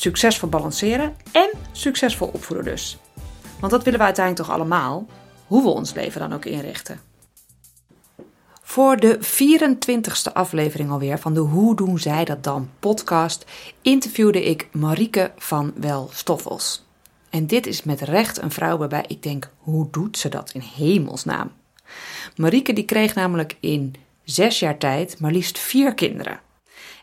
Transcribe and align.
Succesvol 0.00 0.48
balanceren 0.48 1.16
en 1.32 1.50
succesvol 1.72 2.30
opvoeden 2.32 2.66
dus. 2.66 2.98
Want 3.58 3.72
dat 3.72 3.84
willen 3.84 3.98
we 3.98 4.04
uiteindelijk 4.04 4.46
toch 4.46 4.56
allemaal, 4.56 5.06
hoe 5.46 5.62
we 5.62 5.68
ons 5.68 5.94
leven 5.94 6.20
dan 6.20 6.32
ook 6.32 6.44
inrichten. 6.44 7.00
Voor 8.62 8.96
de 8.96 9.18
24ste 9.18 10.32
aflevering 10.32 10.90
alweer 10.90 11.18
van 11.18 11.34
de 11.34 11.40
Hoe 11.40 11.76
doen 11.76 11.98
zij 11.98 12.24
dat 12.24 12.44
dan 12.44 12.70
podcast 12.78 13.44
interviewde 13.82 14.44
ik 14.44 14.68
Marieke 14.72 15.32
van 15.36 15.72
Welstoffels. 15.76 16.84
En 17.30 17.46
dit 17.46 17.66
is 17.66 17.82
met 17.82 18.00
recht 18.00 18.42
een 18.42 18.50
vrouw 18.50 18.76
waarbij 18.76 19.04
ik 19.06 19.22
denk, 19.22 19.50
hoe 19.58 19.88
doet 19.90 20.18
ze 20.18 20.28
dat 20.28 20.50
in 20.52 20.62
hemelsnaam? 20.76 21.52
Marieke 22.36 22.72
die 22.72 22.84
kreeg 22.84 23.14
namelijk 23.14 23.56
in 23.60 23.94
zes 24.24 24.58
jaar 24.58 24.78
tijd 24.78 25.20
maar 25.20 25.32
liefst 25.32 25.58
vier 25.58 25.94
kinderen. 25.94 26.40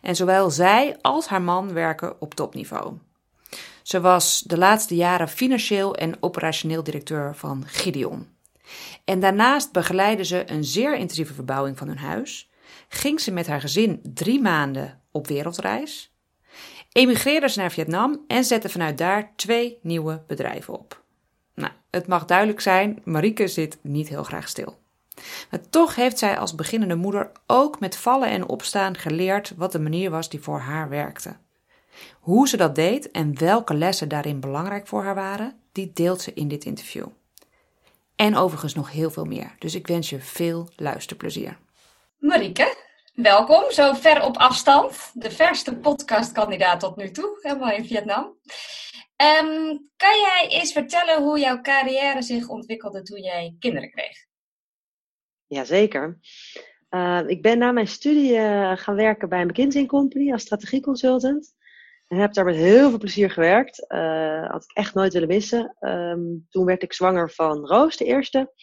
En 0.07 0.16
zowel 0.16 0.49
zij 0.49 0.97
als 1.02 1.27
haar 1.27 1.41
man 1.41 1.73
werken 1.73 2.22
op 2.22 2.33
topniveau. 2.33 2.97
Ze 3.81 4.02
was 4.02 4.44
de 4.45 4.58
laatste 4.58 4.95
jaren 4.95 5.27
financieel 5.27 5.95
en 5.95 6.17
operationeel 6.19 6.83
directeur 6.83 7.36
van 7.36 7.64
Gideon. 7.66 8.27
En 9.05 9.19
daarnaast 9.19 9.72
begeleidde 9.72 10.23
ze 10.23 10.52
een 10.52 10.64
zeer 10.64 10.95
intensieve 10.95 11.33
verbouwing 11.33 11.77
van 11.77 11.88
hun 11.88 11.97
huis, 11.97 12.49
ging 12.89 13.22
ze 13.22 13.31
met 13.31 13.47
haar 13.47 13.61
gezin 13.61 13.99
drie 14.14 14.41
maanden 14.41 15.02
op 15.11 15.27
wereldreis, 15.27 16.14
emigreerde 16.92 17.49
ze 17.49 17.59
naar 17.59 17.71
Vietnam 17.71 18.23
en 18.27 18.44
zette 18.44 18.69
vanuit 18.69 18.97
daar 18.97 19.33
twee 19.36 19.80
nieuwe 19.81 20.23
bedrijven 20.27 20.73
op. 20.73 21.03
Nou, 21.53 21.71
het 21.89 22.08
mag 22.08 22.25
duidelijk 22.25 22.61
zijn, 22.61 23.02
Marieke 23.03 23.47
zit 23.47 23.77
niet 23.81 24.08
heel 24.08 24.23
graag 24.23 24.47
stil. 24.47 24.77
Maar 25.52 25.70
toch 25.70 25.96
heeft 25.96 26.18
zij 26.18 26.38
als 26.38 26.56
beginnende 26.56 26.96
moeder 26.96 27.32
ook 27.48 27.80
met 27.80 27.98
vallen 27.98 28.30
en 28.30 28.48
opstaan 28.48 28.98
geleerd 28.98 29.54
wat 29.56 29.72
de 29.72 29.80
manier 29.80 30.10
was 30.12 30.30
die 30.30 30.42
voor 30.42 30.60
haar 30.60 30.90
werkte. 30.90 31.36
Hoe 32.20 32.48
ze 32.48 32.58
dat 32.58 32.76
deed 32.76 33.12
en 33.12 33.40
welke 33.40 33.73
lessen 33.73 34.10
daarin 34.10 34.40
belangrijk 34.40 34.88
voor 34.88 35.04
haar 35.04 35.16
waren, 35.16 35.60
die 35.72 35.92
deelt 35.94 36.22
ze 36.22 36.34
in 36.34 36.48
dit 36.48 36.66
interview. 36.66 37.08
En 38.16 38.36
overigens 38.36 38.73
nog 38.73 38.92
heel 38.92 39.12
veel 39.12 39.26
meer. 39.26 39.56
Dus 39.60 39.76
ik 39.76 39.88
wens 39.88 40.10
je 40.10 40.20
veel 40.20 40.70
luisterplezier. 40.76 41.58
Marieke, 42.18 42.76
welkom. 43.14 43.72
Zo 43.72 43.94
ver 43.94 44.23
op 44.23 44.38
afstand. 44.38 45.12
De 45.14 45.32
verste 45.32 45.76
podcastkandidaat 45.76 46.80
tot 46.80 46.95
nu 46.95 47.12
toe, 47.12 47.40
helemaal 47.42 47.72
in 47.72 47.86
Vietnam. 47.86 48.23
Um, 49.18 49.90
kan 49.98 50.20
jij 50.20 50.48
eens 50.50 50.72
vertellen 50.72 51.23
hoe 51.23 51.40
jouw 51.40 51.62
carrière 51.62 52.22
zich 52.22 52.48
ontwikkelde 52.48 53.02
toen 53.02 53.22
jij 53.22 53.56
kinderen 53.60 53.92
kreeg? 53.92 54.27
Jazeker. 55.48 56.20
Uh, 56.90 57.22
ik 57.26 57.42
ben 57.42 57.58
na 57.58 57.72
mijn 57.72 57.88
studie 57.88 58.31
uh, 58.31 58.72
gaan 58.76 58.95
werken 58.95 59.30
bij 59.30 59.45
McKinsey 59.45 59.86
Company 59.86 60.31
als 60.31 60.42
strategieconsultant. 60.42 61.56
En 62.08 62.17
heb 62.17 62.34
daar 62.34 62.45
met 62.45 62.56
heel 62.56 62.89
veel 62.89 62.98
plezier 62.98 63.31
gewerkt. 63.31 63.86
Uh, 63.88 64.50
had 64.50 64.64
ik 64.64 64.72
echt 64.73 64.94
nooit 64.94 65.14
willen 65.14 65.27
missen. 65.27 65.76
Um, 65.80 66.45
toen 66.49 66.66
werd 66.66 66.83
ik 66.83 66.94
zwanger 66.94 67.32
van 67.32 67.66
Roos, 67.66 67.98
de 67.98 68.05
eerste. 68.05 68.54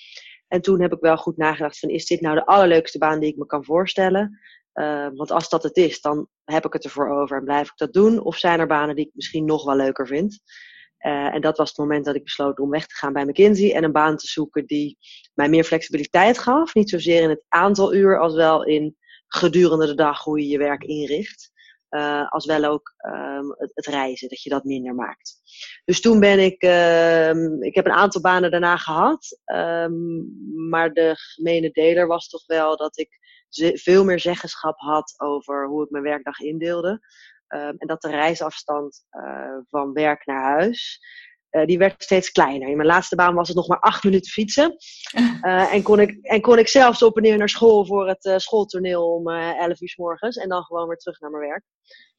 En 0.48 0.60
toen 0.60 0.80
heb 0.80 0.92
ik 0.92 1.00
wel 1.00 1.16
goed 1.16 1.36
nagedacht 1.36 1.78
van, 1.78 1.88
is 1.88 2.06
dit 2.06 2.20
nou 2.20 2.34
de 2.34 2.46
allerleukste 2.46 2.98
baan 2.98 3.20
die 3.20 3.30
ik 3.30 3.36
me 3.36 3.46
kan 3.46 3.64
voorstellen? 3.64 4.40
Uh, 4.74 5.08
want 5.14 5.30
als 5.30 5.48
dat 5.48 5.62
het 5.62 5.76
is, 5.76 6.00
dan 6.00 6.28
heb 6.44 6.64
ik 6.64 6.72
het 6.72 6.84
ervoor 6.84 7.08
over 7.08 7.36
en 7.36 7.44
blijf 7.44 7.68
ik 7.68 7.76
dat 7.76 7.92
doen. 7.92 8.20
Of 8.20 8.36
zijn 8.36 8.60
er 8.60 8.66
banen 8.66 8.96
die 8.96 9.06
ik 9.06 9.14
misschien 9.14 9.44
nog 9.44 9.64
wel 9.64 9.76
leuker 9.76 10.06
vind? 10.06 10.40
Uh, 11.06 11.34
en 11.34 11.40
dat 11.40 11.56
was 11.56 11.68
het 11.68 11.78
moment 11.78 12.04
dat 12.04 12.14
ik 12.14 12.24
besloot 12.24 12.58
om 12.58 12.70
weg 12.70 12.86
te 12.86 12.94
gaan 12.94 13.12
bij 13.12 13.24
McKinsey 13.24 13.74
en 13.74 13.84
een 13.84 13.92
baan 13.92 14.16
te 14.16 14.26
zoeken 14.26 14.66
die 14.66 14.98
mij 15.34 15.48
meer 15.48 15.64
flexibiliteit 15.64 16.38
gaf. 16.38 16.74
Niet 16.74 16.90
zozeer 16.90 17.22
in 17.22 17.28
het 17.28 17.44
aantal 17.48 17.94
uur 17.94 18.20
als 18.20 18.34
wel 18.34 18.64
in 18.64 18.96
gedurende 19.26 19.86
de 19.86 19.94
dag 19.94 20.22
hoe 20.22 20.40
je 20.40 20.48
je 20.48 20.58
werk 20.58 20.82
inricht. 20.82 21.52
Uh, 21.90 22.30
als 22.30 22.46
wel 22.46 22.64
ook 22.64 22.94
um, 23.06 23.54
het, 23.56 23.86
reizen, 23.86 24.28
dat 24.28 24.42
je 24.42 24.50
dat 24.50 24.64
minder 24.64 24.94
maakt. 24.94 25.34
Dus 25.84 26.00
toen 26.00 26.20
ben 26.20 26.38
ik, 26.38 26.62
um, 26.62 27.62
ik 27.62 27.74
heb 27.74 27.84
een 27.84 27.92
aantal 27.92 28.20
banen 28.20 28.50
daarna 28.50 28.76
gehad. 28.76 29.40
Um, 29.44 30.28
maar 30.68 30.92
de 30.92 31.14
gemene 31.16 31.70
deler 31.70 32.06
was 32.06 32.28
toch 32.28 32.46
wel 32.46 32.76
dat 32.76 32.98
ik 32.98 33.18
veel 33.74 34.04
meer 34.04 34.20
zeggenschap 34.20 34.78
had 34.78 35.14
over 35.16 35.66
hoe 35.68 35.84
ik 35.84 35.90
mijn 35.90 36.04
werkdag 36.04 36.38
indeelde. 36.38 37.00
En 37.48 37.86
dat 37.86 38.02
de 38.02 38.10
reisafstand 38.10 39.04
uh, 39.10 39.56
van 39.68 39.92
werk 39.92 40.26
naar 40.26 40.42
huis, 40.42 41.00
uh, 41.50 41.64
die 41.64 41.78
werd 41.78 42.02
steeds 42.02 42.30
kleiner. 42.30 42.68
In 42.68 42.76
mijn 42.76 42.88
laatste 42.88 43.16
baan 43.16 43.34
was 43.34 43.48
het 43.48 43.56
nog 43.56 43.68
maar 43.68 43.80
acht 43.80 44.04
minuten 44.04 44.30
fietsen. 44.30 44.76
Uh, 45.16 45.72
en, 45.74 45.82
kon 45.82 46.00
ik, 46.00 46.18
en 46.22 46.40
kon 46.40 46.58
ik 46.58 46.68
zelfs 46.68 47.02
op 47.02 47.16
en 47.16 47.22
neer 47.22 47.38
naar 47.38 47.48
school 47.48 47.86
voor 47.86 48.08
het 48.08 48.42
schooltoneel 48.42 49.14
om 49.14 49.28
elf 49.30 49.80
uur 49.80 49.88
s 49.88 49.96
morgens. 49.96 50.36
En 50.36 50.48
dan 50.48 50.62
gewoon 50.62 50.88
weer 50.88 50.96
terug 50.96 51.20
naar 51.20 51.30
mijn 51.30 51.48
werk. 51.48 51.64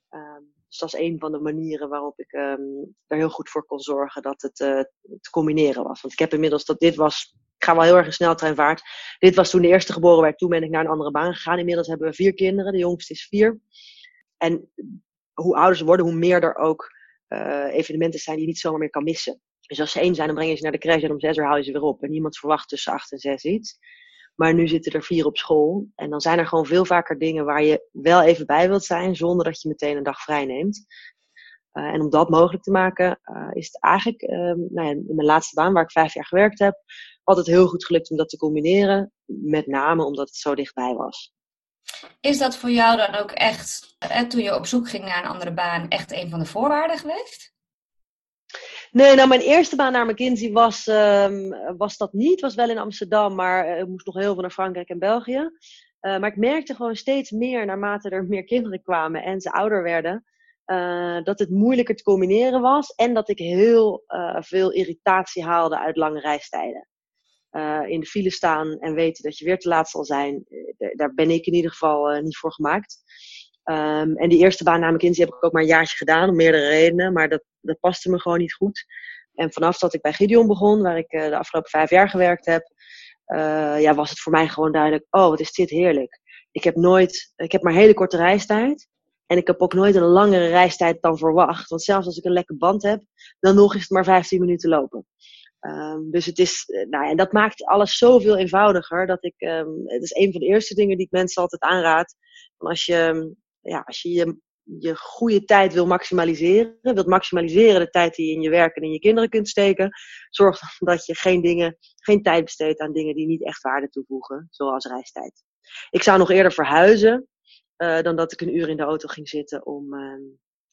Um, 0.09 0.53
dus 0.67 0.77
dat 0.77 0.93
is 0.93 0.99
een 0.99 1.19
van 1.19 1.31
de 1.31 1.39
manieren 1.39 1.89
waarop 1.89 2.19
ik 2.19 2.31
um, 2.31 2.95
er 3.07 3.17
heel 3.17 3.29
goed 3.29 3.49
voor 3.49 3.65
kon 3.65 3.79
zorgen 3.79 4.21
dat 4.21 4.41
het 4.41 4.55
te 4.55 5.29
combineren 5.31 5.83
was. 5.83 6.01
Want 6.01 6.13
ik 6.13 6.19
heb 6.19 6.33
inmiddels 6.33 6.65
dat 6.65 6.79
dit 6.79 6.95
was. 6.95 7.35
Ik 7.57 7.65
ga 7.65 7.75
wel 7.75 7.83
heel 7.83 7.97
erg 7.97 8.05
in 8.05 8.13
sneltreinvaart. 8.13 8.81
Dit 9.19 9.35
was 9.35 9.49
toen 9.49 9.61
de 9.61 9.67
eerste 9.67 9.93
geboren 9.93 10.21
werd. 10.21 10.37
Toen 10.37 10.49
ben 10.49 10.63
ik 10.63 10.69
naar 10.69 10.83
een 10.85 10.91
andere 10.91 11.11
baan 11.11 11.33
gegaan. 11.33 11.59
Inmiddels 11.59 11.87
hebben 11.87 12.07
we 12.09 12.13
vier 12.13 12.33
kinderen. 12.33 12.71
De 12.71 12.77
jongste 12.77 13.13
is 13.13 13.27
vier. 13.27 13.59
En 14.37 14.71
hoe 15.41 15.55
ouder 15.55 15.77
ze 15.77 15.85
worden, 15.85 16.05
hoe 16.05 16.15
meer 16.15 16.43
er 16.43 16.55
ook 16.55 16.93
uh, 17.29 17.73
evenementen 17.73 18.19
zijn 18.19 18.35
die 18.35 18.45
je 18.45 18.51
niet 18.51 18.61
zomaar 18.61 18.79
meer 18.79 18.89
kan 18.89 19.03
missen. 19.03 19.41
Dus 19.67 19.79
als 19.79 19.91
ze 19.91 19.99
één 19.99 20.15
zijn, 20.15 20.27
dan 20.27 20.35
breng 20.35 20.49
je 20.49 20.55
ze 20.57 20.63
naar 20.63 20.71
de 20.71 20.77
crash 20.77 21.03
en 21.03 21.11
om 21.11 21.19
zes 21.19 21.37
uur 21.37 21.45
haal 21.45 21.57
je 21.57 21.63
ze 21.63 21.71
weer 21.71 21.81
op. 21.81 22.03
En 22.03 22.09
niemand 22.09 22.37
verwacht 22.37 22.69
tussen 22.69 22.93
acht 22.93 23.11
en 23.11 23.17
zes 23.17 23.43
iets. 23.43 23.77
Maar 24.35 24.53
nu 24.53 24.67
zitten 24.67 24.91
er 24.91 25.03
vier 25.03 25.25
op 25.25 25.37
school. 25.37 25.87
En 25.95 26.09
dan 26.09 26.21
zijn 26.21 26.39
er 26.39 26.47
gewoon 26.47 26.65
veel 26.65 26.85
vaker 26.85 27.19
dingen 27.19 27.45
waar 27.45 27.63
je 27.63 27.87
wel 27.91 28.21
even 28.21 28.45
bij 28.45 28.67
wilt 28.67 28.83
zijn, 28.83 29.15
zonder 29.15 29.45
dat 29.45 29.61
je 29.61 29.67
meteen 29.67 29.97
een 29.97 30.03
dag 30.03 30.21
vrij 30.21 30.45
neemt. 30.45 30.85
Uh, 31.73 31.83
en 31.83 32.01
om 32.01 32.09
dat 32.09 32.29
mogelijk 32.29 32.63
te 32.63 32.71
maken, 32.71 33.19
uh, 33.23 33.49
is 33.51 33.65
het 33.65 33.81
eigenlijk 33.81 34.21
uh, 34.21 34.37
nou 34.69 34.87
ja, 34.87 34.89
in 34.89 35.15
mijn 35.15 35.27
laatste 35.27 35.55
baan, 35.55 35.73
waar 35.73 35.83
ik 35.83 35.91
vijf 35.91 36.13
jaar 36.13 36.25
gewerkt 36.25 36.59
heb, 36.59 36.83
altijd 37.23 37.45
heel 37.45 37.67
goed 37.67 37.85
gelukt 37.85 38.11
om 38.11 38.17
dat 38.17 38.29
te 38.29 38.37
combineren. 38.37 39.11
Met 39.25 39.67
name 39.67 40.03
omdat 40.03 40.27
het 40.27 40.35
zo 40.35 40.55
dichtbij 40.55 40.93
was. 40.93 41.34
Is 42.21 42.37
dat 42.37 42.57
voor 42.57 42.69
jou 42.69 42.97
dan 42.97 43.15
ook 43.15 43.31
echt, 43.31 43.97
toen 44.27 44.41
je 44.41 44.55
op 44.55 44.65
zoek 44.65 44.89
ging 44.89 45.05
naar 45.05 45.23
een 45.23 45.29
andere 45.29 45.53
baan, 45.53 45.87
echt 45.87 46.11
een 46.11 46.29
van 46.29 46.39
de 46.39 46.45
voorwaarden 46.45 46.97
geweest? 46.97 47.53
Nee, 48.91 49.15
nou 49.15 49.27
mijn 49.27 49.41
eerste 49.41 49.75
baan 49.75 49.91
naar 49.91 50.05
McKinsey 50.05 50.51
was, 50.51 50.87
um, 50.87 51.55
was 51.77 51.97
dat 51.97 52.13
niet. 52.13 52.41
Was 52.41 52.55
wel 52.55 52.69
in 52.69 52.77
Amsterdam, 52.77 53.35
maar 53.35 53.77
ik 53.77 53.87
moest 53.87 54.05
nog 54.05 54.15
heel 54.15 54.33
veel 54.33 54.41
naar 54.41 54.51
Frankrijk 54.51 54.89
en 54.89 54.99
België. 54.99 55.49
Uh, 56.01 56.17
maar 56.17 56.29
ik 56.29 56.37
merkte 56.37 56.75
gewoon 56.75 56.95
steeds 56.95 57.31
meer, 57.31 57.65
naarmate 57.65 58.09
er 58.09 58.25
meer 58.25 58.43
kinderen 58.43 58.81
kwamen 58.81 59.23
en 59.23 59.41
ze 59.41 59.51
ouder 59.51 59.83
werden, 59.83 60.25
uh, 60.65 61.23
dat 61.23 61.39
het 61.39 61.49
moeilijker 61.49 61.95
te 61.95 62.03
combineren 62.03 62.61
was. 62.61 62.95
En 62.95 63.13
dat 63.13 63.29
ik 63.29 63.37
heel 63.37 64.03
veel 64.39 64.71
irritatie 64.71 65.43
haalde 65.43 65.79
uit 65.79 65.97
lange 65.97 66.19
reistijden 66.19 66.87
uh, 67.55 67.81
in 67.87 67.99
de 67.99 68.05
file 68.05 68.31
staan 68.31 68.79
en 68.79 68.93
weten 68.93 69.23
dat 69.23 69.37
je 69.37 69.45
weer 69.45 69.59
te 69.59 69.67
laat 69.67 69.89
zal 69.89 70.05
zijn, 70.05 70.45
eh, 70.77 70.89
daar 70.95 71.13
ben 71.13 71.29
ik 71.29 71.45
in 71.45 71.53
ieder 71.53 71.71
geval 71.71 72.15
uh, 72.15 72.21
niet 72.21 72.37
voor 72.37 72.53
gemaakt. 72.53 72.97
Um, 73.63 74.17
en 74.17 74.29
die 74.29 74.39
eerste 74.39 74.63
baan 74.63 74.79
na 74.79 74.91
McKinsey 74.91 75.25
heb 75.25 75.33
ik 75.33 75.43
ook 75.43 75.51
maar 75.51 75.61
een 75.61 75.67
jaartje 75.67 75.97
gedaan, 75.97 76.29
om 76.29 76.35
meerdere 76.35 76.67
redenen, 76.67 77.13
maar 77.13 77.29
dat, 77.29 77.43
dat 77.61 77.79
paste 77.79 78.09
me 78.09 78.19
gewoon 78.19 78.39
niet 78.39 78.53
goed. 78.53 78.85
En 79.33 79.53
vanaf 79.53 79.77
dat 79.77 79.93
ik 79.93 80.01
bij 80.01 80.13
Gideon 80.13 80.47
begon, 80.47 80.81
waar 80.81 80.97
ik 80.97 81.09
de 81.09 81.37
afgelopen 81.37 81.69
vijf 81.69 81.89
jaar 81.89 82.09
gewerkt 82.09 82.45
heb, 82.45 82.63
ja, 83.79 83.93
was 83.95 84.09
het 84.09 84.19
voor 84.19 84.31
mij 84.31 84.47
gewoon 84.47 84.71
duidelijk, 84.71 85.05
oh 85.09 85.29
wat 85.29 85.39
is 85.39 85.51
dit 85.51 85.69
heerlijk. 85.69 86.19
Ik 86.51 86.63
heb 86.63 86.75
nooit, 86.75 87.33
ik 87.35 87.51
heb 87.51 87.61
maar 87.61 87.73
hele 87.73 87.93
korte 87.93 88.17
reistijd. 88.17 88.87
En 89.25 89.37
ik 89.37 89.47
heb 89.47 89.61
ook 89.61 89.73
nooit 89.73 89.95
een 89.95 90.03
langere 90.03 90.47
reistijd 90.47 91.01
dan 91.01 91.17
verwacht. 91.17 91.69
Want 91.69 91.83
zelfs 91.83 92.05
als 92.05 92.17
ik 92.17 92.25
een 92.25 92.31
lekke 92.31 92.55
band 92.55 92.83
heb, 92.83 93.03
dan 93.39 93.55
nog 93.55 93.75
is 93.75 93.81
het 93.81 93.89
maar 93.89 94.03
15 94.03 94.39
minuten 94.39 94.69
lopen. 94.69 95.05
Um, 95.59 96.11
dus 96.11 96.25
het 96.25 96.39
is, 96.39 96.65
nou, 96.89 97.09
en 97.09 97.17
dat 97.17 97.31
maakt 97.31 97.65
alles 97.65 97.97
zoveel 97.97 98.37
eenvoudiger. 98.37 99.07
Dat 99.07 99.23
ik, 99.23 99.33
um, 99.37 99.81
het 99.85 100.03
is 100.03 100.15
een 100.15 100.31
van 100.31 100.41
de 100.41 100.47
eerste 100.47 100.75
dingen 100.75 100.97
die 100.97 101.05
ik 101.05 101.11
mensen 101.11 101.41
altijd 101.41 101.61
aanraad. 101.61 102.15
Van 102.57 102.69
als 102.69 102.85
je, 102.85 103.33
ja, 103.61 103.79
als 103.85 104.01
je, 104.01 104.39
je 104.63 104.95
goede 104.95 105.43
tijd 105.45 105.73
wil 105.73 105.87
maximaliseren, 105.87 106.77
wilt 106.81 107.07
maximaliseren 107.07 107.79
de 107.79 107.89
tijd 107.89 108.15
die 108.15 108.27
je 108.27 108.33
in 108.33 108.41
je 108.41 108.49
werk 108.49 108.75
en 108.75 108.83
in 108.83 108.91
je 108.91 108.99
kinderen 108.99 109.29
kunt 109.29 109.47
steken, 109.47 109.89
zorg 110.29 110.59
dat 110.79 111.05
je 111.05 111.15
geen 111.15 111.41
dingen, 111.41 111.77
geen 111.95 112.21
tijd 112.21 112.43
besteedt 112.43 112.79
aan 112.79 112.93
dingen 112.93 113.15
die 113.15 113.27
niet 113.27 113.45
echt 113.45 113.61
waarde 113.61 113.89
toevoegen, 113.89 114.47
zoals 114.49 114.85
reistijd. 114.85 115.43
Ik 115.89 116.03
zou 116.03 116.17
nog 116.17 116.31
eerder 116.31 116.51
verhuizen 116.51 117.27
uh, 117.77 118.01
dan 118.01 118.15
dat 118.15 118.31
ik 118.31 118.41
een 118.41 118.55
uur 118.55 118.69
in 118.69 118.77
de 118.77 118.83
auto 118.83 119.07
ging 119.07 119.29
zitten 119.29 119.65
om, 119.65 119.89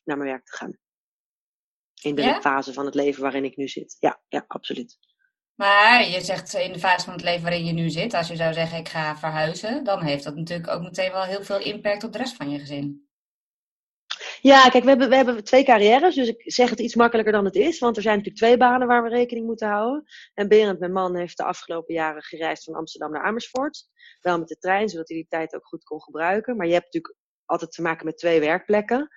naar 0.05 0.17
mijn 0.17 0.31
werk 0.31 0.45
te 0.45 0.57
gaan. 0.57 0.79
In 2.03 2.15
de 2.15 2.39
fase 2.41 2.73
van 2.73 2.85
het 2.85 2.95
leven 2.95 3.23
waarin 3.23 3.45
ik 3.45 3.57
nu 3.57 3.69
zit. 3.69 3.97
Ja, 4.01 4.21
ja, 4.29 4.45
absoluut. 4.47 4.99
Maar 5.55 6.09
je 6.09 6.21
zegt 6.21 6.55
in 6.55 6.73
de 6.73 6.79
fase 6.79 7.05
van 7.05 7.15
het 7.15 7.23
leven 7.23 7.43
waarin 7.43 7.65
je 7.65 7.73
nu 7.73 7.91
zit, 7.91 8.15
als 8.15 8.29
je 8.29 8.37
zou 8.37 8.53
zeggen 8.53 8.79
ik 8.79 8.89
ga 8.89 9.17
verhuizen, 9.17 9.85
dan 9.85 10.03
heeft 10.03 10.25
dat 10.25 10.37
natuurlijk 10.37 10.71
ook 10.71 10.83
meteen 10.83 11.13
wel 11.13 11.23
heel 11.23 11.45
veel 11.45 11.61
impact 11.61 12.05
op 12.05 12.13
de 12.13 12.19
rest 12.19 12.37
van 12.37 12.51
je 12.51 12.59
gezin. 12.59 13.11
Ja, 14.41 14.69
kijk, 14.69 14.83
we 14.83 14.89
hebben, 14.89 15.09
we 15.09 15.17
hebben 15.17 15.45
twee 15.45 15.65
carrières, 15.65 16.15
dus 16.15 16.29
ik 16.29 16.53
zeg 16.53 16.71
het 16.71 16.81
iets 16.81 16.95
makkelijker 16.95 17.33
dan 17.33 17.45
het 17.45 17.55
is. 17.55 17.79
Want 17.79 17.97
er 17.97 18.03
zijn 18.03 18.17
natuurlijk 18.17 18.45
twee 18.45 18.57
banen 18.57 18.87
waar 18.87 19.03
we 19.03 19.09
rekening 19.09 19.47
moeten 19.47 19.69
houden. 19.69 20.05
En 20.35 20.49
Berend, 20.49 20.79
mijn 20.79 20.93
man, 20.93 21.17
heeft 21.17 21.37
de 21.37 21.45
afgelopen 21.45 21.95
jaren 21.95 22.23
gereisd 22.23 22.65
van 22.65 22.75
Amsterdam 22.75 23.13
naar 23.13 23.23
Amersfoort. 23.23 23.85
Wel 24.21 24.39
met 24.39 24.49
de 24.49 24.59
trein, 24.59 24.89
zodat 24.89 25.09
hij 25.09 25.17
die 25.17 25.27
tijd 25.29 25.55
ook 25.55 25.67
goed 25.67 25.85
kon 25.85 26.03
gebruiken. 26.03 26.57
Maar 26.57 26.67
je 26.67 26.73
hebt 26.73 26.85
natuurlijk 26.85 27.15
altijd 27.45 27.73
te 27.73 27.83
maken 27.83 28.07
met 28.07 28.19
twee 28.19 28.41
werkplekken. 28.41 29.09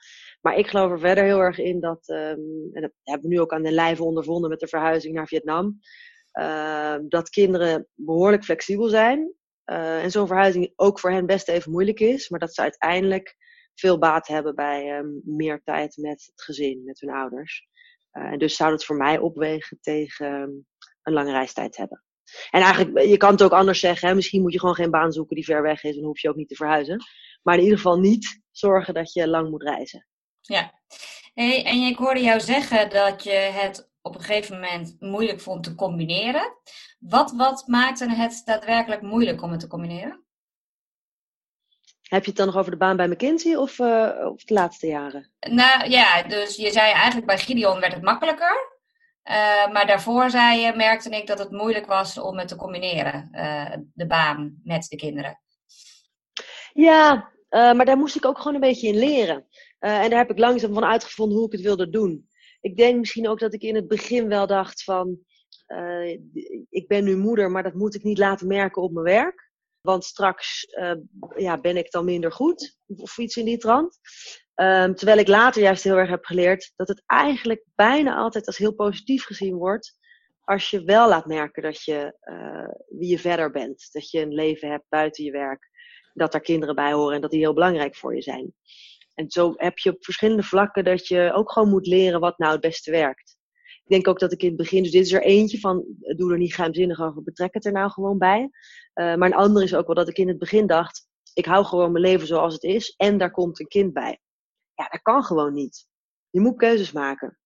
Maar 0.46 0.58
ik 0.58 0.68
geloof 0.68 0.92
er 0.92 1.00
verder 1.00 1.24
heel 1.24 1.40
erg 1.40 1.58
in 1.58 1.80
dat, 1.80 2.10
um, 2.10 2.70
en 2.74 2.82
dat 2.82 2.92
hebben 3.04 3.30
we 3.30 3.36
nu 3.36 3.42
ook 3.42 3.54
aan 3.54 3.64
de 3.64 3.72
lijve 3.72 4.04
ondervonden 4.04 4.50
met 4.50 4.60
de 4.60 4.68
verhuizing 4.68 5.16
naar 5.16 5.28
Vietnam, 5.28 5.80
uh, 6.40 6.96
dat 7.08 7.30
kinderen 7.30 7.88
behoorlijk 7.94 8.44
flexibel 8.44 8.88
zijn. 8.88 9.34
Uh, 9.66 10.04
en 10.04 10.12
zo'n 10.12 10.28
verhuizing 10.28 10.74
ook 10.76 11.00
voor 11.00 11.12
hen 11.12 11.26
best 11.26 11.48
even 11.48 11.72
moeilijk 11.72 12.00
is, 12.00 12.30
maar 12.30 12.40
dat 12.40 12.54
ze 12.54 12.62
uiteindelijk 12.62 13.36
veel 13.76 14.00
baat 14.00 14.28
hebben 14.28 14.56
bij 14.56 14.98
um, 14.98 15.22
meer 15.24 15.62
tijd 15.64 15.98
met 15.98 16.26
het 16.26 16.42
gezin, 16.42 16.84
met 16.84 17.00
hun 17.00 17.10
ouders. 17.10 17.68
Uh, 18.14 18.24
en 18.24 18.40
dus 18.40 18.56
zou 18.56 18.72
het 18.72 18.86
voor 18.86 18.98
mij 18.98 19.18
opwegen 19.18 19.78
tegen 19.82 20.66
een 21.02 21.14
lange 21.14 21.32
reistijd 21.32 21.78
hebben. 21.78 22.04
En 22.50 22.62
eigenlijk, 22.62 23.06
je 23.06 23.18
kan 23.18 23.32
het 23.32 23.44
ook 23.44 23.52
anders 23.52 23.80
zeggen. 23.80 24.08
Hè? 24.08 24.16
Misschien 24.16 24.42
moet 24.42 24.54
je 24.54 24.60
gewoon 24.60 24.76
geen 24.76 24.92
baan 24.92 25.12
zoeken 25.12 25.36
die 25.36 25.46
ver 25.46 25.62
weg 25.62 25.84
is. 25.84 25.98
En 25.98 26.04
hoef 26.04 26.20
je 26.20 26.30
ook 26.30 26.36
niet 26.36 26.50
te 26.50 26.56
verhuizen. 26.56 27.04
Maar 27.42 27.56
in 27.56 27.64
ieder 27.64 27.78
geval 27.78 28.00
niet 28.00 28.42
zorgen 28.52 28.94
dat 28.94 29.14
je 29.14 29.28
lang 29.28 29.50
moet 29.50 29.64
reizen. 29.64 30.08
Ja. 30.48 30.74
Hey, 31.34 31.66
en 31.66 31.76
ik 31.76 31.98
hoorde 31.98 32.22
jou 32.22 32.40
zeggen 32.40 32.90
dat 32.90 33.24
je 33.24 33.32
het 33.32 33.90
op 34.02 34.16
een 34.16 34.22
gegeven 34.22 34.60
moment 34.60 34.96
moeilijk 35.00 35.42
vond 35.42 35.64
te 35.64 35.76
combineren. 35.76 36.58
Wat, 37.00 37.32
wat 37.32 37.68
maakte 37.68 38.10
het 38.10 38.42
daadwerkelijk 38.46 39.02
moeilijk 39.02 39.42
om 39.42 39.52
het 39.52 39.60
te 39.60 39.68
combineren? 39.68 40.24
Heb 42.02 42.22
je 42.22 42.30
het 42.30 42.38
dan 42.38 42.46
nog 42.46 42.58
over 42.58 42.72
de 42.72 42.78
baan 42.78 42.98
bij 42.98 43.08
McKinsey 43.08 43.56
of, 43.56 43.80
uh, 43.80 44.32
of 44.32 44.44
de 44.44 44.54
laatste 44.54 44.88
jaren? 44.88 45.32
Nou 45.40 45.90
ja, 45.90 46.24
dus 46.24 46.56
je 46.56 46.72
zei 46.72 46.92
eigenlijk 46.92 47.26
bij 47.26 47.38
Gideon 47.38 47.80
werd 47.80 47.94
het 47.94 48.02
makkelijker. 48.02 48.74
Uh, 49.24 49.68
maar 49.72 49.88
daarvoor 49.88 50.30
zei 50.30 50.60
je, 50.60 50.74
merkte 50.76 51.10
ik 51.10 51.28
dat 51.28 51.40
het 51.40 51.52
moeilijk 51.52 51.86
was 51.86 52.18
om 52.18 52.38
het 52.38 52.48
te 52.48 52.56
combineren, 52.56 53.30
uh, 53.32 53.72
de 53.94 54.08
baan 54.08 54.60
met 54.64 54.88
de 54.90 54.96
kinderen. 54.96 55.40
Ja, 56.74 57.34
maar 57.50 57.86
daar 57.86 57.98
moest 57.98 58.16
ik 58.16 58.26
ook 58.26 58.38
gewoon 58.38 58.54
een 58.54 58.60
beetje 58.60 58.88
in 58.88 58.98
leren. 58.98 59.48
En 59.86 60.10
daar 60.10 60.20
heb 60.20 60.32
ik 60.32 60.40
langzaam 60.40 60.74
van 60.74 60.86
uitgevonden 60.86 61.38
hoe 61.38 61.46
ik 61.46 61.52
het 61.52 61.62
wilde 61.62 61.90
doen. 61.90 62.30
Ik 62.62 62.78
denk 62.78 63.00
misschien 63.00 63.28
ook 63.28 63.40
dat 63.40 63.54
ik 63.54 63.62
in 63.62 63.76
het 63.76 63.88
begin 63.88 64.28
wel 64.28 64.48
dacht 64.48 64.84
van, 64.84 65.20
ik 66.70 66.88
ben 66.88 67.04
nu 67.04 67.18
moeder, 67.18 67.52
maar 67.52 67.64
dat 67.64 67.74
moet 67.74 67.96
ik 67.96 68.04
niet 68.04 68.18
laten 68.18 68.48
merken 68.48 68.82
op 68.82 68.92
mijn 68.92 69.06
werk. 69.06 69.52
Want 69.82 70.04
straks 70.04 70.68
uh, 70.80 70.94
ja, 71.36 71.62
ben 71.62 71.78
ik 71.78 71.92
dan 71.92 72.06
minder 72.06 72.32
goed. 72.32 72.78
Of 72.96 73.18
iets 73.18 73.36
in 73.36 73.46
die 73.46 73.58
trant. 73.58 74.00
Um, 74.56 74.96
terwijl 74.96 75.18
ik 75.18 75.28
later 75.28 75.62
juist 75.62 75.84
heel 75.84 75.98
erg 75.98 76.10
heb 76.10 76.26
geleerd 76.26 76.74
dat 76.76 76.88
het 76.88 77.04
eigenlijk 77.06 77.66
bijna 77.76 78.16
altijd 78.16 78.48
als 78.48 78.58
heel 78.58 78.74
positief 78.74 79.24
gezien 79.24 79.56
wordt. 79.56 79.98
Als 80.42 80.70
je 80.70 80.84
wel 80.84 81.10
laat 81.10 81.26
merken 81.26 81.64
dat 81.64 81.84
je 81.84 82.18
wie 82.88 83.10
je 83.10 83.20
verder 83.20 83.52
bent. 83.52 83.90
Dat 83.92 84.10
je 84.10 84.22
een 84.22 84.34
leven 84.34 84.70
hebt 84.70 84.86
buiten 84.90 85.24
je 85.24 85.32
werk. 85.32 85.70
Dat 86.14 86.34
er 86.34 86.42
kinderen 86.42 86.76
bij 86.76 86.94
horen 86.94 87.16
en 87.16 87.22
dat 87.22 87.32
die 87.32 87.40
heel 87.40 87.54
belangrijk 87.54 87.96
voor 87.96 88.16
je 88.16 88.22
zijn. 88.22 88.54
En 89.16 89.32
zo 89.32 89.54
heb 89.56 89.78
je 89.78 89.94
op 89.94 90.04
verschillende 90.04 90.44
vlakken 90.44 90.84
dat 90.84 91.08
je 91.08 91.32
ook 91.34 91.52
gewoon 91.52 91.70
moet 91.70 91.88
leren 91.88 92.20
wat 92.20 92.38
nou 92.38 92.52
het 92.52 92.62
beste 92.62 92.92
werkt. 92.92 93.38
Ik 93.64 93.92
denk 93.92 94.08
ook 94.08 94.20
dat 94.20 94.32
ik 94.32 94.42
in 94.42 94.48
het 94.48 94.58
begin, 94.58 94.84
dus 94.84 94.92
dit 94.92 95.06
is 95.06 95.12
er 95.12 95.22
eentje 95.22 95.60
van, 95.60 95.86
doe 96.00 96.32
er 96.32 96.38
niet 96.38 96.56
geheimzinnig 96.56 97.02
over, 97.02 97.24
betrek 97.24 97.54
het 97.54 97.66
er 97.66 97.72
nou 97.72 97.90
gewoon 97.90 98.18
bij. 98.18 98.42
Uh, 98.42 99.16
maar 99.16 99.30
een 99.30 99.34
ander 99.34 99.64
is 99.64 99.76
ook 99.76 99.86
wel 99.86 99.96
dat 99.96 100.10
ik 100.10 100.18
in 100.18 100.28
het 100.28 100.40
begin 100.40 100.68
dacht, 100.68 101.08
ik 101.34 101.46
hou 101.46 101.66
gewoon 101.66 101.92
mijn 101.92 102.04
leven 102.04 102.28
zoals 102.28 102.54
het 102.54 102.64
is 102.64 102.94
en 102.98 103.18
daar 103.18 103.32
komt 103.32 103.60
een 103.60 103.68
kind 103.68 103.94
bij. 103.94 104.20
Ja, 104.74 104.88
dat 104.88 105.02
kan 105.02 105.24
gewoon 105.24 105.54
niet. 105.54 105.88
Je 106.30 106.40
moet 106.40 106.58
keuzes 106.58 106.92
maken. 106.92 107.40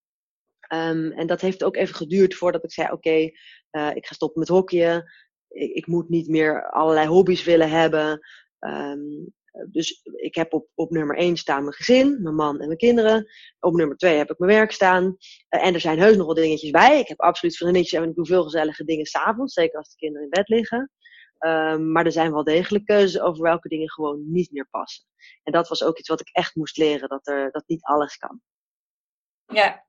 Um, 0.74 1.12
en 1.12 1.27
dat 1.27 1.42
heeft 1.42 1.63
ook 1.63 1.75
even 1.75 1.95
geduurd 1.95 2.36
voordat 2.36 2.63
ik 2.63 2.71
zei, 2.71 2.92
oké, 2.92 3.30
uh, 3.71 3.95
ik 3.95 4.06
ga 4.06 4.13
stoppen 4.13 4.39
met 4.39 4.50
hockeyen. 4.50 5.12
Ik, 5.48 5.74
ik, 5.74 5.88
moet 5.88 6.10
niet 6.10 6.27
meer 6.27 6.69
allerlei 6.69 7.07
hobby's 7.07 7.44
willen 7.44 7.69
hebben. 7.69 8.19
Um, 8.60 9.33
dus 9.71 10.01
ik 10.03 10.35
heb 10.35 10.53
op, 10.53 10.67
op 10.75 10.91
nummer 10.91 11.17
1 11.17 11.37
staan 11.37 11.61
mijn 11.61 11.73
gezin, 11.73 12.21
mijn 12.21 12.35
man 12.35 12.59
en 12.59 12.65
mijn 12.65 12.77
kinderen. 12.77 13.27
Op 13.59 13.73
nummer 13.73 13.97
2 13.97 14.17
heb 14.17 14.29
ik 14.29 14.39
mijn 14.39 14.51
werk 14.51 14.71
staan. 14.71 15.03
Uh, 15.03 15.65
en 15.65 15.73
er 15.73 15.79
zijn 15.79 15.99
heus 15.99 16.15
nog 16.15 16.25
wel 16.25 16.35
dingetjes 16.35 16.71
bij. 16.71 16.99
Ik 16.99 17.07
heb 17.07 17.19
absoluut 17.19 17.55
vriendinnetjes 17.57 18.01
en 18.01 18.09
ik 18.09 18.15
doe 18.15 18.25
veel 18.25 18.43
gezellige 18.43 18.83
dingen 18.83 19.05
s'avonds. 19.05 19.53
Zeker 19.53 19.77
als 19.77 19.89
de 19.89 19.97
kinderen 19.97 20.23
in 20.23 20.29
bed 20.29 20.47
liggen. 20.47 20.91
Um, 21.45 21.91
maar 21.91 22.05
er 22.05 22.11
zijn 22.11 22.31
wel 22.31 22.43
degelijk 22.43 22.85
keuzes 22.85 23.21
over 23.21 23.43
welke 23.43 23.67
dingen 23.67 23.89
gewoon 23.89 24.31
niet 24.31 24.51
meer 24.51 24.67
passen. 24.69 25.05
En 25.43 25.51
dat 25.51 25.67
was 25.67 25.83
ook 25.83 25.97
iets 25.97 26.09
wat 26.09 26.19
ik 26.19 26.29
echt 26.31 26.55
moest 26.55 26.77
leren, 26.77 27.09
dat, 27.09 27.27
er, 27.27 27.51
dat 27.51 27.63
niet 27.67 27.83
alles 27.83 28.17
kan. 28.17 28.41
Ja, 29.45 29.85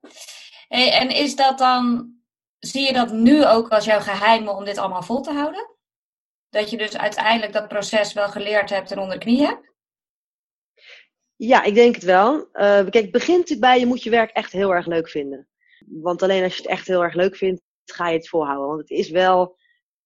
en 0.67 1.09
is 1.09 1.35
dat 1.35 1.57
dan, 1.57 2.13
zie 2.59 2.85
je 2.85 2.93
dat 2.93 3.11
nu 3.11 3.45
ook 3.45 3.69
als 3.69 3.85
jouw 3.85 3.99
geheim 3.99 4.47
om 4.47 4.65
dit 4.65 4.77
allemaal 4.77 5.03
vol 5.03 5.21
te 5.21 5.31
houden? 5.31 5.75
Dat 6.51 6.69
je 6.69 6.77
dus 6.77 6.97
uiteindelijk 6.97 7.53
dat 7.53 7.67
proces 7.67 8.13
wel 8.13 8.27
geleerd 8.27 8.69
hebt 8.69 8.91
en 8.91 8.99
onder 8.99 9.19
de 9.19 9.25
knie 9.25 9.45
hebt? 9.45 9.73
Ja, 11.35 11.63
ik 11.63 11.73
denk 11.73 11.95
het 11.95 12.03
wel. 12.03 12.49
Uh, 12.53 12.89
kijk, 12.89 13.11
begint 13.11 13.37
natuurlijk 13.37 13.67
bij 13.67 13.79
je 13.79 13.85
moet 13.85 14.03
je 14.03 14.09
werk 14.09 14.31
echt 14.31 14.51
heel 14.51 14.73
erg 14.73 14.85
leuk 14.85 15.09
vinden. 15.09 15.47
Want 15.85 16.21
alleen 16.21 16.43
als 16.43 16.55
je 16.55 16.61
het 16.61 16.71
echt 16.71 16.87
heel 16.87 17.03
erg 17.03 17.13
leuk 17.13 17.35
vindt, 17.35 17.61
ga 17.85 18.09
je 18.09 18.17
het 18.17 18.29
volhouden. 18.29 18.67
Want 18.67 18.79
het 18.79 18.89
is 18.89 19.09
wel 19.09 19.57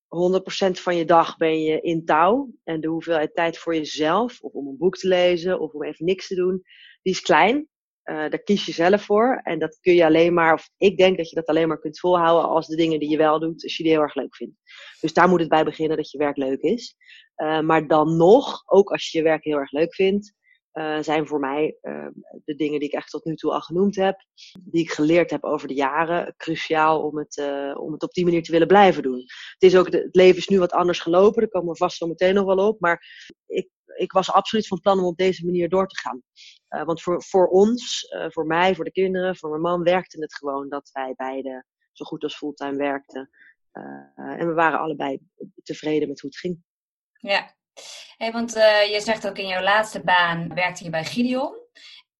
100% 0.07 0.81
van 0.81 0.95
je 0.95 1.06
dag 1.06 1.38
ben 1.38 1.62
je 1.62 1.81
in 1.81 2.06
touw. 2.06 2.53
En 2.63 2.81
de 2.81 2.88
hoeveelheid 2.88 3.36
tijd 3.36 3.57
voor 3.57 3.75
jezelf, 3.75 4.41
of 4.41 4.53
om 4.53 4.68
een 4.68 4.77
boek 4.77 4.98
te 4.98 5.07
lezen, 5.07 5.59
of 5.59 5.71
om 5.71 5.83
even 5.83 6.06
niks 6.06 6.27
te 6.27 6.36
doen, 6.36 6.62
die 7.01 7.13
is 7.13 7.21
klein. 7.21 7.68
Uh, 8.05 8.15
daar 8.15 8.43
kies 8.43 8.65
je 8.65 8.71
zelf 8.71 9.03
voor. 9.03 9.39
En 9.43 9.59
dat 9.59 9.79
kun 9.81 9.93
je 9.93 10.05
alleen 10.05 10.33
maar, 10.33 10.53
of 10.53 10.69
ik 10.77 10.97
denk 10.97 11.17
dat 11.17 11.29
je 11.29 11.35
dat 11.35 11.45
alleen 11.45 11.67
maar 11.67 11.79
kunt 11.79 11.99
volhouden 11.99 12.49
als 12.49 12.67
de 12.67 12.75
dingen 12.75 12.99
die 12.99 13.09
je 13.09 13.17
wel 13.17 13.39
doet, 13.39 13.63
als 13.63 13.77
je 13.77 13.83
die 13.83 13.91
heel 13.91 14.01
erg 14.01 14.15
leuk 14.15 14.35
vindt. 14.35 14.55
Dus 14.99 15.13
daar 15.13 15.29
moet 15.29 15.39
het 15.39 15.49
bij 15.49 15.63
beginnen 15.63 15.97
dat 15.97 16.11
je 16.11 16.17
werk 16.17 16.37
leuk 16.37 16.61
is. 16.61 16.95
Uh, 17.37 17.59
maar 17.59 17.87
dan 17.87 18.17
nog, 18.17 18.63
ook 18.65 18.91
als 18.91 19.11
je 19.11 19.17
je 19.17 19.23
werk 19.23 19.43
heel 19.43 19.57
erg 19.57 19.71
leuk 19.71 19.95
vindt, 19.95 20.33
uh, 20.74 21.01
zijn 21.01 21.27
voor 21.27 21.39
mij 21.39 21.77
de 22.43 22.55
dingen 22.55 22.79
die 22.79 22.89
ik 22.89 22.95
echt 22.95 23.09
tot 23.09 23.25
nu 23.25 23.35
toe 23.35 23.51
al 23.51 23.62
genoemd 23.62 23.95
heb, 23.95 24.25
die 24.62 24.81
ik 24.81 24.91
geleerd 24.91 25.31
heb 25.31 25.43
over 25.43 25.67
de 25.67 25.74
jaren, 25.74 26.33
cruciaal 26.38 27.01
om 27.01 27.17
het, 27.17 27.38
om 27.77 27.91
het 27.91 28.03
op 28.03 28.12
die 28.12 28.24
manier 28.24 28.43
te 28.43 28.51
willen 28.51 28.67
blijven 28.67 29.03
doen. 29.03 29.19
Het, 29.57 29.63
is 29.71 29.77
ook, 29.77 29.91
het 29.91 30.15
leven 30.15 30.38
is 30.38 30.47
nu 30.47 30.59
wat 30.59 30.71
anders 30.71 31.00
gelopen, 31.00 31.41
daar 31.41 31.50
komen 31.50 31.71
we 31.71 31.77
vast 31.77 31.97
zo 31.97 32.07
meteen 32.07 32.33
nog 32.33 32.45
wel 32.45 32.67
op, 32.67 32.79
maar 32.79 33.05
ik, 33.45 33.69
ik 33.97 34.12
was 34.12 34.31
absoluut 34.31 34.67
van 34.67 34.79
plan 34.79 35.00
om 35.00 35.05
op 35.05 35.17
deze 35.17 35.45
manier 35.45 35.69
door 35.69 35.88
te 35.88 36.00
gaan. 36.00 36.21
Want 36.84 37.01
voor, 37.01 37.24
voor 37.24 37.48
ons, 37.48 38.08
voor 38.27 38.46
mij, 38.46 38.75
voor 38.75 38.86
de 38.86 38.91
kinderen, 38.91 39.36
voor 39.36 39.50
mijn 39.50 39.62
man, 39.62 39.84
werkte 39.84 40.22
het 40.22 40.36
gewoon 40.36 40.70
dat 40.70 40.89
wij 40.94 41.13
beide 41.15 41.65
zo 41.91 42.05
goed 42.05 42.24
als 42.24 42.36
fulltime 42.36 42.75
werkten. 42.75 43.29
en 44.15 44.48
we 44.48 44.53
waren 44.53 44.79
allebei 44.79 45.20
tevreden 45.63 46.08
met 46.08 46.20
hoe 46.20 46.29
het 46.29 46.39
ging. 46.39 46.63
Ja, 47.20 47.53
want 48.32 48.53
je 48.91 49.00
zegt 49.03 49.27
ook 49.27 49.38
in 49.38 49.48
jouw 49.48 49.62
laatste 49.62 50.03
baan 50.03 50.53
werkte 50.53 50.84
je 50.84 50.89
bij 50.89 51.05
Gideon. 51.05 51.55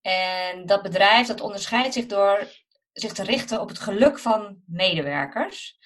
En 0.02 0.66
dat 0.66 0.82
bedrijf 0.82 1.28
dat 1.28 1.42
onderscheidt 1.42 1.94
zich 1.94 2.06
door 2.06 2.48
zich 2.94 3.14
te 3.14 3.24
richten 3.24 3.62
op 3.62 3.68
het 3.68 3.80
geluk 3.80 4.20
van 4.20 4.62
medewerkers. 4.66 5.78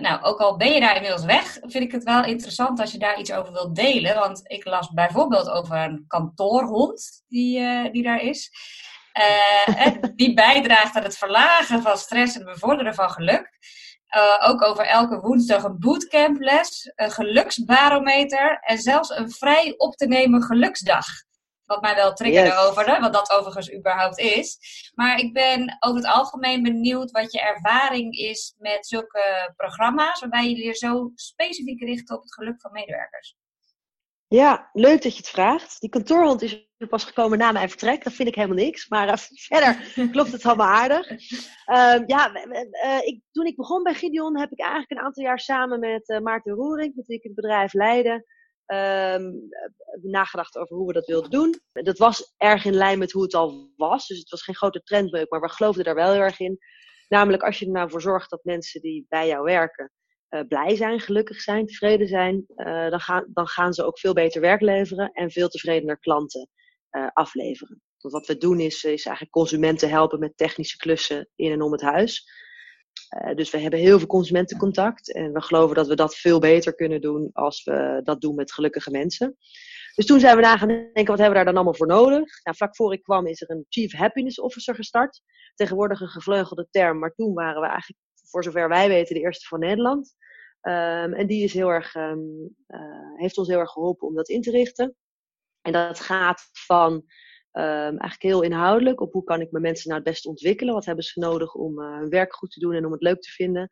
Nou, 0.00 0.22
ook 0.22 0.38
al 0.38 0.56
ben 0.56 0.72
je 0.72 0.80
daar 0.80 0.94
inmiddels 0.94 1.24
weg, 1.24 1.58
vind 1.60 1.84
ik 1.84 1.92
het 1.92 2.04
wel 2.04 2.24
interessant 2.24 2.80
als 2.80 2.92
je 2.92 2.98
daar 2.98 3.18
iets 3.18 3.32
over 3.32 3.52
wilt 3.52 3.76
delen. 3.76 4.14
Want 4.14 4.40
ik 4.44 4.64
las 4.64 4.90
bijvoorbeeld 4.90 5.50
over 5.50 5.76
een 5.76 6.04
kantoorhond 6.06 7.24
die, 7.28 7.60
uh, 7.60 7.92
die 7.92 8.02
daar 8.02 8.20
is. 8.20 8.50
Uh, 9.18 9.94
die 10.16 10.34
bijdraagt 10.34 10.96
aan 10.96 11.02
het 11.02 11.18
verlagen 11.18 11.82
van 11.82 11.96
stress 11.96 12.38
en 12.38 12.44
bevorderen 12.44 12.94
van 12.94 13.10
geluk. 13.10 13.58
Uh, 14.16 14.50
ook 14.50 14.62
over 14.64 14.86
elke 14.86 15.20
woensdag 15.20 15.64
een 15.64 15.78
bootcamples, 15.78 16.92
een 16.94 17.10
geluksbarometer 17.10 18.58
en 18.60 18.78
zelfs 18.78 19.10
een 19.10 19.30
vrij 19.30 19.74
op 19.76 19.94
te 19.96 20.06
nemen 20.06 20.42
geluksdag. 20.42 21.06
Wat 21.70 21.82
mij 21.82 21.94
wel 21.94 22.12
triggerde 22.12 22.48
yes. 22.48 22.58
over, 22.58 23.00
wat 23.00 23.12
dat 23.12 23.30
overigens 23.30 23.72
überhaupt 23.72 24.18
is. 24.18 24.58
Maar 24.94 25.18
ik 25.18 25.32
ben 25.32 25.76
over 25.80 25.96
het 25.96 26.10
algemeen 26.10 26.62
benieuwd 26.62 27.10
wat 27.10 27.32
je 27.32 27.40
ervaring 27.40 28.16
is 28.16 28.54
met 28.58 28.86
zulke 28.86 29.52
programma's, 29.56 30.20
waarbij 30.20 30.48
jullie 30.48 30.64
je 30.64 30.74
zo 30.74 31.10
specifiek 31.14 31.80
richten 31.82 32.16
op 32.16 32.22
het 32.22 32.34
geluk 32.34 32.60
van 32.60 32.72
medewerkers. 32.72 33.36
Ja, 34.26 34.70
leuk 34.72 35.02
dat 35.02 35.12
je 35.12 35.18
het 35.18 35.28
vraagt. 35.28 35.80
Die 35.80 35.90
kantoorhond 35.90 36.42
is 36.42 36.68
pas 36.88 37.04
gekomen 37.04 37.38
na 37.38 37.52
mijn 37.52 37.68
vertrek. 37.68 38.04
Dat 38.04 38.12
vind 38.12 38.28
ik 38.28 38.34
helemaal 38.34 38.64
niks. 38.64 38.88
Maar 38.88 39.08
uh, 39.08 39.14
verder 39.48 40.08
klopt 40.10 40.32
het 40.32 40.44
allemaal 40.44 40.66
aardig. 40.66 41.10
Uh, 41.10 42.06
ja, 42.06 42.32
uh, 42.84 42.98
ik, 43.02 43.22
toen 43.32 43.46
ik 43.46 43.56
begon 43.56 43.82
bij 43.82 43.94
Gideon 43.94 44.38
heb 44.38 44.52
ik 44.52 44.60
eigenlijk 44.60 44.90
een 44.90 45.00
aantal 45.00 45.22
jaar 45.22 45.40
samen 45.40 45.80
met 45.80 46.08
uh, 46.08 46.18
Maarten 46.18 46.54
Roering, 46.54 46.94
met 46.94 47.06
wie 47.06 47.16
ik 47.16 47.22
het 47.22 47.34
bedrijf 47.34 47.72
leidde, 47.72 48.24
ehm, 48.70 49.32
nagedacht 50.02 50.56
over 50.56 50.76
hoe 50.76 50.86
we 50.86 50.92
dat 50.92 51.06
wilden 51.06 51.30
doen. 51.30 51.60
Dat 51.72 51.98
was 51.98 52.34
erg 52.36 52.64
in 52.64 52.74
lijn 52.74 52.98
met 52.98 53.12
hoe 53.12 53.22
het 53.22 53.34
al 53.34 53.72
was. 53.76 54.06
Dus 54.06 54.18
het 54.18 54.30
was 54.30 54.42
geen 54.42 54.54
grote 54.54 54.82
trendbeuk, 54.82 55.30
maar 55.30 55.40
we 55.40 55.48
geloofden 55.48 55.84
daar 55.84 55.94
wel 55.94 56.12
heel 56.12 56.22
erg 56.22 56.40
in. 56.40 56.58
Namelijk 57.08 57.42
als 57.42 57.58
je 57.58 57.66
er 57.66 57.72
nou 57.72 57.90
voor 57.90 58.00
zorgt 58.00 58.30
dat 58.30 58.44
mensen 58.44 58.80
die 58.80 59.06
bij 59.08 59.26
jou 59.26 59.44
werken 59.44 59.90
uh, 60.30 60.40
blij 60.48 60.76
zijn, 60.76 61.00
gelukkig 61.00 61.40
zijn, 61.40 61.66
tevreden 61.66 62.08
zijn, 62.08 62.44
uh, 62.56 62.90
dan, 62.90 63.00
gaan, 63.00 63.26
dan 63.32 63.46
gaan 63.46 63.72
ze 63.72 63.84
ook 63.84 63.98
veel 63.98 64.12
beter 64.12 64.40
werk 64.40 64.60
leveren 64.60 65.10
en 65.12 65.30
veel 65.30 65.48
tevredener 65.48 65.98
klanten 65.98 66.48
uh, 66.90 67.08
afleveren. 67.12 67.82
Want 67.98 68.14
wat 68.14 68.26
we 68.26 68.36
doen 68.36 68.60
is, 68.60 68.84
is 68.84 69.04
eigenlijk 69.04 69.30
consumenten 69.30 69.88
helpen 69.88 70.18
met 70.18 70.36
technische 70.36 70.76
klussen 70.76 71.28
in 71.34 71.52
en 71.52 71.62
om 71.62 71.72
het 71.72 71.80
huis. 71.80 72.24
Dus 73.34 73.50
we 73.50 73.58
hebben 73.58 73.80
heel 73.80 73.98
veel 73.98 74.06
consumentencontact 74.06 75.12
en 75.12 75.32
we 75.32 75.42
geloven 75.42 75.76
dat 75.76 75.86
we 75.86 75.94
dat 75.94 76.16
veel 76.16 76.38
beter 76.38 76.74
kunnen 76.74 77.00
doen 77.00 77.30
als 77.32 77.64
we 77.64 78.00
dat 78.04 78.20
doen 78.20 78.34
met 78.34 78.52
gelukkige 78.52 78.90
mensen. 78.90 79.36
Dus 79.94 80.06
toen 80.06 80.20
zijn 80.20 80.36
we 80.36 80.42
na 80.42 80.56
gaan 80.56 80.68
denken, 80.68 81.04
wat 81.04 81.18
hebben 81.18 81.28
we 81.28 81.34
daar 81.34 81.44
dan 81.44 81.54
allemaal 81.54 81.74
voor 81.74 81.86
nodig? 81.86 82.42
Nou, 82.44 82.56
vlak 82.56 82.76
voor 82.76 82.92
ik 82.92 83.02
kwam 83.02 83.26
is 83.26 83.40
er 83.40 83.50
een 83.50 83.66
Chief 83.68 83.92
Happiness 83.92 84.40
Officer 84.40 84.74
gestart. 84.74 85.22
Tegenwoordig 85.54 86.00
een 86.00 86.08
gevleugelde 86.08 86.66
term, 86.70 86.98
maar 86.98 87.14
toen 87.14 87.34
waren 87.34 87.60
we 87.60 87.66
eigenlijk, 87.66 88.00
voor 88.30 88.44
zover 88.44 88.68
wij 88.68 88.88
weten, 88.88 89.14
de 89.14 89.20
eerste 89.20 89.46
van 89.46 89.58
Nederland. 89.58 90.14
Um, 90.62 91.12
en 91.14 91.26
die 91.26 91.44
is 91.44 91.52
heel 91.52 91.68
erg, 91.68 91.94
um, 91.94 92.56
uh, 92.68 93.16
heeft 93.16 93.38
ons 93.38 93.48
heel 93.48 93.58
erg 93.58 93.70
geholpen 93.70 94.08
om 94.08 94.14
dat 94.14 94.28
in 94.28 94.42
te 94.42 94.50
richten. 94.50 94.96
En 95.62 95.72
dat 95.72 96.00
gaat 96.00 96.48
van 96.52 97.04
um, 97.52 97.62
eigenlijk 97.98 98.22
heel 98.22 98.42
inhoudelijk 98.42 99.00
op 99.00 99.12
hoe 99.12 99.24
kan 99.24 99.40
ik 99.40 99.50
mijn 99.50 99.64
mensen 99.64 99.88
nou 99.88 100.00
het 100.00 100.10
beste 100.10 100.28
ontwikkelen. 100.28 100.74
Wat 100.74 100.84
hebben 100.84 101.04
ze 101.04 101.20
nodig 101.20 101.54
om 101.54 101.80
uh, 101.80 101.98
hun 101.98 102.08
werk 102.08 102.34
goed 102.34 102.50
te 102.50 102.60
doen 102.60 102.74
en 102.74 102.86
om 102.86 102.92
het 102.92 103.02
leuk 103.02 103.20
te 103.20 103.30
vinden. 103.30 103.68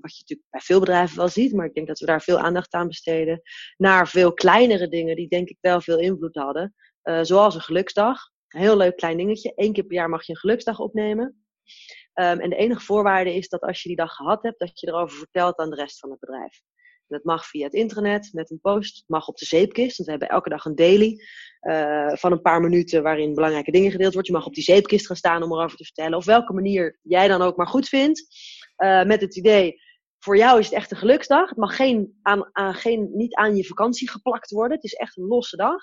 wat 0.00 0.16
je 0.16 0.20
natuurlijk 0.20 0.48
bij 0.50 0.60
veel 0.60 0.80
bedrijven 0.80 1.16
wel 1.16 1.28
ziet, 1.28 1.52
maar 1.52 1.66
ik 1.66 1.74
denk 1.74 1.86
dat 1.86 1.98
we 1.98 2.06
daar 2.06 2.22
veel 2.22 2.38
aandacht 2.38 2.74
aan 2.74 2.86
besteden. 2.86 3.42
Naar 3.76 4.08
veel 4.08 4.32
kleinere 4.32 4.88
dingen 4.88 5.16
die 5.16 5.28
denk 5.28 5.48
ik 5.48 5.58
wel 5.60 5.80
veel 5.80 5.98
invloed 5.98 6.34
hadden. 6.34 6.74
Uh, 7.04 7.18
zoals 7.22 7.54
een 7.54 7.60
geluksdag. 7.60 8.18
Een 8.48 8.60
heel 8.60 8.76
leuk 8.76 8.96
klein 8.96 9.16
dingetje. 9.16 9.52
Eén 9.54 9.72
keer 9.72 9.84
per 9.84 9.96
jaar 9.96 10.08
mag 10.08 10.26
je 10.26 10.32
een 10.32 10.38
geluksdag 10.38 10.78
opnemen. 10.78 11.44
Um, 12.14 12.40
en 12.40 12.50
de 12.50 12.56
enige 12.56 12.80
voorwaarde 12.80 13.34
is 13.34 13.48
dat 13.48 13.60
als 13.60 13.82
je 13.82 13.88
die 13.88 13.96
dag 13.96 14.12
gehad 14.12 14.42
hebt, 14.42 14.58
dat 14.58 14.80
je 14.80 14.88
erover 14.88 15.18
vertelt 15.18 15.58
aan 15.58 15.70
de 15.70 15.76
rest 15.76 15.98
van 15.98 16.10
het 16.10 16.18
bedrijf. 16.18 16.62
Dat 17.10 17.24
mag 17.24 17.46
via 17.46 17.64
het 17.64 17.74
internet, 17.74 18.28
met 18.32 18.50
een 18.50 18.60
post, 18.60 18.96
het 18.96 19.08
mag 19.08 19.28
op 19.28 19.36
de 19.36 19.44
zeepkist, 19.44 19.96
want 19.96 20.08
we 20.08 20.10
hebben 20.10 20.28
elke 20.28 20.48
dag 20.48 20.64
een 20.64 20.74
daily 20.74 21.16
uh, 21.60 22.14
van 22.14 22.32
een 22.32 22.40
paar 22.40 22.60
minuten 22.60 23.02
waarin 23.02 23.34
belangrijke 23.34 23.70
dingen 23.70 23.90
gedeeld 23.90 24.12
wordt. 24.12 24.28
Je 24.28 24.34
mag 24.34 24.46
op 24.46 24.54
die 24.54 24.64
zeepkist 24.64 25.06
gaan 25.06 25.16
staan 25.16 25.42
om 25.42 25.52
erover 25.52 25.76
te 25.76 25.84
vertellen, 25.84 26.18
of 26.18 26.24
welke 26.24 26.52
manier 26.52 26.98
jij 27.02 27.28
dan 27.28 27.42
ook 27.42 27.56
maar 27.56 27.66
goed 27.66 27.88
vindt. 27.88 28.26
Uh, 28.76 29.04
met 29.04 29.20
het 29.20 29.36
idee, 29.36 29.80
voor 30.18 30.36
jou 30.36 30.58
is 30.58 30.64
het 30.64 30.74
echt 30.74 30.90
een 30.90 30.96
geluksdag. 30.96 31.48
Het 31.48 31.58
mag 31.58 31.76
geen, 31.76 32.18
aan, 32.22 32.48
aan, 32.52 32.74
geen, 32.74 33.10
niet 33.12 33.34
aan 33.34 33.56
je 33.56 33.64
vakantie 33.64 34.10
geplakt 34.10 34.50
worden. 34.50 34.76
Het 34.76 34.84
is 34.84 34.92
echt 34.92 35.16
een 35.16 35.26
losse 35.26 35.56
dag. 35.56 35.82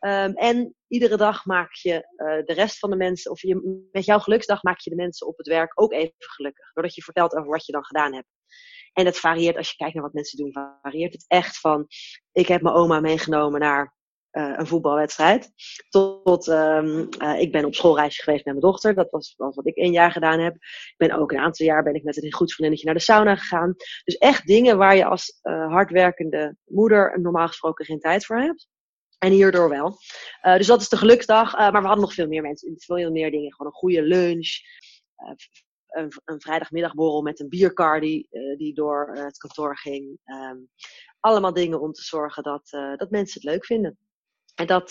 Um, 0.00 0.32
en 0.34 0.74
iedere 0.88 1.16
dag 1.16 1.44
maak 1.44 1.74
je 1.74 1.94
uh, 1.94 2.44
de 2.44 2.52
rest 2.52 2.78
van 2.78 2.90
de 2.90 2.96
mensen, 2.96 3.30
of 3.30 3.42
je, 3.42 3.88
met 3.92 4.04
jouw 4.04 4.18
geluksdag 4.18 4.62
maak 4.62 4.80
je 4.80 4.90
de 4.90 4.96
mensen 4.96 5.26
op 5.26 5.36
het 5.36 5.46
werk 5.46 5.80
ook 5.80 5.92
even 5.92 6.12
gelukkig. 6.16 6.72
Doordat 6.72 6.94
je 6.94 7.02
vertelt 7.02 7.34
over 7.34 7.50
wat 7.50 7.66
je 7.66 7.72
dan 7.72 7.84
gedaan 7.84 8.14
hebt. 8.14 8.28
En 8.96 9.04
dat 9.04 9.18
varieert, 9.18 9.56
als 9.56 9.70
je 9.70 9.76
kijkt 9.76 9.94
naar 9.94 10.02
wat 10.02 10.12
mensen 10.12 10.38
doen, 10.38 10.52
varieert 10.82 11.12
het 11.12 11.24
echt 11.28 11.60
van, 11.60 11.86
ik 12.32 12.48
heb 12.48 12.62
mijn 12.62 12.74
oma 12.74 13.00
meegenomen 13.00 13.60
naar 13.60 13.94
uh, 14.32 14.52
een 14.56 14.66
voetbalwedstrijd. 14.66 15.52
Tot, 15.88 16.46
um, 16.46 17.08
uh, 17.22 17.40
ik 17.40 17.52
ben 17.52 17.64
op 17.64 17.74
schoolreisje 17.74 18.22
geweest 18.22 18.44
met 18.44 18.54
mijn 18.54 18.66
dochter. 18.66 18.94
Dat 18.94 19.10
was, 19.10 19.34
was 19.36 19.54
wat 19.54 19.66
ik 19.66 19.76
één 19.76 19.92
jaar 19.92 20.12
gedaan 20.12 20.40
heb. 20.40 20.54
Ik 20.54 20.94
ben 20.96 21.12
ook 21.12 21.32
een 21.32 21.38
aantal 21.38 21.66
jaar 21.66 21.82
ben 21.82 21.94
ik 21.94 22.02
met 22.02 22.22
een 22.22 22.32
goed 22.32 22.52
vriendinnetje 22.52 22.86
naar 22.86 22.94
de 22.94 23.00
sauna 23.00 23.36
gegaan. 23.36 23.74
Dus 24.04 24.16
echt 24.16 24.46
dingen 24.46 24.78
waar 24.78 24.96
je 24.96 25.04
als 25.04 25.38
uh, 25.42 25.72
hardwerkende 25.72 26.56
moeder 26.64 27.20
normaal 27.20 27.46
gesproken 27.46 27.84
geen 27.84 28.00
tijd 28.00 28.26
voor 28.26 28.36
hebt. 28.36 28.68
En 29.18 29.30
hierdoor 29.30 29.68
wel. 29.68 29.98
Dus 30.42 30.66
dat 30.66 30.80
is 30.80 30.88
de 30.88 30.96
geluksdag. 30.96 31.56
Maar 31.56 31.72
we 31.72 31.86
hadden 31.86 32.04
nog 32.04 32.14
veel 32.14 32.26
meer 32.26 32.42
mensen. 32.42 32.74
Veel 32.76 33.10
meer 33.10 33.30
dingen. 33.30 33.52
Gewoon 33.52 33.72
een 33.72 33.78
goede 33.78 34.02
lunch. 34.02 34.48
Een, 35.96 36.12
een, 36.24 36.40
vrijdagmiddagborrel 36.40 37.22
met 37.22 37.40
een 37.40 37.48
bierkar 37.48 38.00
die, 38.00 38.28
die 38.56 38.74
door 38.74 39.10
het 39.12 39.38
kantoor 39.38 39.78
ging. 39.78 40.18
Um, 40.24 40.68
allemaal 41.20 41.52
dingen 41.52 41.80
om 41.80 41.92
te 41.92 42.02
zorgen 42.02 42.42
dat, 42.42 42.68
dat 42.96 43.10
mensen 43.10 43.40
het 43.40 43.50
leuk 43.50 43.64
vinden. 43.64 43.98
En 44.54 44.66
dat, 44.66 44.90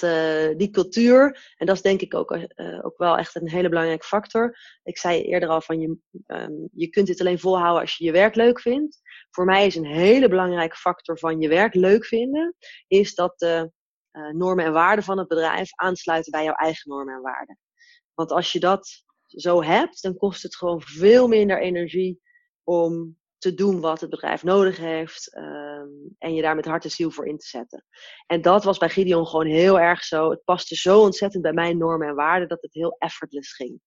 die 0.57 0.69
cultuur, 0.69 1.53
en 1.57 1.65
dat 1.65 1.75
is 1.75 1.81
denk 1.81 2.01
ik 2.01 2.13
ook, 2.13 2.37
ook 2.81 2.97
wel 2.97 3.17
echt 3.17 3.35
een 3.35 3.49
hele 3.49 3.69
belangrijke 3.69 4.05
factor. 4.05 4.57
Ik 4.83 4.97
zei 4.97 5.21
eerder 5.21 5.49
al 5.49 5.61
van 5.61 5.79
je, 5.79 5.97
um, 6.27 6.69
je 6.71 6.89
kunt 6.89 7.07
dit 7.07 7.19
alleen 7.19 7.39
volhouden 7.39 7.81
als 7.81 7.95
je 7.97 8.05
je 8.05 8.11
werk 8.11 8.35
leuk 8.35 8.61
vindt. 8.61 9.01
Voor 9.29 9.45
mij 9.45 9.65
is 9.65 9.75
een 9.75 9.85
hele 9.85 10.27
belangrijke 10.27 10.75
factor 10.75 11.19
van 11.19 11.39
je 11.39 11.47
werk 11.47 11.73
leuk 11.73 12.05
vinden, 12.05 12.55
is 12.87 13.15
dat 13.15 13.39
de 13.39 13.71
normen 14.31 14.65
en 14.65 14.73
waarden 14.73 15.03
van 15.03 15.17
het 15.17 15.27
bedrijf 15.27 15.69
aansluiten 15.75 16.31
bij 16.31 16.43
jouw 16.43 16.53
eigen 16.53 16.89
normen 16.89 17.15
en 17.15 17.21
waarden. 17.21 17.59
Want 18.13 18.31
als 18.31 18.51
je 18.51 18.59
dat 18.59 19.03
zo 19.35 19.63
hebt, 19.63 20.01
dan 20.01 20.17
kost 20.17 20.43
het 20.43 20.55
gewoon 20.55 20.81
veel 20.81 21.27
minder 21.27 21.61
energie 21.61 22.21
om 22.63 23.17
te 23.37 23.53
doen 23.53 23.79
wat 23.79 24.01
het 24.01 24.09
bedrijf 24.09 24.43
nodig 24.43 24.77
heeft 24.77 25.35
um, 25.37 26.15
en 26.17 26.33
je 26.33 26.41
daar 26.41 26.55
met 26.55 26.65
hart 26.65 26.83
en 26.83 26.89
ziel 26.89 27.11
voor 27.11 27.27
in 27.27 27.37
te 27.37 27.47
zetten. 27.47 27.85
En 28.27 28.41
dat 28.41 28.63
was 28.63 28.77
bij 28.77 28.89
Gideon 28.89 29.27
gewoon 29.27 29.45
heel 29.45 29.79
erg 29.79 30.03
zo. 30.03 30.29
Het 30.29 30.43
paste 30.43 30.75
zo 30.75 31.01
ontzettend 31.01 31.43
bij 31.43 31.53
mijn 31.53 31.77
normen 31.77 32.07
en 32.07 32.15
waarden 32.15 32.47
dat 32.47 32.61
het 32.61 32.73
heel 32.73 32.95
effortless 32.99 33.53
ging. 33.53 33.79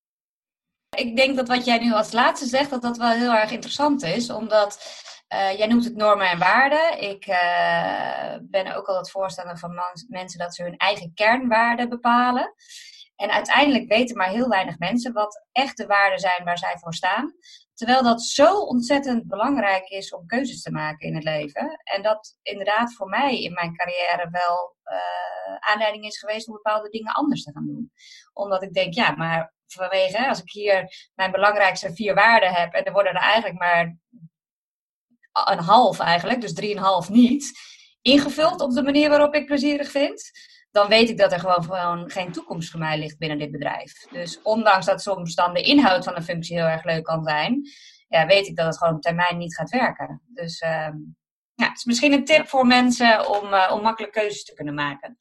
Ik 0.97 1.15
denk 1.15 1.35
dat 1.35 1.47
wat 1.47 1.65
jij 1.65 1.79
nu 1.79 1.93
als 1.93 2.11
laatste 2.11 2.47
zegt, 2.47 2.69
dat 2.69 2.81
dat 2.81 2.97
wel 2.97 3.09
heel 3.09 3.33
erg 3.33 3.51
interessant 3.51 4.03
is, 4.03 4.29
omdat 4.29 4.79
uh, 5.33 5.57
jij 5.57 5.67
noemt 5.67 5.83
het 5.83 5.95
normen 5.95 6.29
en 6.29 6.39
waarden. 6.39 7.01
Ik 7.01 7.27
uh, 7.27 8.35
ben 8.41 8.75
ook 8.75 8.87
altijd 8.87 9.11
voorstander 9.11 9.57
van 9.57 9.79
mensen 10.07 10.39
dat 10.39 10.55
ze 10.55 10.63
hun 10.63 10.77
eigen 10.77 11.11
kernwaarden 11.13 11.89
bepalen. 11.89 12.53
En 13.19 13.31
uiteindelijk 13.31 13.87
weten 13.87 14.17
maar 14.17 14.29
heel 14.29 14.47
weinig 14.47 14.77
mensen 14.77 15.13
wat 15.13 15.45
echte 15.51 15.85
waarden 15.85 16.19
zijn 16.19 16.43
waar 16.43 16.57
zij 16.57 16.77
voor 16.77 16.93
staan. 16.93 17.33
Terwijl 17.73 18.03
dat 18.03 18.21
zo 18.21 18.59
ontzettend 18.59 19.27
belangrijk 19.27 19.89
is 19.89 20.13
om 20.13 20.25
keuzes 20.25 20.61
te 20.61 20.71
maken 20.71 21.07
in 21.07 21.15
het 21.15 21.23
leven. 21.23 21.79
En 21.83 22.01
dat 22.01 22.37
inderdaad 22.41 22.93
voor 22.93 23.07
mij 23.07 23.41
in 23.41 23.53
mijn 23.53 23.75
carrière 23.75 24.27
wel 24.31 24.75
uh, 24.85 25.55
aanleiding 25.59 26.05
is 26.05 26.19
geweest 26.19 26.47
om 26.47 26.53
bepaalde 26.53 26.89
dingen 26.89 27.13
anders 27.13 27.43
te 27.43 27.51
gaan 27.51 27.65
doen. 27.65 27.91
Omdat 28.33 28.63
ik 28.63 28.73
denk, 28.73 28.93
ja, 28.93 29.11
maar 29.11 29.53
vanwege, 29.67 30.27
als 30.27 30.41
ik 30.41 30.51
hier 30.51 31.09
mijn 31.15 31.31
belangrijkste 31.31 31.93
vier 31.93 32.13
waarden 32.13 32.53
heb 32.53 32.73
en 32.73 32.83
er 32.83 32.93
worden 32.93 33.13
er 33.13 33.21
eigenlijk 33.21 33.59
maar 33.59 33.97
een 35.33 35.59
half 35.59 35.99
eigenlijk, 35.99 36.41
dus 36.41 36.53
drieënhalf 36.53 37.09
niet, 37.09 37.51
ingevuld 38.01 38.61
op 38.61 38.73
de 38.73 38.83
manier 38.83 39.09
waarop 39.09 39.33
ik 39.33 39.45
plezierig 39.45 39.91
vind, 39.91 40.31
dan 40.71 40.87
weet 40.87 41.09
ik 41.09 41.17
dat 41.17 41.31
er 41.31 41.39
gewoon, 41.39 41.63
gewoon 41.63 42.11
geen 42.11 42.31
toekomst 42.31 42.71
voor 42.71 42.79
mij 42.79 42.99
ligt 42.99 43.17
binnen 43.17 43.37
dit 43.37 43.51
bedrijf. 43.51 43.93
Dus 44.11 44.41
ondanks 44.41 44.85
dat 44.85 45.01
soms 45.01 45.35
dan 45.35 45.53
de 45.53 45.61
inhoud 45.61 46.03
van 46.03 46.15
een 46.15 46.23
functie 46.23 46.55
heel 46.55 46.65
erg 46.65 46.83
leuk 46.83 47.03
kan 47.03 47.23
zijn, 47.23 47.61
ja, 48.07 48.25
weet 48.25 48.47
ik 48.47 48.55
dat 48.55 48.65
het 48.65 48.77
gewoon 48.77 48.95
op 48.95 49.01
termijn 49.01 49.37
niet 49.37 49.55
gaat 49.55 49.69
werken. 49.69 50.21
Dus 50.33 50.61
uh, 50.61 50.89
ja, 51.53 51.67
het 51.67 51.77
is 51.77 51.85
misschien 51.85 52.13
een 52.13 52.25
tip 52.25 52.47
voor 52.47 52.65
mensen 52.65 53.29
om, 53.29 53.53
uh, 53.53 53.71
om 53.73 53.81
makkelijk 53.81 54.13
keuzes 54.13 54.43
te 54.43 54.53
kunnen 54.53 54.73
maken. 54.73 55.17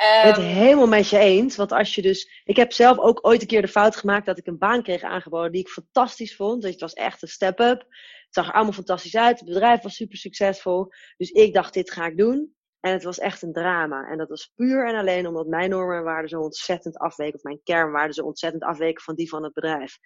Ik 0.00 0.20
ben 0.22 0.32
het 0.32 0.42
ehm, 0.42 0.54
helemaal 0.54 0.86
met 0.86 1.08
je 1.08 1.18
eens. 1.18 1.56
Want 1.56 1.72
als 1.72 1.94
je 1.94 2.02
dus. 2.02 2.42
Ik 2.44 2.56
heb 2.56 2.72
zelf 2.72 2.98
ook 2.98 3.26
ooit 3.26 3.40
een 3.40 3.46
keer 3.46 3.62
de 3.62 3.68
fout 3.68 3.96
gemaakt 3.96 4.26
dat 4.26 4.38
ik 4.38 4.46
een 4.46 4.58
baan 4.58 4.82
kreeg 4.82 5.02
aangeboden 5.02 5.52
die 5.52 5.60
ik 5.60 5.68
fantastisch 5.68 6.36
vond. 6.36 6.62
Dus 6.62 6.70
het 6.70 6.80
was 6.80 6.92
echt 6.92 7.22
een 7.22 7.28
step-up. 7.28 7.80
Het 7.80 8.34
zag 8.34 8.46
er 8.46 8.52
allemaal 8.52 8.72
fantastisch 8.72 9.16
uit. 9.16 9.38
Het 9.38 9.48
bedrijf 9.48 9.82
was 9.82 9.94
super 9.94 10.18
succesvol. 10.18 10.92
Dus 11.16 11.30
ik 11.30 11.54
dacht, 11.54 11.74
dit 11.74 11.90
ga 11.90 12.06
ik 12.06 12.16
doen. 12.16 12.54
En 12.80 12.92
het 12.92 13.02
was 13.02 13.18
echt 13.18 13.42
een 13.42 13.52
drama. 13.52 14.08
En 14.08 14.18
dat 14.18 14.28
was 14.28 14.52
puur 14.54 14.88
en 14.88 14.94
alleen 14.94 15.26
omdat 15.26 15.46
mijn 15.46 15.70
normen 15.70 15.96
en 15.96 16.04
waarden 16.04 16.28
zo 16.28 16.40
ontzettend 16.40 16.98
afweken. 16.98 17.34
Of 17.34 17.42
mijn 17.42 17.60
kernwaarden 17.62 18.14
zo 18.14 18.24
ontzettend 18.24 18.62
afweken 18.62 19.02
van 19.02 19.14
die 19.14 19.28
van 19.28 19.42
het 19.44 19.52
bedrijf. 19.52 19.98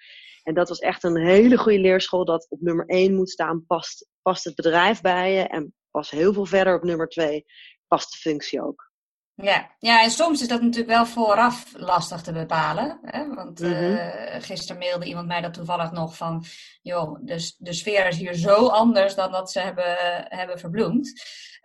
En 0.43 0.55
dat 0.55 0.69
was 0.69 0.79
echt 0.79 1.05
een 1.05 1.17
hele 1.17 1.57
goede 1.59 1.79
leerschool. 1.79 2.25
Dat 2.25 2.47
op 2.49 2.61
nummer 2.61 2.87
1 2.87 3.15
moet 3.15 3.31
staan, 3.31 3.65
past, 3.67 4.09
past 4.23 4.45
het 4.45 4.55
bedrijf 4.55 5.01
bij 5.01 5.33
je. 5.33 5.43
En 5.43 5.75
pas 5.91 6.11
heel 6.11 6.33
veel 6.33 6.47
verder 6.47 6.75
op 6.75 6.83
nummer 6.83 7.09
2, 7.09 7.45
past 7.87 8.13
de 8.13 8.19
functie 8.19 8.63
ook. 8.63 8.93
Ja. 9.37 9.71
ja, 9.79 10.03
en 10.03 10.11
soms 10.11 10.41
is 10.41 10.49
dat 10.49 10.61
natuurlijk 10.61 10.95
wel 10.95 11.07
vooraf 11.07 11.73
lastig 11.77 12.23
te 12.23 12.33
bepalen. 12.33 12.99
Hè? 13.03 13.35
Want 13.35 13.61
mm 13.61 13.73
-hmm. 13.73 13.93
uh, 13.93 14.35
gisteren 14.39 14.79
mailde 14.79 15.07
iemand 15.07 15.27
mij 15.27 15.41
dat 15.41 15.55
toevallig 15.55 15.91
nog 15.91 16.17
van... 16.17 16.45
joh, 16.83 17.19
de, 17.23 17.55
de 17.59 17.73
sfeer 17.73 18.07
is 18.07 18.17
hier 18.17 18.35
zo 18.35 18.67
anders 18.67 19.15
dan 19.15 19.33
dat 19.33 19.51
ze 19.51 19.61
hebben, 19.61 19.97
hebben 20.29 20.59
verbloemd. 20.59 21.13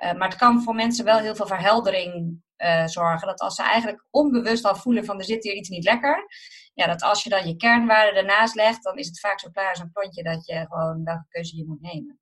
Uh, 0.03 0.13
maar 0.13 0.29
het 0.29 0.37
kan 0.37 0.61
voor 0.61 0.75
mensen 0.75 1.05
wel 1.05 1.19
heel 1.19 1.35
veel 1.35 1.47
verheldering 1.47 2.41
uh, 2.57 2.87
zorgen. 2.87 3.27
Dat 3.27 3.39
als 3.39 3.55
ze 3.55 3.63
eigenlijk 3.63 4.05
onbewust 4.09 4.65
al 4.65 4.75
voelen 4.75 5.05
van 5.05 5.17
er 5.17 5.25
zit 5.25 5.43
hier 5.43 5.53
iets 5.53 5.69
niet 5.69 5.83
lekker... 5.83 6.25
ja, 6.73 6.87
dat 6.87 7.01
als 7.01 7.23
je 7.23 7.29
dan 7.29 7.47
je 7.47 7.55
kernwaarden 7.55 8.15
ernaast 8.15 8.55
legt... 8.55 8.83
dan 8.83 8.97
is 8.97 9.07
het 9.07 9.19
vaak 9.19 9.39
zo 9.39 9.49
klaar 9.49 9.69
als 9.69 9.79
een 9.79 9.91
klontje 9.93 10.23
dat 10.23 10.45
je 10.45 10.65
gewoon 10.69 11.03
welke 11.03 11.25
keuze 11.29 11.57
je 11.57 11.65
moet 11.65 11.81
nemen. 11.81 12.19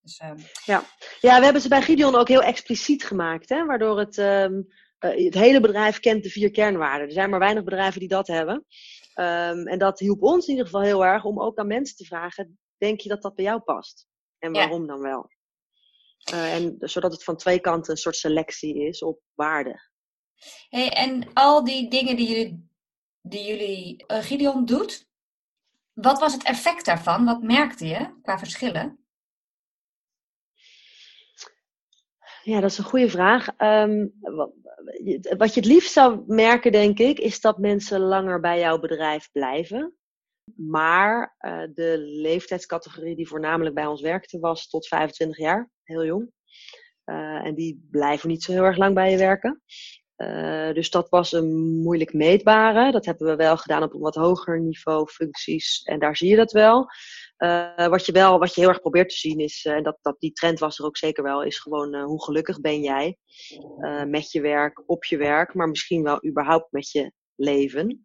Dus, 0.00 0.20
um... 0.24 0.36
ja. 0.64 0.82
ja, 1.20 1.38
we 1.38 1.44
hebben 1.44 1.62
ze 1.62 1.68
bij 1.68 1.82
Gideon 1.82 2.14
ook 2.14 2.28
heel 2.28 2.42
expliciet 2.42 3.04
gemaakt, 3.04 3.48
hè? 3.48 3.64
waardoor 3.64 3.98
het, 3.98 4.16
um, 4.16 4.66
uh, 5.00 5.24
het 5.24 5.34
hele 5.34 5.60
bedrijf 5.60 6.00
kent 6.00 6.22
de 6.22 6.30
vier 6.30 6.50
kernwaarden. 6.50 7.06
Er 7.06 7.12
zijn 7.12 7.30
maar 7.30 7.38
weinig 7.38 7.64
bedrijven 7.64 8.00
die 8.00 8.08
dat 8.08 8.26
hebben. 8.26 8.54
Um, 9.14 9.66
en 9.66 9.78
dat 9.78 9.98
hielp 9.98 10.22
ons 10.22 10.44
in 10.44 10.50
ieder 10.50 10.66
geval 10.66 10.82
heel 10.82 11.04
erg 11.04 11.24
om 11.24 11.40
ook 11.40 11.58
aan 11.58 11.66
mensen 11.66 11.96
te 11.96 12.04
vragen: 12.04 12.58
denk 12.76 13.00
je 13.00 13.08
dat 13.08 13.22
dat 13.22 13.34
bij 13.34 13.44
jou 13.44 13.60
past? 13.60 14.06
En 14.38 14.52
waarom 14.52 14.80
ja. 14.80 14.86
dan 14.86 15.00
wel? 15.00 15.30
En 16.24 16.76
zodat 16.78 17.12
het 17.12 17.24
van 17.24 17.36
twee 17.36 17.60
kanten 17.60 17.90
een 17.90 17.96
soort 17.96 18.16
selectie 18.16 18.86
is 18.86 19.02
op 19.02 19.20
waarde. 19.34 19.80
Hey, 20.68 20.90
en 20.90 21.32
al 21.32 21.64
die 21.64 21.90
dingen 21.90 22.16
die 22.16 22.28
jullie, 22.28 22.70
die 23.20 23.46
jullie 23.46 24.04
uh, 24.06 24.18
Gideon 24.18 24.64
doet, 24.64 25.08
wat 25.92 26.18
was 26.18 26.32
het 26.32 26.42
effect 26.42 26.84
daarvan? 26.84 27.24
Wat 27.24 27.42
merkte 27.42 27.86
je 27.86 28.18
qua 28.22 28.38
verschillen? 28.38 28.98
Ja, 32.42 32.60
dat 32.60 32.70
is 32.70 32.78
een 32.78 32.84
goede 32.84 33.10
vraag. 33.10 33.48
Ehm, 33.56 34.06
wat 35.36 35.54
je 35.54 35.60
het 35.60 35.64
liefst 35.64 35.92
zou 35.92 36.22
merken, 36.26 36.72
denk 36.72 36.98
ik, 36.98 37.18
is 37.18 37.40
dat 37.40 37.58
mensen 37.58 38.00
langer 38.00 38.40
bij 38.40 38.58
jouw 38.58 38.78
bedrijf 38.78 39.30
blijven. 39.32 39.96
Maar 40.56 41.36
uh, 41.40 41.62
de 41.74 41.98
leeftijdscategorie 41.98 43.16
die 43.16 43.28
voornamelijk 43.28 43.74
bij 43.74 43.86
ons 43.86 44.00
werkte 44.00 44.38
was 44.38 44.68
tot 44.68 44.86
25 44.86 45.38
jaar, 45.38 45.70
heel 45.82 46.04
jong. 46.04 46.32
Uh, 47.04 47.46
en 47.46 47.54
die 47.54 47.86
blijven 47.90 48.28
niet 48.28 48.42
zo 48.42 48.52
heel 48.52 48.64
erg 48.64 48.76
lang 48.76 48.94
bij 48.94 49.10
je 49.10 49.16
werken. 49.16 49.62
Uh, 50.16 50.72
dus 50.72 50.90
dat 50.90 51.08
was 51.08 51.32
een 51.32 51.80
moeilijk 51.82 52.12
meetbare. 52.12 52.92
Dat 52.92 53.04
hebben 53.04 53.26
we 53.26 53.36
wel 53.36 53.56
gedaan 53.56 53.82
op 53.82 53.94
een 53.94 54.00
wat 54.00 54.14
hoger 54.14 54.60
niveau 54.60 55.06
functies. 55.06 55.82
En 55.82 55.98
daar 55.98 56.16
zie 56.16 56.28
je 56.28 56.36
dat 56.36 56.52
wel. 56.52 56.86
Wat, 57.76 58.06
je 58.06 58.12
wel 58.12 58.38
wat 58.38 58.54
je 58.54 58.60
heel 58.60 58.70
erg 58.70 58.80
probeert 58.80 59.08
te 59.08 59.16
zien 59.16 59.38
is, 59.38 59.64
en 59.64 59.82
dat, 59.82 59.98
dat 60.02 60.16
die 60.18 60.32
trend 60.32 60.58
was 60.58 60.78
er 60.78 60.84
ook 60.84 60.96
zeker 60.96 61.22
wel, 61.22 61.42
is 61.42 61.58
gewoon 61.58 61.94
hoe 61.94 62.24
gelukkig 62.24 62.60
ben 62.60 62.80
jij 62.80 63.16
met 64.06 64.30
je 64.30 64.40
werk, 64.40 64.82
op 64.86 65.04
je 65.04 65.16
werk, 65.16 65.54
maar 65.54 65.68
misschien 65.68 66.02
wel 66.02 66.26
überhaupt 66.26 66.72
met 66.72 66.90
je 66.90 67.12
leven. 67.34 68.02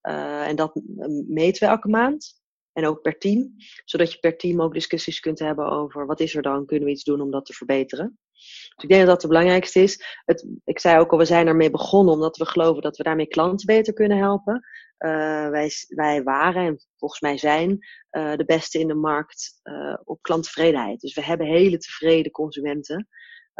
En 0.00 0.56
dat 0.56 0.80
meten 1.26 1.62
we 1.62 1.72
elke 1.72 1.88
maand. 1.88 2.38
En 2.72 2.86
ook 2.86 3.00
per 3.02 3.18
team, 3.18 3.54
zodat 3.84 4.12
je 4.12 4.18
per 4.18 4.36
team 4.36 4.62
ook 4.62 4.74
discussies 4.74 5.20
kunt 5.20 5.38
hebben 5.38 5.70
over 5.70 6.06
wat 6.06 6.20
is 6.20 6.34
er 6.34 6.42
dan, 6.42 6.66
kunnen 6.66 6.86
we 6.86 6.94
iets 6.94 7.04
doen 7.04 7.20
om 7.20 7.30
dat 7.30 7.46
te 7.46 7.52
verbeteren. 7.52 8.18
Dus 8.30 8.74
ik 8.82 8.88
denk 8.88 9.00
dat 9.00 9.10
dat 9.10 9.22
het 9.22 9.30
belangrijkste 9.30 9.80
is. 9.80 10.20
Het, 10.24 10.46
ik 10.64 10.78
zei 10.78 10.98
ook 10.98 11.12
al, 11.12 11.18
we 11.18 11.24
zijn 11.24 11.46
ermee 11.46 11.70
begonnen 11.70 12.14
omdat 12.14 12.36
we 12.36 12.44
geloven 12.44 12.82
dat 12.82 12.96
we 12.96 13.02
daarmee 13.02 13.26
klanten 13.26 13.66
beter 13.66 13.92
kunnen 13.92 14.18
helpen. 14.18 14.54
Uh, 14.98 15.48
wij, 15.48 15.70
wij 15.88 16.22
waren 16.22 16.66
en 16.66 16.86
volgens 16.96 17.20
mij 17.20 17.38
zijn 17.38 17.70
uh, 17.70 18.36
de 18.36 18.44
beste 18.44 18.78
in 18.78 18.88
de 18.88 18.94
markt 18.94 19.60
op 20.04 20.22
klanttevredenheid. 20.22 21.00
Dus 21.00 21.14
we 21.14 21.24
hebben 21.24 21.46
hele 21.46 21.78
tevreden 21.78 22.32
consumenten. 22.32 23.08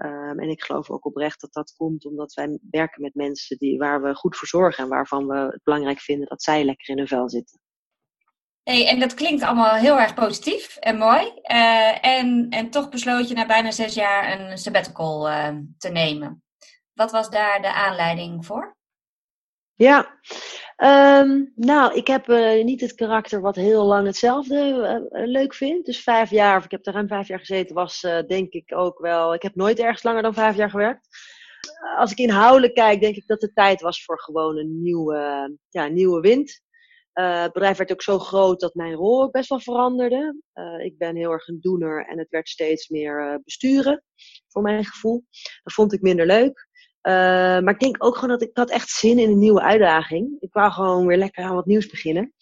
Um, 0.05 0.39
en 0.39 0.49
ik 0.49 0.63
geloof 0.63 0.91
ook 0.91 1.07
oprecht 1.07 1.41
dat 1.41 1.53
dat 1.53 1.75
komt 1.77 2.05
omdat 2.05 2.33
wij 2.33 2.59
werken 2.71 3.03
met 3.03 3.15
mensen 3.15 3.59
die, 3.59 3.79
waar 3.79 4.03
we 4.03 4.15
goed 4.15 4.37
voor 4.37 4.49
zorgen 4.49 4.85
en 4.85 4.91
waarvan 4.91 5.27
we 5.27 5.37
het 5.37 5.61
belangrijk 5.63 6.01
vinden 6.01 6.29
dat 6.29 6.43
zij 6.43 6.65
lekker 6.65 6.89
in 6.89 6.99
hun 6.99 7.09
vel 7.09 7.31
zitten. 7.31 7.61
Hey, 8.63 8.89
en 8.89 9.01
dat 9.01 9.15
klinkt 9.15 9.43
allemaal 9.43 9.75
heel 9.75 9.99
erg 9.99 10.15
positief 10.15 10.77
en 10.77 10.99
mooi. 10.99 11.27
Uh, 11.27 12.05
en, 12.05 12.47
en 12.49 12.71
toch 12.71 12.89
besloot 12.89 13.29
je 13.29 13.35
na 13.35 13.47
bijna 13.47 13.71
zes 13.71 13.95
jaar 13.95 14.41
een 14.41 14.59
sabbatical 14.59 15.31
uh, 15.31 15.57
te 15.79 15.89
nemen. 15.89 16.43
Wat 16.93 17.11
was 17.11 17.31
daar 17.31 17.63
de 17.63 17.73
aanleiding 17.73 18.47
voor? 18.47 18.77
Ja, 19.75 20.19
um, 20.83 21.53
nou, 21.55 21.95
ik 21.95 22.07
heb 22.07 22.29
uh, 22.29 22.65
niet 22.65 22.81
het 22.81 22.95
karakter 22.95 23.41
wat 23.41 23.57
heel 23.57 23.85
lang 23.85 24.07
hetzelfde 24.07 25.09
leuk 25.11 25.55
vindt. 25.55 25.87
Dus 25.87 26.03
vijf 26.03 26.31
jaar, 26.31 26.57
of 26.57 26.65
ik 26.65 26.71
heb 26.71 26.87
er 26.87 26.93
ruim 26.93 27.09
vijf 27.09 27.29
jaar 27.29 27.39
gezeten, 27.39 27.75
was 27.75 28.01
denk 28.27 28.53
ik 28.53 28.75
ook 28.75 28.99
wel. 28.99 29.35
Ik 29.35 29.43
heb 29.43 29.55
nooit 29.55 29.79
ergens 29.79 30.03
langer 30.03 30.23
dan 30.23 30.35
vijf 30.35 30.57
jaar 30.57 30.71
gewerkt. 30.71 31.09
Als 31.97 32.11
ik 32.11 32.19
inhoudelijk 32.19 32.75
kijk, 32.75 33.01
denk 33.01 33.17
ik 33.17 33.27
dat 33.27 33.43
het 33.43 33.55
tijd 33.55 33.81
was 33.81 34.05
voor 34.05 34.21
gewoon 34.21 34.59
een 34.59 34.83
nieuwe, 34.83 35.57
ja, 35.69 35.87
nieuwe 35.87 36.21
wind. 36.21 36.61
Het 37.13 37.53
bedrijf 37.53 37.77
werd 37.77 37.93
ook 37.93 38.03
zo 38.03 38.19
groot 38.19 38.61
dat 38.61 38.75
mijn 38.75 38.95
rol 38.95 39.23
ook 39.23 39.33
best 39.33 39.49
wel 39.49 39.61
veranderde. 39.61 40.43
Ik 40.83 40.99
ben 40.99 41.17
heel 41.17 41.31
erg 41.31 41.49
een 41.49 41.61
doener 41.61 42.07
en 42.07 42.19
het 42.19 42.31
werd 42.31 42.49
steeds 42.49 42.89
meer 42.89 43.41
besturen, 43.45 44.05
voor 44.49 44.63
mijn 44.63 44.85
gevoel. 44.85 45.25
Dat 45.63 45.73
vond 45.73 45.93
ik 45.93 46.01
minder 46.01 46.27
leuk. 46.27 46.69
Maar 47.03 47.71
ik 47.71 47.81
denk 47.81 48.05
ook 48.05 48.15
gewoon 48.15 48.39
dat 48.39 48.49
ik 48.49 48.51
had 48.53 48.71
echt 48.71 48.89
zin 48.89 49.19
in 49.19 49.31
een 49.31 49.39
nieuwe 49.39 49.63
uitdaging. 49.63 50.37
Ik 50.41 50.53
wou 50.53 50.73
gewoon 50.73 51.07
weer 51.07 51.17
lekker 51.17 51.45
aan 51.45 51.55
wat 51.55 51.67
nieuws 51.67 51.87
beginnen. 51.87 52.35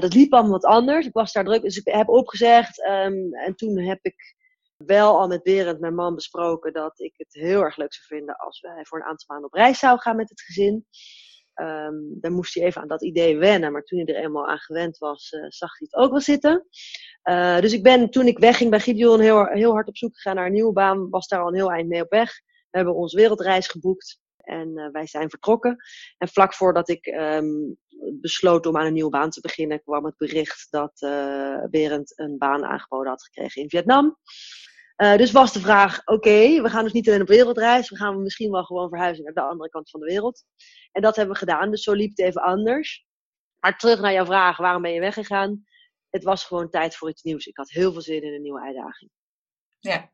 dat 0.00 0.14
liep 0.14 0.32
allemaal 0.32 0.50
wat 0.52 0.64
anders. 0.64 1.06
Ik 1.06 1.12
was 1.12 1.32
daar 1.32 1.44
druk, 1.44 1.62
dus 1.62 1.76
ik 1.76 1.94
heb 1.94 2.08
opgezegd. 2.08 2.86
Um, 2.86 3.34
en 3.34 3.54
toen 3.56 3.78
heb 3.78 3.98
ik 4.02 4.34
wel 4.76 5.18
al 5.18 5.28
met 5.28 5.42
Berend, 5.42 5.80
mijn 5.80 5.94
man, 5.94 6.14
besproken 6.14 6.72
dat 6.72 7.00
ik 7.00 7.14
het 7.16 7.32
heel 7.34 7.60
erg 7.60 7.76
leuk 7.76 7.94
zou 7.94 8.06
vinden 8.06 8.36
als 8.36 8.60
wij 8.60 8.84
voor 8.84 8.98
een 8.98 9.06
aantal 9.06 9.26
maanden 9.28 9.46
op 9.46 9.54
reis 9.54 9.78
zouden 9.78 10.02
gaan 10.02 10.16
met 10.16 10.28
het 10.28 10.40
gezin. 10.40 10.86
Um, 11.54 12.18
dan 12.20 12.32
moest 12.32 12.54
hij 12.54 12.64
even 12.64 12.82
aan 12.82 12.88
dat 12.88 13.02
idee 13.02 13.38
wennen. 13.38 13.72
Maar 13.72 13.82
toen 13.82 13.98
hij 13.98 14.14
er 14.14 14.22
eenmaal 14.22 14.48
aan 14.48 14.58
gewend 14.58 14.98
was, 14.98 15.32
uh, 15.32 15.44
zag 15.48 15.78
hij 15.78 15.88
het 15.90 15.94
ook 15.94 16.10
wel 16.10 16.20
zitten. 16.20 16.66
Dus 17.60 17.72
ik 17.72 17.82
ben, 17.82 18.10
toen 18.10 18.26
ik 18.26 18.38
wegging 18.38 18.70
bij 18.70 18.80
Gideon, 18.80 19.20
heel, 19.20 19.46
heel 19.46 19.72
hard 19.72 19.88
op 19.88 19.96
zoek 19.96 20.14
gegaan 20.14 20.36
naar 20.36 20.46
een 20.46 20.52
nieuwe 20.52 20.72
baan. 20.72 21.10
Was 21.10 21.28
daar 21.28 21.40
al 21.40 21.48
een 21.48 21.54
heel 21.54 21.72
eind 21.72 21.88
mee 21.88 22.02
op 22.02 22.10
weg. 22.10 22.32
We 22.74 22.80
hebben 22.80 22.94
onze 22.94 23.16
wereldreis 23.16 23.68
geboekt. 23.68 24.20
En 24.36 24.68
uh, 24.78 24.90
wij 24.90 25.06
zijn 25.06 25.30
vertrokken. 25.30 25.76
En 26.18 26.28
vlak 26.28 26.54
voordat 26.54 26.88
ik 26.88 27.06
um, 27.06 27.78
besloot 28.20 28.66
om 28.66 28.76
aan 28.76 28.86
een 28.86 28.92
nieuwe 28.92 29.10
baan 29.10 29.30
te 29.30 29.40
beginnen, 29.40 29.82
kwam 29.82 30.04
het 30.04 30.16
bericht 30.16 30.66
dat 30.70 30.92
Berend 31.70 32.18
een 32.18 32.38
baan 32.38 32.64
aangeboden 32.64 33.10
had 33.10 33.22
gekregen 33.22 33.62
in 33.62 33.68
Vietnam. 33.68 34.18
Uh, 34.96 35.16
dus 35.16 35.32
was 35.32 35.52
de 35.52 35.60
vraag: 35.60 36.06
oké, 36.06 36.62
we 36.62 36.68
gaan 36.68 36.84
dus 36.84 36.92
niet 36.92 37.08
alleen 37.08 37.20
op 37.20 37.28
wereldreis, 37.28 37.90
we 37.90 37.96
gaan 37.96 38.22
misschien 38.22 38.50
wel 38.50 38.64
gewoon 38.64 38.88
verhuizen 38.88 39.24
naar 39.24 39.32
de 39.32 39.40
andere 39.40 39.70
kant 39.70 39.90
van 39.90 40.00
de 40.00 40.06
wereld. 40.06 40.44
En 40.92 41.02
dat 41.02 41.16
hebben 41.16 41.34
we 41.34 41.40
gedaan, 41.40 41.70
dus 41.70 41.82
zo 41.82 41.92
liep 41.92 42.10
het 42.10 42.26
even 42.26 42.42
anders. 42.42 43.06
Maar 43.60 43.78
terug 43.78 44.00
naar 44.00 44.12
jouw 44.12 44.24
vraag: 44.24 44.56
waarom 44.56 44.82
ben 44.82 44.92
je 44.92 45.00
weggegaan? 45.00 45.64
Het 46.10 46.24
was 46.24 46.44
gewoon 46.44 46.70
tijd 46.70 46.96
voor 46.96 47.08
iets 47.08 47.22
nieuws. 47.22 47.46
Ik 47.46 47.56
had 47.56 47.70
heel 47.70 47.92
veel 47.92 48.00
zin 48.00 48.22
in 48.22 48.32
een 48.32 48.42
nieuwe 48.42 48.60
uitdaging. 48.60 49.10
Ja. 49.78 50.12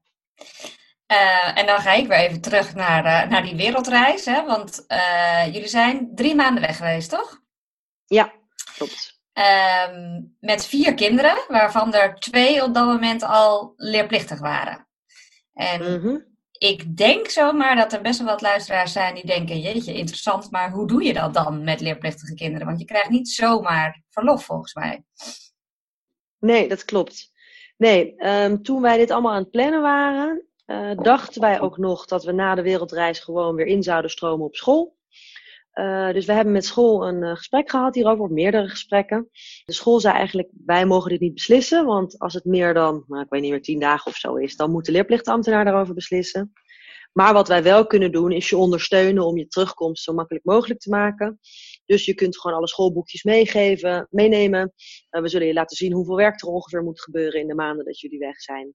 Uh, 1.11 1.59
en 1.59 1.67
dan 1.67 1.81
ga 1.81 1.93
ik 1.93 2.07
weer 2.07 2.19
even 2.19 2.41
terug 2.41 2.75
naar, 2.75 3.05
uh, 3.05 3.31
naar 3.31 3.43
die 3.43 3.57
wereldreis. 3.57 4.25
Hè? 4.25 4.45
Want 4.45 4.85
jullie 5.53 5.69
zijn 5.69 6.11
drie 6.15 6.35
maanden 6.35 6.63
weg 6.63 6.77
geweest, 6.77 7.11
toch? 7.11 7.41
Ja, 8.07 8.33
klopt. 8.77 9.21
Um, 9.33 10.37
met 10.41 10.67
vier 10.67 10.95
kinderen, 10.95 11.45
waarvan 11.49 11.95
er 11.95 12.15
twee 12.15 12.63
op 12.63 12.75
dat 12.75 12.87
moment 12.87 13.23
al 13.23 13.73
leerplichtig 13.77 14.39
waren. 14.39 14.89
En 15.55 15.93
mm 15.93 16.01
-hmm. 16.01 16.25
ik 16.53 16.97
denk 16.97 17.29
zomaar 17.29 17.77
dat 17.77 17.93
er 17.93 18.01
best 18.01 18.19
wel 18.19 18.29
wat 18.29 18.41
luisteraars 18.41 18.93
zijn 18.93 19.15
die 19.15 19.27
denken: 19.27 19.61
jeetje, 19.61 19.95
interessant, 19.95 20.51
maar 20.51 20.71
hoe 20.71 20.87
doe 20.87 21.03
je 21.03 21.13
dat 21.13 21.35
dan 21.35 21.65
met 21.65 21.81
leerplichtige 21.81 22.35
kinderen? 22.35 22.67
Want 22.67 22.79
je 22.79 22.85
krijgt 22.85 23.11
niet 23.11 23.29
zomaar 23.29 24.03
verlof, 24.09 24.45
volgens 24.45 24.75
mij. 24.75 25.05
Nee, 26.39 26.69
dat 26.69 26.85
klopt. 26.85 27.33
Nee, 27.77 28.15
um, 28.27 28.63
toen 28.63 28.83
wij 28.83 28.97
dit 28.97 29.11
allemaal 29.11 29.33
aan 29.33 29.43
het 29.43 29.51
plannen 29.51 29.83
waren, 29.83 30.45
uh, 30.71 30.97
dachten 30.97 31.41
wij 31.41 31.61
ook 31.61 31.79
nog 31.79 32.05
dat 32.05 32.25
we 32.25 32.33
na 32.33 32.55
de 32.55 32.63
wereldreis 32.63 33.19
gewoon 33.19 33.55
weer 33.55 33.67
in 33.67 33.83
zouden 33.83 34.11
stromen 34.11 34.47
op 34.47 34.57
school. 34.57 34.99
Uh, 35.75 36.13
dus 36.13 36.27
we 36.27 36.33
hebben 36.33 36.53
met 36.53 36.65
school 36.65 37.09
een 37.09 37.23
uh, 37.23 37.37
gesprek 37.37 37.71
gehad 37.71 37.95
hierover, 37.95 38.31
meerdere 38.31 38.69
gesprekken. 38.69 39.29
De 39.65 39.73
school 39.73 40.01
zei 40.01 40.15
eigenlijk, 40.15 40.49
wij 40.67 40.87
mogen 40.87 41.11
dit 41.11 41.21
niet 41.21 41.35
beslissen, 41.35 41.87
want 41.87 42.19
als 42.19 42.35
het 42.35 42.45
meer 42.45 42.75
dan, 42.75 43.05
nou, 43.07 43.23
ik 43.23 43.31
weet 43.31 43.41
niet 43.41 43.51
meer, 43.51 43.63
tien 43.63 43.81
dagen 43.81 44.11
of 44.11 44.17
zo 44.17 44.35
is, 44.35 44.57
dan 44.57 44.71
moet 44.71 44.85
de 44.85 44.93
leerplichtambtenaar 44.93 45.65
daarover 45.65 45.95
beslissen. 45.95 46.53
Maar 47.13 47.33
wat 47.33 47.49
wij 47.49 47.63
wel 47.63 47.87
kunnen 47.87 48.13
doen, 48.13 48.33
is 48.33 48.49
je 48.49 48.57
ondersteunen 48.57 49.25
om 49.25 49.37
je 49.37 49.47
terugkomst 49.47 50.05
zo 50.05 50.13
makkelijk 50.13 50.45
mogelijk 50.45 50.81
te 50.81 50.91
maken. 50.91 51.39
Dus 51.91 52.05
je 52.05 52.15
kunt 52.15 52.39
gewoon 52.39 52.57
alle 52.57 52.69
schoolboekjes 52.69 53.23
meegeven, 53.23 54.07
meenemen. 54.11 54.73
Uh, 55.11 55.23
we 55.23 55.29
zullen 55.29 55.47
je 55.47 55.53
laten 55.53 55.77
zien 55.77 55.93
hoeveel 55.93 56.17
werk 56.17 56.43
er 56.43 56.49
ongeveer 56.49 56.83
moet 56.83 57.03
gebeuren 57.03 57.41
in 57.41 57.47
de 57.47 57.55
maanden 57.55 57.85
dat 57.85 58.01
jullie 58.01 58.19
weg 58.19 58.41
zijn. 58.41 58.73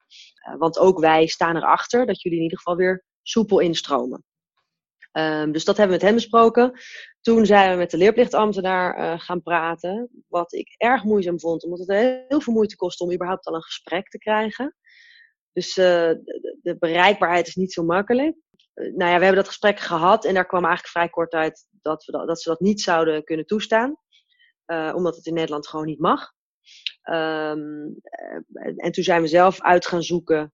want 0.58 0.80
ook 0.80 1.00
wij 1.00 1.28
staan 1.28 1.56
erachter 1.56 2.06
dat 2.06 2.22
jullie 2.22 2.38
in 2.38 2.44
ieder 2.44 2.58
geval 2.58 2.76
weer 2.76 3.06
soepel 3.22 3.60
instromen. 3.60 4.24
Um, 5.18 5.52
dus 5.52 5.66
dat 5.66 5.78
hebben 5.78 5.98
we 5.98 6.04
met 6.04 6.12
hem 6.12 6.22
besproken. 6.22 6.80
Toen 7.22 7.46
zijn 7.46 7.72
we 7.72 7.78
met 7.78 7.92
de 7.92 7.98
leerplichtambtenaar 7.98 9.00
uh, 9.00 9.20
gaan 9.20 9.42
praten. 9.42 10.10
Wat 10.28 10.54
ik 10.54 10.76
erg 10.78 11.04
moeizaam 11.04 11.40
vond, 11.40 11.64
omdat 11.64 11.80
het 11.80 11.90
heel 12.28 12.42
veel 12.42 12.54
moeite 12.54 12.76
kost 12.76 13.00
om 13.00 13.14
überhaupt 13.14 13.46
al 13.46 13.56
een 13.56 13.64
gesprek 13.64 14.08
te 14.08 14.18
krijgen. 14.18 14.76
Dus 15.54 15.74
de, 15.74 16.76
bereikbaarheid 16.80 17.48
is 17.48 17.56
niet 17.56 17.74
zo 17.74 17.84
makkelijk. 17.84 18.36
Uh, 18.76 18.96
nou 18.96 19.12
ja, 19.12 19.18
we 19.18 19.26
hebben 19.26 19.36
dat 19.36 19.48
gesprek 19.48 19.80
gehad 19.80 20.26
en 20.26 20.34
daar 20.34 20.46
kwam 20.46 20.66
eigenlijk 20.66 20.94
vrij 20.94 21.10
kort 21.10 21.34
uit 21.34 21.68
dat, 21.82 22.06
we 22.06 22.12
dat, 22.12 22.28
dat 22.28 22.42
ze 22.42 22.50
dat 22.50 22.60
niet 22.60 22.82
zouden 22.82 23.24
kunnen 23.24 23.46
toestaan. 23.46 23.98
omdat 24.94 25.16
het 25.16 25.26
in 25.26 25.34
Nederland 25.34 25.68
gewoon 25.68 25.86
niet 25.86 26.00
mag. 26.00 26.34
Um, 27.10 27.98
en 28.76 28.92
toen 28.92 29.04
zijn 29.04 29.22
we 29.22 29.28
zelf 29.28 29.62
uit 29.62 29.86
gaan 29.86 30.04
zoeken 30.04 30.54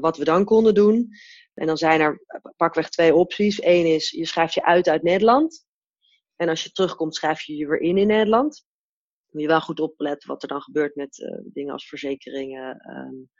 wat 0.00 0.16
we 0.16 0.24
dan 0.24 0.44
konden 0.44 0.74
doen. 0.74 1.08
En 1.54 1.66
dan 1.66 1.76
zijn 1.76 2.00
er 2.00 2.24
pakweg 2.56 2.88
twee 2.88 3.14
opties. 3.14 3.62
Eén 3.62 3.86
is, 3.86 4.10
je 4.10 4.26
schrijft 4.26 4.54
je 4.54 4.64
uit 4.64 4.88
uit 4.88 5.02
Nederland. 5.02 5.66
En 6.36 6.48
als 6.48 6.64
je 6.64 6.72
terugkomt, 6.72 7.14
schrijf 7.14 7.40
je 7.40 7.56
je 7.56 7.66
weer 7.66 7.80
in 7.80 7.98
in 7.98 8.06
Nederland. 8.06 8.64
Moet 9.30 9.42
je 9.42 9.48
wel 9.48 9.60
goed 9.60 9.80
opletten 9.80 10.28
wat 10.28 10.42
er 10.42 10.48
dan 10.48 10.60
gebeurt 10.62 10.94
met 10.94 11.40
dingen 11.44 11.72
als 11.72 11.88
verzekeringen. 11.88 12.90
Um, 12.96 13.30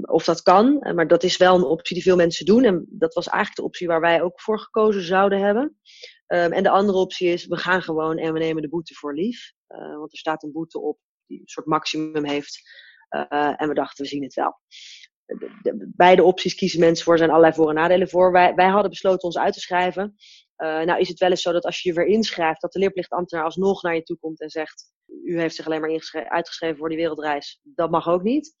of 0.00 0.24
dat 0.24 0.42
kan, 0.42 0.80
eh, 0.80 0.94
maar 0.94 1.08
dat 1.08 1.22
is 1.22 1.36
wel 1.36 1.54
een 1.54 1.64
optie 1.64 1.94
die 1.94 2.04
veel 2.04 2.16
mensen 2.16 2.46
doen. 2.46 2.64
En 2.64 2.86
dat 2.90 3.14
was 3.14 3.26
eigenlijk 3.26 3.56
de 3.56 3.64
optie 3.64 3.86
waar 3.86 4.00
wij 4.00 4.22
ook 4.22 4.40
voor 4.40 4.58
gekozen 4.58 5.02
zouden 5.02 5.40
hebben. 5.40 5.78
Um, 6.26 6.52
en 6.52 6.62
de 6.62 6.70
andere 6.70 6.98
optie 6.98 7.28
is, 7.28 7.46
we 7.46 7.56
gaan 7.56 7.82
gewoon 7.82 8.18
en 8.18 8.32
we 8.32 8.38
nemen 8.38 8.62
de 8.62 8.68
boete 8.68 8.94
voor 8.94 9.14
lief. 9.14 9.52
Uh, 9.68 9.96
want 9.96 10.12
er 10.12 10.18
staat 10.18 10.42
een 10.42 10.52
boete 10.52 10.80
op 10.80 10.98
die 11.26 11.40
een 11.40 11.46
soort 11.46 11.66
maximum 11.66 12.24
heeft. 12.24 12.60
Uh, 13.10 13.54
en 13.56 13.68
we 13.68 13.74
dachten, 13.74 14.04
we 14.04 14.10
zien 14.10 14.22
het 14.22 14.34
wel. 14.34 14.60
de, 15.26 15.90
beide 15.96 16.22
opties 16.22 16.54
kiezen 16.54 16.80
mensen 16.80 17.04
voor, 17.04 17.18
zijn 17.18 17.30
allerlei 17.30 17.54
voor- 17.54 17.68
en 17.68 17.74
nadelen 17.74 18.08
voor. 18.08 18.32
Wij, 18.32 18.54
wij 18.54 18.68
hadden 18.68 18.90
besloten 18.90 19.22
ons 19.22 19.38
uit 19.38 19.52
te 19.52 19.60
schrijven. 19.60 20.14
Nou 20.56 21.00
is 21.00 21.08
het 21.08 21.18
wel 21.18 21.30
eens 21.30 21.42
zo 21.42 21.52
dat 21.52 21.64
als 21.64 21.82
je 21.82 21.88
je 21.88 21.94
weer 21.94 22.06
inschrijft, 22.06 22.60
dat 22.60 22.72
de 22.72 22.78
leerplichtambtenaar 22.78 23.44
alsnog 23.44 23.82
naar 23.82 23.94
je 23.94 24.02
toe 24.02 24.18
komt 24.18 24.40
en 24.40 24.50
zegt, 24.50 24.92
u 25.24 25.40
heeft 25.40 25.54
zich 25.54 25.66
alleen 25.66 25.80
maar 25.80 26.28
uitgeschreven 26.28 26.76
voor 26.76 26.88
die 26.88 26.98
wereldreis. 26.98 27.60
Dat 27.62 27.90
mag 27.90 28.08
ook 28.08 28.22
niet. 28.22 28.54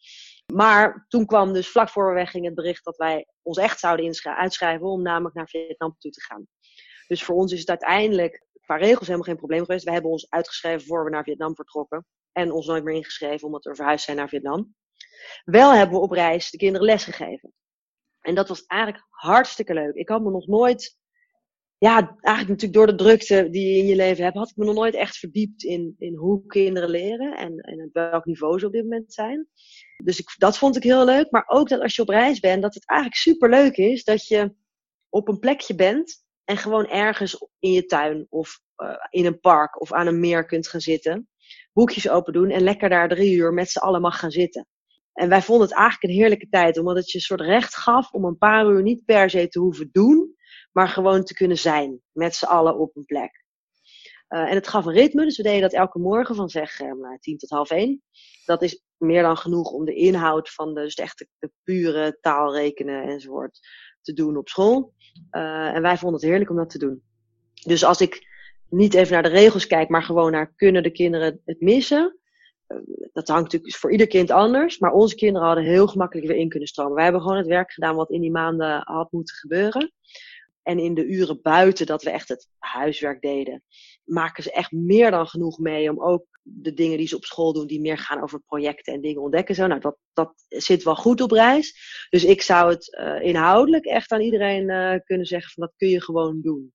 Maar 0.52 1.04
toen 1.08 1.26
kwam 1.26 1.52
dus 1.52 1.68
vlak 1.68 1.88
voor 1.88 2.08
we 2.08 2.14
weggingen 2.14 2.46
het 2.46 2.54
bericht 2.54 2.84
dat 2.84 2.96
wij 2.96 3.26
ons 3.42 3.58
echt 3.58 3.78
zouden 3.78 4.14
uitschrijven 4.22 4.86
om 4.86 5.02
namelijk 5.02 5.34
naar 5.34 5.48
Vietnam 5.48 5.96
toe 5.98 6.10
te 6.10 6.22
gaan. 6.22 6.46
Dus 7.06 7.24
voor 7.24 7.34
ons 7.34 7.52
is 7.52 7.60
het 7.60 7.68
uiteindelijk 7.68 8.46
qua 8.60 8.76
regels 8.76 9.06
helemaal 9.06 9.26
geen 9.26 9.36
probleem 9.36 9.64
geweest. 9.64 9.84
We 9.84 9.92
hebben 9.92 10.10
ons 10.10 10.30
uitgeschreven 10.30 10.86
voor 10.86 11.04
we 11.04 11.10
naar 11.10 11.24
Vietnam 11.24 11.54
vertrokken. 11.54 12.06
En 12.32 12.52
ons 12.52 12.66
nooit 12.66 12.84
meer 12.84 12.94
ingeschreven 12.94 13.46
omdat 13.46 13.64
we 13.64 13.74
verhuisd 13.74 14.04
zijn 14.04 14.16
naar 14.16 14.28
Vietnam. 14.28 14.74
Wel 15.44 15.72
hebben 15.72 15.96
we 15.96 16.02
op 16.02 16.10
reis 16.10 16.50
de 16.50 16.56
kinderen 16.56 16.86
les 16.86 17.04
gegeven. 17.04 17.52
En 18.20 18.34
dat 18.34 18.48
was 18.48 18.64
eigenlijk 18.66 19.04
hartstikke 19.10 19.74
leuk. 19.74 19.94
Ik 19.94 20.08
had 20.08 20.22
me 20.22 20.30
nog 20.30 20.46
nooit, 20.46 20.98
ja, 21.78 22.16
eigenlijk 22.20 22.48
natuurlijk 22.48 22.72
door 22.72 22.86
de 22.86 22.94
drukte 23.04 23.50
die 23.50 23.72
je 23.72 23.78
in 23.78 23.86
je 23.86 23.96
leven 23.96 24.24
hebt, 24.24 24.36
had 24.36 24.50
ik 24.50 24.56
me 24.56 24.64
nog 24.64 24.74
nooit 24.74 24.94
echt 24.94 25.16
verdiept 25.16 25.62
in, 25.62 25.94
in 25.98 26.14
hoe 26.14 26.46
kinderen 26.46 26.90
leren 26.90 27.36
en, 27.36 27.58
en 27.58 27.84
op 27.84 27.92
welk 27.92 28.24
niveau 28.24 28.58
ze 28.58 28.66
op 28.66 28.72
dit 28.72 28.82
moment 28.82 29.12
zijn. 29.12 29.48
Dus 30.04 30.18
ik, 30.18 30.34
dat 30.38 30.58
vond 30.58 30.76
ik 30.76 30.82
heel 30.82 31.04
leuk. 31.04 31.30
Maar 31.30 31.44
ook 31.46 31.68
dat 31.68 31.80
als 31.80 31.96
je 31.96 32.02
op 32.02 32.08
reis 32.08 32.40
bent, 32.40 32.62
dat 32.62 32.74
het 32.74 32.88
eigenlijk 32.88 33.20
super 33.20 33.50
leuk 33.50 33.76
is 33.76 34.04
dat 34.04 34.26
je 34.26 34.54
op 35.08 35.28
een 35.28 35.38
plekje 35.38 35.74
bent 35.74 36.24
en 36.44 36.56
gewoon 36.56 36.86
ergens 36.86 37.46
in 37.58 37.72
je 37.72 37.86
tuin 37.86 38.26
of 38.28 38.60
uh, 38.76 38.90
in 39.10 39.26
een 39.26 39.40
park 39.40 39.80
of 39.80 39.92
aan 39.92 40.06
een 40.06 40.20
meer 40.20 40.46
kunt 40.46 40.68
gaan 40.68 40.80
zitten. 40.80 41.28
Boekjes 41.72 42.08
open 42.08 42.32
doen 42.32 42.50
en 42.50 42.62
lekker 42.62 42.88
daar 42.88 43.08
drie 43.08 43.36
uur 43.36 43.52
met 43.52 43.70
z'n 43.70 43.78
allen 43.78 44.00
mag 44.00 44.18
gaan 44.18 44.30
zitten. 44.30 44.66
En 45.12 45.28
wij 45.28 45.42
vonden 45.42 45.66
het 45.66 45.76
eigenlijk 45.76 46.12
een 46.12 46.20
heerlijke 46.20 46.48
tijd, 46.48 46.78
omdat 46.78 46.96
het 46.96 47.10
je 47.10 47.18
een 47.18 47.24
soort 47.24 47.40
recht 47.40 47.76
gaf 47.76 48.10
om 48.10 48.24
een 48.24 48.38
paar 48.38 48.66
uur 48.66 48.82
niet 48.82 49.04
per 49.04 49.30
se 49.30 49.48
te 49.48 49.58
hoeven 49.58 49.88
doen, 49.92 50.35
maar 50.76 50.88
gewoon 50.88 51.24
te 51.24 51.34
kunnen 51.34 51.58
zijn 51.58 52.00
met 52.12 52.34
z'n 52.34 52.44
allen 52.44 52.78
op 52.78 52.96
een 52.96 53.04
plek. 53.04 53.44
Uh, 54.28 54.50
en 54.50 54.54
het 54.54 54.68
gaf 54.68 54.84
een 54.84 54.92
ritme, 54.92 55.24
dus 55.24 55.36
we 55.36 55.42
deden 55.42 55.60
dat 55.60 55.72
elke 55.72 55.98
morgen 55.98 56.34
van 56.34 56.48
zeg 56.48 56.80
uh, 56.80 57.18
tien 57.20 57.38
tot 57.38 57.50
half 57.50 57.70
één. 57.70 58.02
Dat 58.44 58.62
is 58.62 58.82
meer 58.96 59.22
dan 59.22 59.36
genoeg 59.36 59.70
om 59.70 59.84
de 59.84 59.94
inhoud 59.94 60.50
van 60.50 60.74
de, 60.74 60.80
dus 60.80 60.94
echt 60.94 61.26
de, 61.38 61.50
pure 61.64 62.18
taal 62.20 62.54
rekenen 62.54 63.02
enzovoort 63.02 63.58
te 64.02 64.12
doen 64.12 64.36
op 64.36 64.48
school. 64.48 64.94
Uh, 65.30 65.74
en 65.74 65.82
wij 65.82 65.96
vonden 65.98 66.20
het 66.20 66.28
heerlijk 66.28 66.50
om 66.50 66.56
dat 66.56 66.70
te 66.70 66.78
doen. 66.78 67.02
Dus 67.66 67.84
als 67.84 68.00
ik 68.00 68.26
niet 68.70 68.94
even 68.94 69.12
naar 69.12 69.22
de 69.22 69.28
regels 69.28 69.66
kijk, 69.66 69.88
maar 69.88 70.02
gewoon 70.02 70.32
naar 70.32 70.54
kunnen 70.56 70.82
de 70.82 70.92
kinderen 70.92 71.40
het 71.44 71.60
missen. 71.60 72.18
Dat 73.12 73.28
hangt 73.28 73.42
natuurlijk 73.42 73.76
voor 73.76 73.92
ieder 73.92 74.06
kind 74.06 74.30
anders. 74.30 74.78
Maar 74.78 74.92
onze 74.92 75.14
kinderen 75.14 75.46
hadden 75.46 75.64
heel 75.64 75.86
gemakkelijk 75.86 76.26
weer 76.26 76.36
in 76.36 76.48
kunnen 76.48 76.68
stromen. 76.68 76.94
Wij 76.94 77.04
hebben 77.04 77.22
gewoon 77.22 77.36
het 77.36 77.46
werk 77.46 77.72
gedaan 77.72 77.96
wat 77.96 78.10
in 78.10 78.20
die 78.20 78.30
maanden 78.30 78.80
had 78.84 79.12
moeten 79.12 79.34
gebeuren. 79.34 79.92
En 80.66 80.78
in 80.78 80.94
de 80.94 81.04
uren 81.04 81.42
buiten 81.42 81.86
dat 81.86 82.02
we 82.02 82.10
echt 82.10 82.28
het 82.28 82.48
huiswerk 82.58 83.20
deden, 83.20 83.62
maken 84.04 84.42
ze 84.42 84.52
echt 84.52 84.72
meer 84.72 85.10
dan 85.10 85.26
genoeg 85.26 85.58
mee 85.58 85.90
om 85.90 86.02
ook 86.02 86.24
de 86.42 86.74
dingen 86.74 86.98
die 86.98 87.06
ze 87.06 87.16
op 87.16 87.24
school 87.24 87.52
doen, 87.52 87.66
die 87.66 87.80
meer 87.80 87.98
gaan 87.98 88.22
over 88.22 88.40
projecten 88.40 88.94
en 88.94 89.00
dingen 89.00 89.22
ontdekken. 89.22 89.54
Zo. 89.54 89.66
Nou, 89.66 89.80
dat, 89.80 89.96
dat 90.12 90.32
zit 90.48 90.82
wel 90.82 90.96
goed 90.96 91.20
op 91.20 91.30
reis. 91.30 91.74
Dus 92.10 92.24
ik 92.24 92.42
zou 92.42 92.70
het 92.70 92.98
uh, 93.00 93.22
inhoudelijk 93.22 93.84
echt 93.84 94.12
aan 94.12 94.20
iedereen 94.20 94.68
uh, 94.68 94.94
kunnen 95.04 95.26
zeggen 95.26 95.52
van 95.52 95.62
dat 95.62 95.74
kun 95.76 95.88
je 95.88 96.02
gewoon 96.02 96.40
doen. 96.42 96.72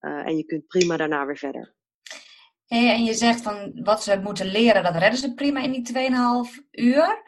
Uh, 0.00 0.26
en 0.26 0.36
je 0.36 0.44
kunt 0.44 0.66
prima 0.66 0.96
daarna 0.96 1.26
weer 1.26 1.38
verder. 1.38 1.74
Hey, 2.66 2.94
en 2.94 3.04
je 3.04 3.14
zegt 3.14 3.42
van 3.42 3.80
wat 3.82 4.02
ze 4.02 4.20
moeten 4.22 4.46
leren, 4.46 4.82
dat 4.82 4.96
redden 4.96 5.18
ze 5.18 5.34
prima 5.34 5.62
in 5.62 5.72
die 5.72 5.92
2,5 5.92 6.68
uur. 6.70 7.22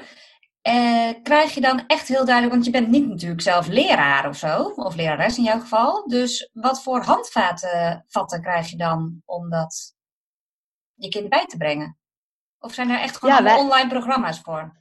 Uh, 0.68 1.10
krijg 1.22 1.54
je 1.54 1.60
dan 1.60 1.86
echt 1.86 2.08
heel 2.08 2.24
duidelijk, 2.24 2.52
want 2.52 2.64
je 2.64 2.70
bent 2.70 2.88
niet 2.88 3.08
natuurlijk 3.08 3.40
zelf 3.40 3.66
leraar 3.66 4.28
of 4.28 4.36
zo, 4.36 4.62
of 4.62 4.96
lerares 4.96 5.36
in 5.36 5.44
jouw 5.44 5.60
geval. 5.60 6.08
Dus 6.08 6.50
wat 6.52 6.82
voor 6.82 7.02
handvaten 7.02 8.04
vatten 8.08 8.42
krijg 8.42 8.70
je 8.70 8.76
dan 8.76 9.22
om 9.24 9.50
dat 9.50 9.94
je 10.94 11.08
kind 11.08 11.28
bij 11.28 11.46
te 11.46 11.56
brengen? 11.56 11.98
Of 12.58 12.74
zijn 12.74 12.90
er 12.90 13.00
echt 13.00 13.16
gewoon 13.16 13.34
ja, 13.34 13.42
wij... 13.42 13.56
online 13.56 13.88
programma's 13.88 14.40
voor? 14.40 14.78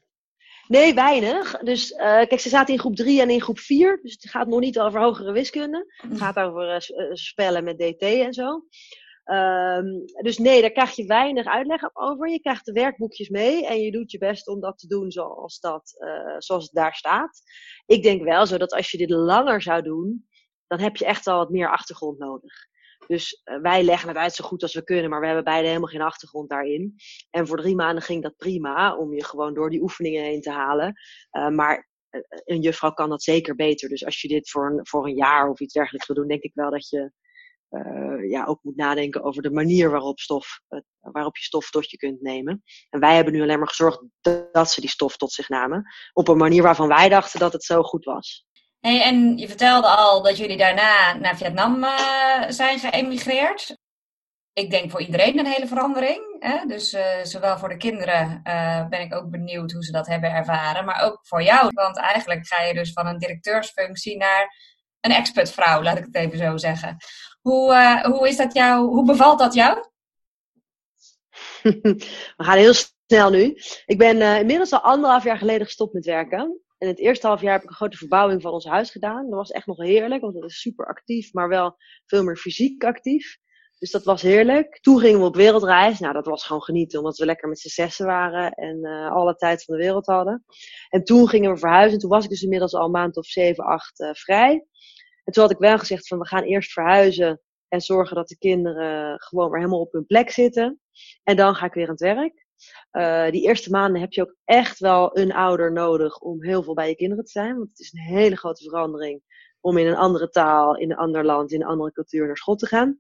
Nee, 0.67 0.93
weinig. 0.93 1.57
Dus 1.57 1.91
uh, 1.91 1.97
kijk, 1.99 2.39
ze 2.39 2.49
zaten 2.49 2.73
in 2.73 2.79
groep 2.79 2.95
3 2.95 3.21
en 3.21 3.29
in 3.29 3.41
groep 3.41 3.59
4. 3.59 3.99
Dus 4.01 4.11
het 4.11 4.29
gaat 4.29 4.47
nog 4.47 4.59
niet 4.59 4.79
over 4.79 4.99
hogere 4.99 5.31
wiskunde. 5.31 5.93
Het 6.09 6.17
gaat 6.17 6.39
over 6.39 6.73
uh, 6.73 7.09
spellen 7.13 7.63
met 7.63 7.77
DT 7.77 8.01
en 8.01 8.33
zo. 8.33 8.63
Um, 9.31 10.05
dus 10.21 10.37
nee, 10.37 10.61
daar 10.61 10.71
krijg 10.71 10.95
je 10.95 11.05
weinig 11.05 11.45
uitleg 11.45 11.95
over. 11.95 12.29
Je 12.29 12.39
krijgt 12.39 12.65
de 12.65 12.71
werkboekjes 12.71 13.29
mee 13.29 13.67
en 13.67 13.81
je 13.81 13.91
doet 13.91 14.11
je 14.11 14.17
best 14.17 14.47
om 14.47 14.59
dat 14.59 14.77
te 14.77 14.87
doen 14.87 15.11
zoals, 15.11 15.59
dat, 15.59 15.95
uh, 15.97 16.35
zoals 16.37 16.63
het 16.63 16.73
daar 16.73 16.95
staat. 16.95 17.41
Ik 17.85 18.03
denk 18.03 18.23
wel 18.23 18.45
zo 18.45 18.57
dat 18.57 18.73
als 18.73 18.91
je 18.91 18.97
dit 18.97 19.09
langer 19.09 19.61
zou 19.61 19.81
doen, 19.81 20.27
dan 20.67 20.79
heb 20.79 20.95
je 20.95 21.05
echt 21.05 21.27
al 21.27 21.37
wat 21.37 21.49
meer 21.49 21.71
achtergrond 21.71 22.17
nodig. 22.19 22.53
Dus 23.07 23.41
uh, 23.45 23.61
wij 23.61 23.83
leggen 23.83 24.07
het 24.07 24.17
uit 24.17 24.33
zo 24.33 24.45
goed 24.45 24.61
als 24.61 24.73
we 24.73 24.83
kunnen, 24.83 25.09
maar 25.09 25.19
we 25.19 25.25
hebben 25.25 25.43
beide 25.43 25.67
helemaal 25.67 25.89
geen 25.89 26.01
achtergrond 26.01 26.49
daarin. 26.49 26.95
En 27.29 27.47
voor 27.47 27.57
drie 27.57 27.75
maanden 27.75 28.03
ging 28.03 28.23
dat 28.23 28.37
prima, 28.37 28.97
om 28.97 29.13
je 29.13 29.23
gewoon 29.23 29.53
door 29.53 29.69
die 29.69 29.81
oefeningen 29.81 30.23
heen 30.23 30.41
te 30.41 30.51
halen. 30.51 30.93
Uh, 31.31 31.49
maar 31.49 31.89
een 32.45 32.61
juffrouw 32.61 32.91
kan 32.91 33.09
dat 33.09 33.23
zeker 33.23 33.55
beter. 33.55 33.89
Dus 33.89 34.05
als 34.05 34.21
je 34.21 34.27
dit 34.27 34.49
voor 34.49 34.79
voor 34.83 35.07
een 35.07 35.15
jaar 35.15 35.49
of 35.49 35.59
iets 35.59 35.73
dergelijks 35.73 36.07
wil 36.07 36.15
doen, 36.15 36.27
denk 36.27 36.41
ik 36.41 36.51
wel 36.53 36.71
dat 36.71 36.89
je 36.89 37.11
uh, 37.69 38.29
ja, 38.29 38.45
ook 38.45 38.59
moet 38.63 38.75
nadenken 38.75 39.23
over 39.23 39.41
de 39.41 39.51
manier 39.51 39.89
waarop, 39.89 40.19
stof, 40.19 40.59
waarop 40.99 41.37
je 41.37 41.43
stof 41.43 41.69
tot 41.69 41.89
je 41.89 41.97
kunt 41.97 42.21
nemen. 42.21 42.63
En 42.89 42.99
wij 42.99 43.15
hebben 43.15 43.33
nu 43.33 43.41
alleen 43.41 43.57
maar 43.57 43.67
gezorgd 43.67 44.03
dat 44.51 44.71
ze 44.71 44.81
die 44.81 44.89
stof 44.89 45.17
tot 45.17 45.31
zich 45.31 45.49
namen. 45.49 45.85
Op 46.13 46.27
een 46.27 46.37
manier 46.37 46.63
waarvan 46.63 46.87
wij 46.87 47.09
dachten 47.09 47.39
dat 47.39 47.53
het 47.53 47.63
zo 47.63 47.83
goed 47.83 48.05
was. 48.05 48.45
Hey, 48.79 49.01
en 49.01 49.37
je 49.37 49.47
vertelde 49.47 49.87
al 49.87 50.21
dat 50.21 50.37
jullie 50.37 50.57
daarna 50.57 51.13
naar 51.13 51.37
Vietnam 51.37 51.83
uh, 51.83 52.43
zijn 52.49 52.79
geëmigreerd. 52.79 53.77
Ik 54.53 54.71
denk 54.71 54.91
voor 54.91 55.01
iedereen 55.01 55.39
een 55.39 55.45
hele 55.45 55.67
verandering. 55.67 56.35
Hè? 56.39 56.65
Dus 56.65 56.97
zowel 57.23 57.57
voor 57.57 57.69
de 57.69 57.77
kinderen 57.77 58.41
ben 58.89 59.01
ik 59.01 59.15
ook 59.15 59.29
benieuwd 59.29 59.71
hoe 59.71 59.83
ze 59.83 59.91
dat 59.91 60.07
hebben 60.07 60.31
ervaren. 60.31 60.85
Maar 60.85 61.03
ook 61.03 61.19
voor 61.21 61.43
jou. 61.43 61.69
Want 61.73 61.97
eigenlijk 61.97 62.47
ga 62.47 62.61
je 62.61 62.73
dus 62.73 62.93
van 62.93 63.07
een 63.07 63.17
directeursfunctie 63.17 64.17
naar 64.17 64.55
een 65.01 65.11
expertvrouw, 65.11 65.83
laat 65.83 65.97
ik 65.97 66.05
het 66.05 66.15
even 66.15 66.37
zo 66.37 66.57
zeggen. 66.57 66.97
Hoe, 67.41 67.73
uh, 67.73 68.03
hoe, 68.03 68.27
is 68.27 68.37
dat 68.37 68.57
hoe 68.77 69.05
bevalt 69.05 69.39
dat 69.39 69.53
jou? 69.53 69.87
We 72.37 72.43
gaan 72.43 72.57
heel 72.57 72.73
snel 72.73 73.29
nu. 73.29 73.57
Ik 73.85 73.97
ben 73.97 74.17
uh, 74.17 74.39
inmiddels 74.39 74.71
al 74.71 74.79
anderhalf 74.79 75.23
jaar 75.23 75.37
geleden 75.37 75.65
gestopt 75.65 75.93
met 75.93 76.05
werken. 76.05 76.61
En 76.77 76.87
het 76.87 76.99
eerste 76.99 77.27
half 77.27 77.41
jaar 77.41 77.53
heb 77.53 77.63
ik 77.63 77.69
een 77.69 77.75
grote 77.75 77.97
verbouwing 77.97 78.41
van 78.41 78.51
ons 78.51 78.65
huis 78.65 78.91
gedaan. 78.91 79.29
Dat 79.29 79.39
was 79.39 79.51
echt 79.51 79.65
nog 79.65 79.77
heerlijk, 79.77 80.21
want 80.21 80.33
dat 80.33 80.49
is 80.49 80.61
super 80.61 80.87
actief, 80.87 81.33
maar 81.33 81.49
wel 81.49 81.75
veel 82.05 82.23
meer 82.23 82.37
fysiek 82.37 82.83
actief. 82.83 83.37
Dus 83.79 83.91
dat 83.91 84.03
was 84.03 84.21
heerlijk. 84.21 84.79
Toen 84.81 84.99
gingen 84.99 85.19
we 85.19 85.25
op 85.25 85.35
wereldreis. 85.35 85.99
Nou, 85.99 86.13
dat 86.13 86.25
was 86.25 86.45
gewoon 86.45 86.61
genieten, 86.61 86.99
omdat 86.99 87.17
we 87.17 87.25
lekker 87.25 87.49
met 87.49 87.59
z'n 87.59 88.03
waren 88.03 88.51
en 88.51 88.77
uh, 88.81 89.11
alle 89.11 89.35
tijd 89.35 89.63
van 89.63 89.75
de 89.75 89.81
wereld 89.81 90.05
hadden. 90.05 90.45
En 90.89 91.03
toen 91.03 91.27
gingen 91.27 91.51
we 91.51 91.57
verhuizen. 91.57 91.99
Toen 91.99 92.09
was 92.09 92.23
ik 92.23 92.29
dus 92.29 92.41
inmiddels 92.41 92.73
al 92.73 92.85
een 92.85 92.91
maand 92.91 93.17
of 93.17 93.25
zeven, 93.25 93.63
acht 93.63 93.99
uh, 93.99 94.13
vrij. 94.13 94.65
En 95.29 95.35
toen 95.35 95.43
had 95.43 95.53
ik 95.53 95.59
wel 95.59 95.77
gezegd 95.77 96.07
van 96.07 96.19
we 96.19 96.27
gaan 96.27 96.43
eerst 96.43 96.71
verhuizen 96.71 97.41
en 97.67 97.81
zorgen 97.81 98.15
dat 98.15 98.27
de 98.27 98.37
kinderen 98.37 99.19
gewoon 99.19 99.49
weer 99.49 99.59
helemaal 99.59 99.79
op 99.79 99.91
hun 99.91 100.05
plek 100.05 100.29
zitten. 100.29 100.79
En 101.23 101.35
dan 101.35 101.55
ga 101.55 101.65
ik 101.65 101.73
weer 101.73 101.85
aan 101.85 101.91
het 101.91 101.99
werk. 101.99 102.45
Uh, 102.91 103.31
die 103.31 103.41
eerste 103.41 103.69
maanden 103.69 104.01
heb 104.01 104.11
je 104.13 104.21
ook 104.21 104.35
echt 104.45 104.79
wel 104.79 105.17
een 105.17 105.33
ouder 105.33 105.71
nodig 105.71 106.19
om 106.19 106.43
heel 106.43 106.63
veel 106.63 106.73
bij 106.73 106.89
je 106.89 106.95
kinderen 106.95 107.23
te 107.23 107.31
zijn. 107.31 107.57
Want 107.57 107.69
het 107.69 107.79
is 107.79 107.93
een 107.93 108.15
hele 108.15 108.35
grote 108.35 108.63
verandering 108.63 109.21
om 109.59 109.77
in 109.77 109.87
een 109.87 109.95
andere 109.95 110.29
taal, 110.29 110.77
in 110.77 110.91
een 110.91 110.97
ander 110.97 111.25
land, 111.25 111.51
in 111.51 111.61
een 111.61 111.67
andere 111.67 111.91
cultuur 111.91 112.25
naar 112.25 112.37
school 112.37 112.55
te 112.55 112.67
gaan. 112.67 112.99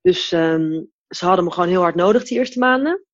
Dus 0.00 0.32
um, 0.32 0.92
ze 1.08 1.26
hadden 1.26 1.44
me 1.44 1.50
gewoon 1.50 1.68
heel 1.68 1.82
hard 1.82 1.94
nodig 1.94 2.24
die 2.24 2.38
eerste 2.38 2.58
maanden. 2.58 3.04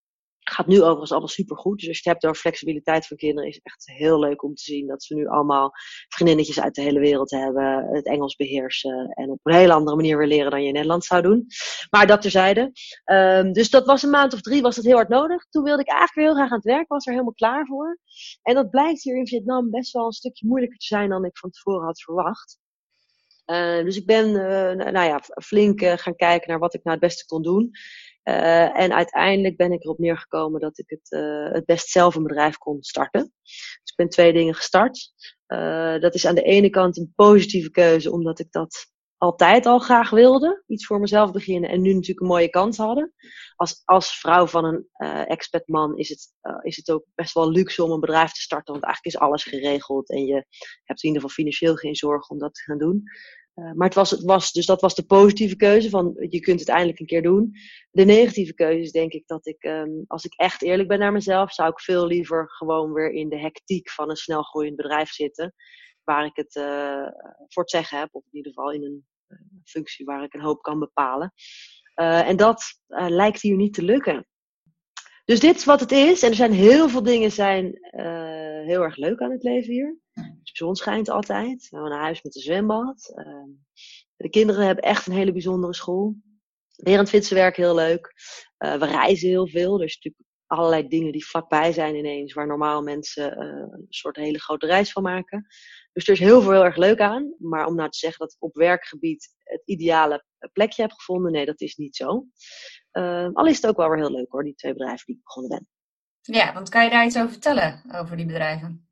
Gaat 0.45 0.67
nu 0.67 0.81
overigens 0.81 1.11
allemaal 1.11 1.29
super 1.29 1.57
goed. 1.57 1.79
Dus 1.79 1.89
als 1.89 1.97
je 1.97 2.03
het 2.03 2.13
hebt 2.13 2.25
over 2.25 2.41
flexibiliteit 2.41 3.07
van 3.07 3.17
kinderen, 3.17 3.49
is 3.49 3.55
het 3.55 3.65
echt 3.65 3.87
heel 3.87 4.19
leuk 4.19 4.43
om 4.43 4.55
te 4.55 4.63
zien 4.63 4.87
dat 4.87 5.03
ze 5.03 5.15
nu 5.15 5.27
allemaal 5.27 5.73
vriendinnetjes 6.09 6.61
uit 6.61 6.75
de 6.75 6.83
hele 6.83 7.01
wereld 7.01 7.31
hebben, 7.31 7.89
het 7.93 8.07
Engels 8.07 8.37
beheersen 8.37 9.09
en 9.09 9.31
op 9.31 9.41
een 9.43 9.55
hele 9.55 9.73
andere 9.73 9.97
manier 9.97 10.19
weer 10.19 10.27
leren 10.27 10.51
dan 10.51 10.61
je 10.61 10.67
in 10.67 10.73
Nederland 10.73 11.05
zou 11.05 11.23
doen. 11.23 11.47
Maar 11.91 12.07
dat 12.07 12.23
terzijde. 12.23 12.73
Um, 13.05 13.53
dus 13.53 13.71
dat 13.71 13.87
was 13.87 14.03
een 14.03 14.11
maand 14.11 14.33
of 14.33 14.41
drie, 14.41 14.63
was 14.63 14.77
dat 14.77 14.85
heel 14.85 14.95
hard 14.97 15.09
nodig. 15.09 15.45
Toen 15.51 15.63
wilde 15.63 15.83
ik 15.83 15.89
eigenlijk 15.89 16.17
weer 16.17 16.27
heel 16.27 16.35
graag 16.35 16.51
aan 16.51 16.57
het 16.57 16.67
werk, 16.67 16.89
was 16.89 17.07
er 17.07 17.13
helemaal 17.13 17.35
klaar 17.35 17.67
voor. 17.67 17.99
En 18.43 18.55
dat 18.55 18.71
blijkt 18.71 19.03
hier 19.03 19.17
in 19.17 19.27
Vietnam 19.27 19.71
best 19.71 19.93
wel 19.93 20.07
een 20.07 20.13
stukje 20.13 20.47
moeilijker 20.47 20.79
te 20.79 20.87
zijn 20.87 21.09
dan 21.09 21.25
ik 21.25 21.39
van 21.39 21.51
tevoren 21.51 21.85
had 21.85 22.03
verwacht. 22.03 22.59
Uh, 23.47 23.85
dus 23.85 23.97
ik 23.97 24.07
ben 24.07 24.29
uh, 24.29 24.93
nou 24.93 25.07
ja, 25.07 25.21
flink 25.43 25.81
uh, 25.81 25.93
gaan 25.97 26.17
kijken 26.17 26.49
naar 26.49 26.59
wat 26.59 26.75
ik 26.75 26.85
nou 26.85 26.97
het 26.97 27.07
beste 27.07 27.27
kon 27.27 27.43
doen. 27.43 27.71
Uh, 28.25 28.79
en 28.79 28.93
uiteindelijk 28.93 29.57
ben 29.57 29.73
ik 29.73 29.85
erop 29.85 29.99
neergekomen 29.99 30.61
dat 30.61 30.79
ik 30.79 30.85
het, 30.91 31.11
uh, 31.11 31.53
het 31.53 31.65
best 31.65 31.89
zelf 31.89 32.15
een 32.15 32.23
bedrijf 32.23 32.59
kon 32.59 32.83
starten. 32.83 33.33
Dus 33.43 33.91
ik 33.91 33.97
ben 33.97 34.09
twee 34.09 34.33
dingen 34.33 34.55
gestart. 34.55 35.13
Uh, 35.49 36.01
dat 36.01 36.15
is 36.15 36.27
aan 36.27 36.35
de 36.35 36.43
ene 36.43 36.71
kant 36.71 36.97
een 36.97 37.13
positieve 37.15 37.71
keuze, 37.71 38.13
omdat 38.13 38.39
ik 38.39 38.51
dat 38.51 38.93
altijd 39.17 39.67
al 39.67 39.79
graag 39.79 40.11
wilde. 40.11 40.63
Iets 40.67 40.87
voor 40.87 41.01
mezelf 41.01 41.33
beginnen 41.33 41.71
en 41.71 41.81
nu 41.81 41.93
natuurlijk 41.93 42.21
een 42.21 42.27
mooie 42.27 42.51
kans 42.51 42.77
hadden. 42.77 43.13
Als, 43.57 43.83
als 43.85 44.19
vrouw 44.19 44.47
van 44.47 44.65
een 44.65 44.89
uh, 44.97 45.31
expat 45.31 45.69
man 45.69 45.97
is 45.97 46.09
het, 46.09 46.33
is 46.63 46.77
het 46.77 46.91
ook 46.91 47.05
best 47.15 47.35
wel 47.35 47.51
luxe 47.51 47.85
om 47.85 47.91
een 47.91 48.01
bedrijf 48.01 48.33
te 48.33 48.41
starten. 48.41 48.73
Want 48.73 48.85
eigenlijk 48.85 49.17
is 49.17 49.23
alles 49.23 49.45
geregeld 49.45 50.11
en 50.11 50.25
je 50.25 50.45
hebt 50.85 51.03
in 51.03 51.09
ieder 51.09 51.23
geval 51.23 51.37
financieel 51.37 51.75
geen 51.75 51.95
zorg 51.95 52.29
om 52.29 52.39
dat 52.39 52.55
te 52.55 52.63
gaan 52.63 52.79
doen. 52.79 53.03
Uh, 53.55 53.73
maar 53.73 53.87
het 53.87 53.97
was, 53.97 54.11
het 54.11 54.23
was, 54.23 54.53
dus 54.53 54.67
dat 54.67 54.81
was 54.81 54.95
de 54.95 55.07
positieve 55.07 55.57
keuze 55.57 55.91
van 55.91 56.17
je 56.29 56.41
kunt 56.41 56.61
het 56.61 56.69
eindelijk 56.69 57.01
een 57.01 57.07
keer 57.07 57.23
doen. 57.23 57.53
De 57.91 58.05
negatieve 58.05 58.55
keuze 58.55 58.81
is 58.81 58.93
denk 58.93 59.13
ik 59.13 59.27
dat 59.27 59.47
ik, 59.47 59.65
um, 59.65 60.05
als 60.07 60.25
ik 60.25 60.35
echt 60.35 60.63
eerlijk 60.63 60.89
ben 60.89 60.99
naar 60.99 61.13
mezelf, 61.13 61.53
zou 61.53 61.71
ik 61.71 61.81
veel 61.81 62.07
liever 62.07 62.51
gewoon 62.51 62.93
weer 62.93 63.11
in 63.11 63.29
de 63.29 63.39
hectiek 63.39 63.91
van 63.91 64.11
een 64.11 64.17
snel 64.17 64.43
groeiend 64.43 64.77
bedrijf 64.77 65.11
zitten. 65.11 65.55
Waar 66.05 66.25
ik 66.25 66.37
het 66.37 66.55
uh, 66.55 67.07
voor 67.49 67.63
het 67.63 67.71
zeggen 67.71 67.99
heb, 67.99 68.09
of 68.13 68.25
in 68.25 68.37
ieder 68.37 68.53
geval 68.53 68.73
in 68.73 68.85
een 68.85 69.07
uh, 69.29 69.39
functie 69.65 70.05
waar 70.05 70.23
ik 70.23 70.35
een 70.35 70.41
hoop 70.41 70.63
kan 70.63 70.79
bepalen. 70.79 71.33
en 71.95 72.37
dat 72.37 72.63
lijkt 72.89 73.41
hier 73.41 73.57
niet 73.57 73.75
te 73.75 73.83
lukken. 73.83 74.27
Dus 75.25 75.41
dit 75.41 75.57
is 75.57 75.65
wat 75.65 75.81
het 75.81 75.93
is. 75.93 76.23
En 76.23 76.29
er 76.29 76.35
zijn 76.35 76.53
heel 76.53 76.89
veel 76.89 77.03
dingen 77.03 77.31
zijn 77.31 77.79
heel 78.67 78.83
erg 78.83 78.97
leuk 78.97 79.21
aan 79.21 79.31
het 79.31 79.43
leven 79.43 79.73
hier. 79.73 80.04
De 80.15 80.51
zon 80.53 80.75
schijnt 80.75 81.09
altijd. 81.09 81.69
We 81.69 81.77
hebben 81.77 81.93
een 81.93 82.03
huis 82.03 82.23
met 82.23 82.35
een 82.35 82.43
zwembad. 82.43 83.13
Uh, 83.15 83.45
de 84.17 84.29
kinderen 84.29 84.67
hebben 84.67 84.85
echt 84.85 85.07
een 85.07 85.13
hele 85.13 85.33
bijzondere 85.33 85.75
school. 85.75 86.17
Berend 86.77 87.09
vindt 87.09 87.27
zijn 87.27 87.41
werk 87.41 87.57
heel 87.57 87.75
leuk. 87.75 88.15
Uh, 88.59 88.75
we 88.75 88.87
reizen 88.87 89.29
heel 89.29 89.49
veel. 89.49 89.79
Er 89.79 89.85
is 89.85 89.95
natuurlijk 89.95 90.25
allerlei 90.47 90.89
dingen 90.89 91.13
die 91.13 91.27
vlakbij 91.27 91.73
zijn 91.73 91.95
ineens. 91.95 92.33
Waar 92.33 92.47
normaal 92.47 92.83
mensen 92.83 93.43
uh, 93.43 93.79
een 93.79 93.87
soort 93.89 94.17
hele 94.17 94.41
grote 94.41 94.67
reis 94.67 94.93
van 94.93 95.03
maken. 95.03 95.47
Dus 95.93 96.07
er 96.07 96.13
is 96.13 96.21
heel 96.21 96.43
veel 96.43 96.51
heel 96.51 96.65
erg 96.65 96.77
leuk 96.77 97.01
aan. 97.01 97.35
Maar 97.39 97.67
om 97.67 97.75
nou 97.75 97.91
te 97.91 97.99
zeggen 97.99 98.19
dat 98.19 98.35
ik 98.35 98.43
op 98.43 98.55
werkgebied 98.55 99.35
het 99.43 99.63
ideale 99.65 100.25
plekje 100.53 100.83
heb 100.83 100.93
gevonden. 100.93 101.33
Nee, 101.33 101.45
dat 101.45 101.61
is 101.61 101.77
niet 101.77 101.97
zo. 101.97 102.27
Uh, 102.93 103.29
al 103.33 103.47
is 103.47 103.57
het 103.57 103.67
ook 103.67 103.77
wel 103.77 103.89
weer 103.89 103.99
heel 103.99 104.11
leuk 104.17 104.31
hoor. 104.31 104.45
Die 104.45 104.55
twee 104.55 104.73
bedrijven 104.73 105.07
die 105.07 105.15
ik 105.15 105.25
begonnen 105.25 105.59
ben. 105.59 105.69
Ja, 106.35 106.53
want 106.53 106.69
kan 106.69 106.85
je 106.85 106.91
daar 106.91 107.07
iets 107.07 107.17
over 107.17 107.31
vertellen? 107.31 107.83
Over 107.95 108.17
die 108.17 108.27
bedrijven? 108.27 108.84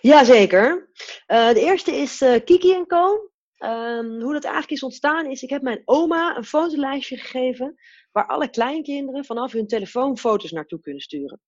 Jazeker. 0.00 0.90
Uh, 1.26 1.52
de 1.52 1.60
eerste 1.60 1.92
is 1.92 2.22
uh, 2.22 2.34
Kiki 2.44 2.84
Co. 2.86 3.32
Um, 3.58 4.20
hoe 4.20 4.32
dat 4.32 4.44
eigenlijk 4.44 4.72
is 4.74 4.82
ontstaan 4.82 5.26
is, 5.26 5.42
ik 5.42 5.50
heb 5.50 5.62
mijn 5.62 5.82
oma 5.84 6.36
een 6.36 6.44
fotolijstje 6.44 7.16
gegeven 7.16 7.74
waar 8.12 8.26
alle 8.26 8.50
kleinkinderen 8.50 9.24
vanaf 9.24 9.52
hun 9.52 9.66
telefoon 9.66 10.18
foto's 10.18 10.50
naartoe 10.50 10.80
kunnen 10.80 11.02
sturen. 11.02 11.40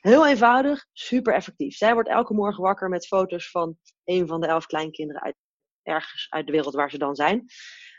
Heel 0.00 0.26
eenvoudig, 0.26 0.86
super 0.92 1.34
effectief. 1.34 1.76
Zij 1.76 1.94
wordt 1.94 2.08
elke 2.08 2.34
morgen 2.34 2.62
wakker 2.62 2.88
met 2.88 3.06
foto's 3.06 3.50
van 3.50 3.78
een 4.04 4.26
van 4.26 4.40
de 4.40 4.46
elf 4.46 4.66
kleinkinderen 4.66 5.22
uit 5.22 5.36
ergens 5.82 6.26
uit 6.30 6.46
de 6.46 6.52
wereld 6.52 6.74
waar 6.74 6.90
ze 6.90 6.98
dan 6.98 7.14
zijn. 7.14 7.44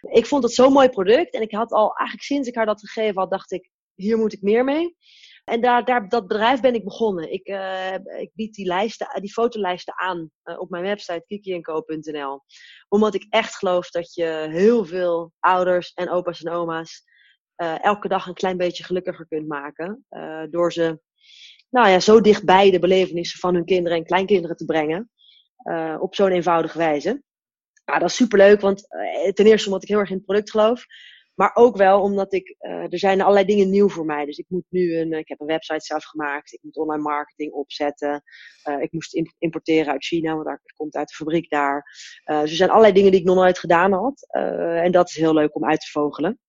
Ik 0.02 0.26
vond 0.26 0.43
het 0.43 0.54
zo'n 0.54 0.74
mooi 0.74 0.89
product 0.89 1.34
en 1.34 1.41
ik 1.41 1.52
had 1.52 1.72
al 1.72 1.96
eigenlijk 1.96 2.28
sinds 2.28 2.48
ik 2.48 2.56
haar 2.56 2.65
dat 2.65 2.80
gegeven 2.80 3.22
had, 3.22 3.32
dacht 3.32 3.52
ik, 3.52 3.69
hier 3.96 4.17
moet 4.17 4.34
ik 4.34 4.41
meer 4.41 4.63
mee. 4.63 4.96
En 5.44 5.62
daar, 5.62 5.86
daar, 5.86 6.10
dat 6.10 6.28
bedrijf 6.28 6.62
ben 6.62 6.74
ik 6.74 6.84
begonnen. 6.84 7.32
Ik, 7.32 7.48
uh, 7.48 7.94
ik 7.94 8.32
bied 8.34 8.54
die, 8.54 8.66
lijsten, 8.66 9.22
die 9.22 9.32
fotolijsten 9.32 9.94
aan 9.98 10.30
uh, 10.44 10.60
op 10.60 10.70
mijn 10.70 10.84
website 10.84 11.24
kikienco.nl. 11.28 12.42
Omdat 12.88 13.14
ik 13.14 13.26
echt 13.30 13.56
geloof 13.56 13.90
dat 13.90 14.14
je 14.14 14.48
heel 14.52 14.86
veel 14.86 15.32
ouders 15.40 15.94
en 15.94 16.10
opa's 16.10 16.44
en 16.44 16.54
oma's 16.54 17.04
uh, 17.58 17.84
elke 17.84 18.08
dag 18.08 18.28
een 18.28 18.34
klein 18.34 18.58
beetje 18.58 18.84
gelukkiger 18.84 19.28
kunt 19.28 19.48
maken. 19.48 20.06
door 20.50 20.72
ze 20.72 21.02
nou 21.70 21.90
ja, 21.90 22.00
zo 22.00 22.22
dichtbij 22.22 22.72
de 22.72 22.80
belevenissen 22.80 23.40
van 23.40 23.54
hun 23.54 23.66
kinderen 23.66 23.98
en 23.98 24.06
kleinkinderen 24.06 24.56
te 24.56 24.66
brengen. 24.66 25.10
op 26.00 26.16
zo'n 26.16 26.32
eenvoudige 26.32 26.78
wijze. 26.78 27.24
Nou, 27.86 28.00
dat 28.00 28.10
is 28.10 28.16
superleuk, 28.16 28.62
want 28.62 28.88
ten 29.34 29.46
eerste 29.46 29.68
omdat 29.68 29.84
ik 29.84 29.90
heel 29.90 30.00
erg 30.00 30.10
in 30.10 30.16
het 30.16 30.26
product 30.26 30.52
geloof. 30.52 30.86
Maar 31.36 31.52
ook 31.54 31.78
wel 31.78 32.02
omdat 32.02 32.34
ik, 32.34 32.56
uh, 32.60 32.72
er 32.72 33.00
zijn 33.00 33.22
allerlei 33.22 33.46
dingen 33.46 33.69
nieuw 33.69 33.89
voor 33.89 34.06
mij. 34.06 34.26
Dus 34.26 34.38
ik 34.38 34.46
moet 34.50 34.65
nu 34.69 34.98
een, 34.98 35.13
ik 35.13 35.28
heb 35.28 35.39
een 35.39 35.48
website 35.48 35.86
zelf 35.86 36.04
gemaakt. 36.04 36.54
Ik 36.54 36.60
moet 36.62 36.78
online 36.78 37.04
marketing 37.04 37.52
opzetten. 37.52 38.24
Uh, 38.69 38.82
ik 38.82 38.91
moest 38.91 39.13
importeren 39.38 39.91
uit 39.91 40.06
China, 40.06 40.34
want 40.34 40.46
dat 40.46 40.60
komt 40.76 40.96
uit 40.96 41.08
de 41.08 41.15
fabriek 41.15 41.50
daar. 41.50 41.84
Dus 42.24 42.50
er 42.50 42.56
zijn 42.56 42.69
allerlei 42.69 42.93
dingen 42.93 43.12
die 43.12 43.19
ik 43.19 43.26
nog 43.26 43.36
nooit 43.36 43.60
gedaan 43.60 43.91
had. 43.91 44.28
en 44.30 44.91
dat 44.91 45.10
is 45.10 45.15
heel 45.15 45.34
leuk 45.34 45.56
om 45.56 45.65
uit 45.65 45.80
te 45.80 45.91
vogelen. 45.91 46.39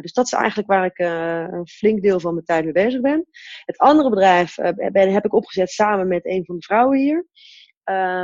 dus 0.00 0.12
dat 0.12 0.26
is 0.26 0.32
eigenlijk 0.32 0.68
waar 0.68 0.84
ik 0.84 0.98
een 0.98 1.68
flink 1.68 2.02
deel 2.02 2.20
van 2.20 2.34
mijn 2.34 2.44
tijd 2.44 2.64
mee 2.64 2.72
bezig 2.72 3.00
ben. 3.00 3.26
Het 3.64 3.78
andere 3.78 4.10
bedrijf 4.10 4.54
ben, 4.92 5.12
heb 5.12 5.24
ik 5.24 5.34
opgezet 5.34 5.70
samen 5.70 6.08
met 6.08 6.26
een 6.26 6.44
van 6.44 6.54
de 6.54 6.62
vrouwen 6.62 6.98
hier. 6.98 7.26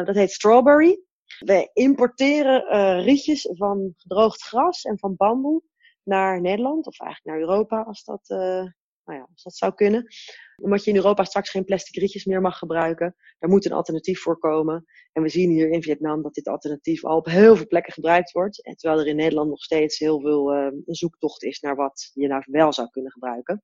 dat 0.05 0.15
heet 0.15 0.33
Strawberry. 0.33 1.01
We 1.39 1.71
importeren 1.73 3.03
rietjes 3.03 3.49
van 3.53 3.95
gedroogd 3.97 4.43
gras 4.43 4.83
en 4.83 4.99
van 4.99 5.17
bamboe 5.17 5.63
naar 6.07 6.41
Nederland, 6.41 6.87
of 6.87 7.01
eigenlijk 7.01 7.31
naar 7.31 7.49
Europa 7.49 7.83
als 7.83 8.05
dat, 8.05 8.25
uh, 8.29 8.39
nou 9.05 9.19
ja, 9.19 9.27
als 9.33 9.43
dat 9.43 9.57
zou 9.57 9.75
kunnen. 9.75 10.07
Omdat 10.63 10.85
je 10.85 10.91
in 10.91 10.97
Europa 10.97 11.25
straks 11.25 11.51
geen 11.51 11.65
plastic 11.65 12.01
rietjes 12.01 12.25
meer 12.25 12.41
mag 12.41 12.59
gebruiken. 12.59 13.15
Daar 13.39 13.51
moet 13.51 13.65
een 13.65 13.73
alternatief 13.73 14.21
voor 14.21 14.39
komen. 14.39 14.85
En 15.13 15.23
we 15.23 15.29
zien 15.29 15.51
hier 15.51 15.71
in 15.71 15.83
Vietnam 15.83 16.23
dat 16.23 16.35
dit 16.35 16.49
alternatief 16.49 17.05
al 17.05 17.17
op 17.17 17.27
heel 17.27 17.57
veel 17.57 17.67
plekken 17.67 17.93
gebruikt 17.93 18.33
wordt. 18.33 18.65
En 18.65 18.77
terwijl 18.77 19.01
er 19.01 19.07
in 19.07 19.17
Nederland 19.17 19.49
nog 19.49 19.63
steeds 19.63 19.99
heel 19.99 20.21
veel 20.21 20.55
uh, 20.55 20.65
een 20.65 20.95
zoektocht 20.95 21.43
is 21.43 21.61
naar 21.61 21.77
wat 21.77 22.11
je 22.15 22.27
nou 22.27 22.43
wel 22.47 22.73
zou 22.73 22.89
kunnen 22.89 23.13
gebruiken. 23.13 23.63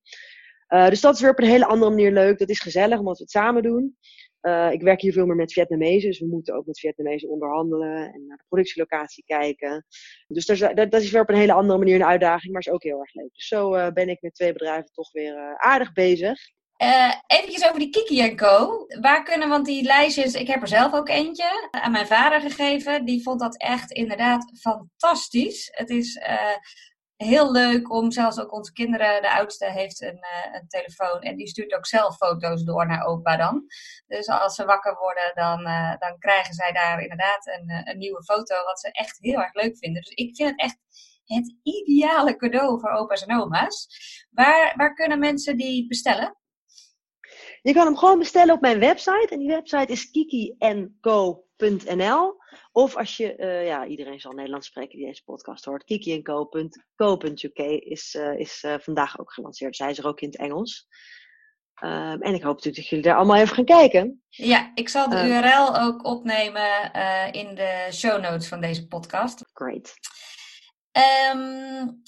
Uh, 0.68 0.88
dus 0.88 1.00
dat 1.00 1.14
is 1.14 1.20
weer 1.20 1.31
op 1.31 1.38
een 1.38 1.44
hele 1.44 1.66
andere 1.66 1.90
manier 1.90 2.12
leuk. 2.12 2.38
Dat 2.38 2.48
is 2.48 2.61
gezellig 2.61 2.98
omdat 2.98 3.16
we 3.16 3.22
het 3.22 3.33
samen 3.33 3.62
doen. 3.62 3.96
Uh, 4.42 4.72
ik 4.72 4.83
werk 4.83 5.00
hier 5.00 5.12
veel 5.12 5.26
meer 5.26 5.37
met 5.37 5.52
Vietnamezen, 5.52 6.11
dus 6.11 6.18
we 6.18 6.26
moeten 6.26 6.55
ook 6.55 6.66
met 6.66 6.78
Vietnamezen 6.78 7.28
onderhandelen 7.28 8.12
en 8.12 8.26
naar 8.26 8.37
de 8.37 8.44
productielocatie 8.48 9.24
kijken. 9.26 9.85
Dus 10.26 10.46
dat 10.46 10.57
is, 10.57 10.88
dat, 10.90 11.02
is 11.02 11.11
weer 11.11 11.20
op 11.20 11.28
een 11.28 11.35
hele 11.35 11.52
andere 11.52 11.78
manier 11.78 11.94
een 11.94 12.05
uitdaging, 12.05 12.52
maar 12.52 12.61
is 12.61 12.70
ook 12.70 12.83
heel 12.83 13.00
erg 13.00 13.14
leuk. 13.14 13.33
Dus 13.33 13.46
zo 13.46 13.74
uh, 13.74 13.88
ben 13.88 14.09
ik 14.09 14.20
met 14.20 14.35
twee 14.35 14.52
bedrijven 14.52 14.90
toch 14.92 15.12
weer 15.12 15.37
uh, 15.37 15.55
aardig 15.55 15.92
bezig. 15.92 16.38
Eventjes 17.26 17.64
over 17.64 17.78
die 17.78 17.90
Kiki 17.90 18.35
Co. 18.35 18.87
Waar 19.00 19.22
kunnen, 19.22 19.48
want 19.48 19.66
die 19.66 19.83
lijstjes, 19.83 20.35
ik 20.35 20.46
heb 20.46 20.62
er 20.62 20.68
zelf 20.68 20.92
ook 20.92 21.09
eentje 21.09 21.68
aan 21.70 21.92
mijn 21.92 22.07
vader 22.07 22.40
gegeven. 22.40 23.05
Die 23.05 23.22
vond 23.22 23.40
dat 23.40 23.57
echt 23.57 23.90
inderdaad 23.90 24.52
fantastisch. 24.61 25.68
Het 25.72 25.90
is 25.90 26.20
heel 27.22 27.52
leuk 27.52 27.92
om, 27.92 28.11
zelfs 28.11 28.40
ook 28.40 28.52
onze 28.52 28.72
kinderen, 28.72 29.22
de 29.22 29.30
oudste 29.30 29.70
heeft 29.70 30.02
een, 30.02 30.16
uh, 30.16 30.54
een, 30.54 30.68
telefoon 30.68 31.20
en 31.20 31.37
die 31.37 31.48
stuurt 31.48 31.74
ook 31.74 31.87
zelf 31.87 32.16
foto's 32.16 32.64
door 32.64 32.87
naar 32.87 33.04
opa 33.04 33.37
dan. 33.37 33.64
Dus 34.06 34.28
als 34.28 34.54
ze 34.54 34.64
wakker 34.64 34.96
worden, 34.98 35.32
dan, 35.35 35.61
uh, 35.61 35.98
dan 35.98 36.18
krijgen 36.18 36.54
zij 36.54 36.72
daar 36.72 37.00
inderdaad 37.00 37.46
een, 37.46 37.68
eh, 37.68 37.92
een 37.92 37.98
nieuwe 37.98 38.24
foto, 38.24 38.64
wat 38.64 38.80
ze 38.80 38.90
echt 38.90 39.18
heel 39.20 39.40
erg 39.40 39.54
leuk 39.54 39.78
vinden. 39.78 40.02
Dus 40.02 40.12
ik 40.12 40.37
vind 40.37 40.50
het 40.50 40.61
echt 40.61 40.78
het 41.24 41.54
ideale 41.62 42.37
cadeau 42.37 42.80
voor 42.80 42.90
opa's 42.90 43.26
en 43.26 43.40
oma's. 43.40 43.87
Waar, 44.30 44.74
waar 44.76 44.94
kunnen 44.94 45.18
mensen 45.18 45.56
die 45.56 45.87
bestellen? 45.87 46.37
Je 47.62 47.72
kan 47.72 47.87
hem 47.87 47.96
gewoon 47.96 48.18
bestellen 48.18 48.54
op 48.54 48.61
mijn 48.61 48.78
website. 48.78 49.28
En 49.30 49.38
die 49.38 49.48
website 49.48 49.92
is 49.92 50.11
kikienco.nl. 51.62 52.40
Of 52.72 52.96
als 52.96 53.16
je, 53.16 53.37
uh, 53.38 53.66
ja, 53.66 53.87
iedereen 53.87 54.20
zal 54.20 54.33
Nederlands 54.33 54.66
spreken 54.66 54.98
die 54.98 55.07
deze 55.07 55.25
podcast 55.25 55.64
hoort. 55.64 55.85
kikienco.co.uk 55.85 57.59
is, 57.83 58.14
uh, 58.14 58.38
is 58.38 58.62
uh, 58.62 58.75
vandaag 58.79 59.18
ook 59.18 59.33
gelanceerd. 59.33 59.77
Zij 59.77 59.90
is 59.90 59.98
er 59.98 60.07
ook 60.07 60.20
in 60.20 60.29
het 60.29 60.38
Engels. 60.38 60.87
Um, 61.83 62.22
en 62.22 62.35
ik 62.35 62.42
hoop 62.42 62.55
natuurlijk 62.55 62.77
dat 62.77 62.88
jullie 62.88 63.05
daar 63.05 63.16
allemaal 63.16 63.37
even 63.37 63.55
gaan 63.55 63.64
kijken. 63.64 64.22
Ja, 64.29 64.70
ik 64.75 64.88
zal 64.88 65.09
de 65.09 65.27
URL 65.27 65.81
ook 65.81 66.05
opnemen 66.05 66.92
in 67.33 67.55
de 67.55 67.88
show 67.92 68.20
notes 68.20 68.48
van 68.48 68.61
deze 68.61 68.87
podcast. 68.87 69.44
Great. 69.53 69.94
Um, 71.33 72.03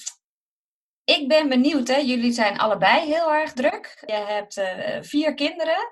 ik 1.03 1.27
ben 1.27 1.49
benieuwd, 1.49 1.87
hè? 1.87 1.97
jullie 1.97 2.31
zijn 2.31 2.57
allebei 2.57 3.05
heel 3.05 3.33
erg 3.33 3.53
druk. 3.53 4.03
Je 4.05 4.13
hebt 4.13 4.61
vier 5.07 5.33
kinderen. 5.33 5.91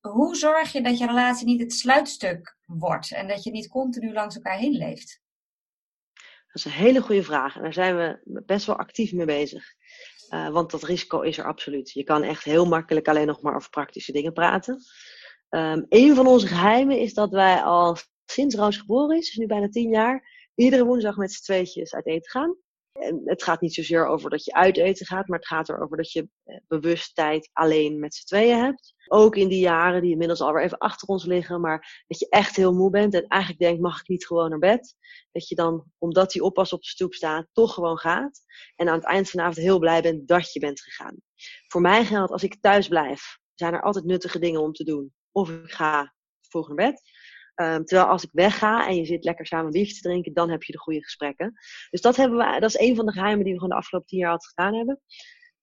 Hoe 0.00 0.36
zorg 0.36 0.72
je 0.72 0.82
dat 0.82 0.98
je 0.98 1.06
relatie 1.06 1.46
niet 1.46 1.60
het 1.60 1.72
sluitstuk 1.72 2.56
wordt 2.66 3.12
en 3.12 3.28
dat 3.28 3.42
je 3.42 3.50
niet 3.50 3.68
continu 3.68 4.12
langs 4.12 4.34
elkaar 4.34 4.58
heen 4.58 4.76
leeft? 4.76 5.20
Dat 6.46 6.56
is 6.56 6.64
een 6.64 6.70
hele 6.70 7.00
goede 7.00 7.22
vraag 7.22 7.56
en 7.56 7.62
daar 7.62 7.72
zijn 7.72 7.96
we 7.96 8.20
best 8.46 8.66
wel 8.66 8.76
actief 8.76 9.12
mee 9.12 9.26
bezig. 9.26 9.64
Uh, 10.30 10.48
want 10.48 10.70
dat 10.70 10.82
risico 10.82 11.20
is 11.20 11.38
er 11.38 11.44
absoluut. 11.44 11.90
Je 11.90 12.04
kan 12.04 12.22
echt 12.22 12.44
heel 12.44 12.66
makkelijk 12.66 13.08
alleen 13.08 13.26
nog 13.26 13.42
maar 13.42 13.54
over 13.54 13.70
praktische 13.70 14.12
dingen 14.12 14.32
praten. 14.32 14.82
Um, 15.50 15.86
een 15.88 16.14
van 16.14 16.26
onze 16.26 16.46
geheimen 16.46 16.98
is 16.98 17.14
dat 17.14 17.30
wij 17.30 17.62
al 17.62 17.96
sinds 18.24 18.54
Roos 18.54 18.76
geboren 18.76 19.16
is, 19.16 19.26
dus 19.26 19.36
nu 19.36 19.46
bijna 19.46 19.68
tien 19.68 19.90
jaar, 19.90 20.50
iedere 20.54 20.84
woensdag 20.84 21.16
met 21.16 21.32
z'n 21.32 21.42
tweetjes 21.42 21.94
uit 21.94 22.06
eten 22.06 22.30
gaan. 22.30 22.56
En 22.98 23.22
het 23.24 23.42
gaat 23.42 23.60
niet 23.60 23.74
zozeer 23.74 24.06
over 24.06 24.30
dat 24.30 24.44
je 24.44 24.52
uit 24.52 24.76
eten 24.76 25.06
gaat, 25.06 25.28
maar 25.28 25.38
het 25.38 25.48
gaat 25.48 25.68
erover 25.68 25.96
dat 25.96 26.12
je 26.12 26.28
bewust 26.68 27.14
tijd 27.14 27.50
alleen 27.52 27.98
met 27.98 28.14
z'n 28.14 28.26
tweeën 28.26 28.58
hebt. 28.58 28.94
Ook 29.08 29.36
in 29.36 29.48
die 29.48 29.60
jaren 29.60 30.02
die 30.02 30.10
inmiddels 30.10 30.40
alweer 30.40 30.64
even 30.64 30.78
achter 30.78 31.08
ons 31.08 31.24
liggen, 31.24 31.60
maar 31.60 32.04
dat 32.06 32.18
je 32.18 32.28
echt 32.28 32.56
heel 32.56 32.72
moe 32.72 32.90
bent 32.90 33.14
en 33.14 33.26
eigenlijk 33.26 33.62
denkt, 33.62 33.80
mag 33.80 34.00
ik 34.00 34.08
niet 34.08 34.26
gewoon 34.26 34.50
naar 34.50 34.58
bed? 34.58 34.96
Dat 35.32 35.48
je 35.48 35.54
dan, 35.54 35.84
omdat 35.98 36.30
die 36.30 36.42
oppas 36.42 36.72
op 36.72 36.82
de 36.82 36.88
stoep 36.88 37.14
staat, 37.14 37.46
toch 37.52 37.74
gewoon 37.74 37.98
gaat. 37.98 38.40
En 38.76 38.88
aan 38.88 38.98
het 38.98 39.06
eind 39.06 39.30
van 39.30 39.40
de 39.40 39.46
avond 39.46 39.66
heel 39.66 39.78
blij 39.78 40.02
bent 40.02 40.28
dat 40.28 40.52
je 40.52 40.60
bent 40.60 40.80
gegaan. 40.80 41.16
Voor 41.66 41.80
mij 41.80 42.04
geldt, 42.04 42.32
als 42.32 42.42
ik 42.42 42.60
thuis 42.60 42.88
blijf, 42.88 43.38
zijn 43.54 43.74
er 43.74 43.82
altijd 43.82 44.04
nuttige 44.04 44.38
dingen 44.38 44.60
om 44.60 44.72
te 44.72 44.84
doen. 44.84 45.12
Of 45.32 45.50
ik 45.50 45.70
ga 45.72 46.14
vroeg 46.40 46.66
naar 46.68 46.90
bed. 46.90 47.02
Ehm, 47.58 47.84
terwijl 47.84 48.08
als 48.08 48.24
ik 48.24 48.30
wegga 48.32 48.86
en 48.88 48.96
je 48.96 49.04
zit 49.04 49.24
lekker 49.24 49.46
samen 49.46 49.66
een 49.66 49.72
biertje 49.72 49.94
te 49.94 50.08
drinken, 50.08 50.32
dan 50.32 50.50
heb 50.50 50.62
je 50.62 50.72
de 50.72 50.78
goede 50.78 51.02
gesprekken. 51.02 51.54
Dus 51.90 52.00
dat, 52.00 52.16
hebben 52.16 52.38
we, 52.38 52.60
dat 52.60 52.74
is 52.74 52.78
een 52.78 52.96
van 52.96 53.06
de 53.06 53.12
geheimen 53.12 53.44
die 53.44 53.52
we 53.52 53.58
gewoon 53.58 53.74
de 53.74 53.80
afgelopen 53.80 54.08
tien 54.08 54.18
jaar 54.18 54.30
altijd 54.30 54.52
gedaan 54.54 54.74
hebben. 54.74 55.00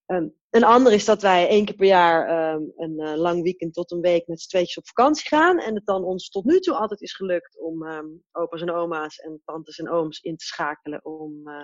Ehm, 0.06 0.28
een 0.50 0.64
ander 0.64 0.94
is 0.94 1.06
dat 1.06 1.22
wij 1.22 1.48
één 1.48 1.66
keer 1.66 1.76
per 1.76 1.86
jaar 1.86 2.28
ehm, 2.28 2.62
een 2.76 2.94
uh, 3.00 3.16
lang 3.16 3.44
weekend 3.44 3.74
tot 3.74 3.92
een 3.92 4.02
week 4.02 4.28
met 4.28 4.42
z'n 4.42 4.50
tweetjes 4.50 4.78
op 4.78 4.88
vakantie 4.88 5.28
gaan. 5.28 5.60
En 5.60 5.76
het 5.76 5.86
dan 5.86 6.04
ons 6.04 6.30
tot 6.30 6.46
nu 6.46 6.60
toe 6.60 6.76
altijd 6.76 7.02
is 7.02 7.14
gelukt 7.14 7.60
om 7.60 7.88
opa's 8.32 8.62
en 8.62 8.72
oma's 8.72 9.18
en 9.18 9.42
tantes 9.46 9.78
en 9.78 9.90
ooms 9.90 10.20
in 10.20 10.38
te 10.38 10.46
schakelen 10.46 11.06
om 11.06 11.50
uh, 11.50 11.64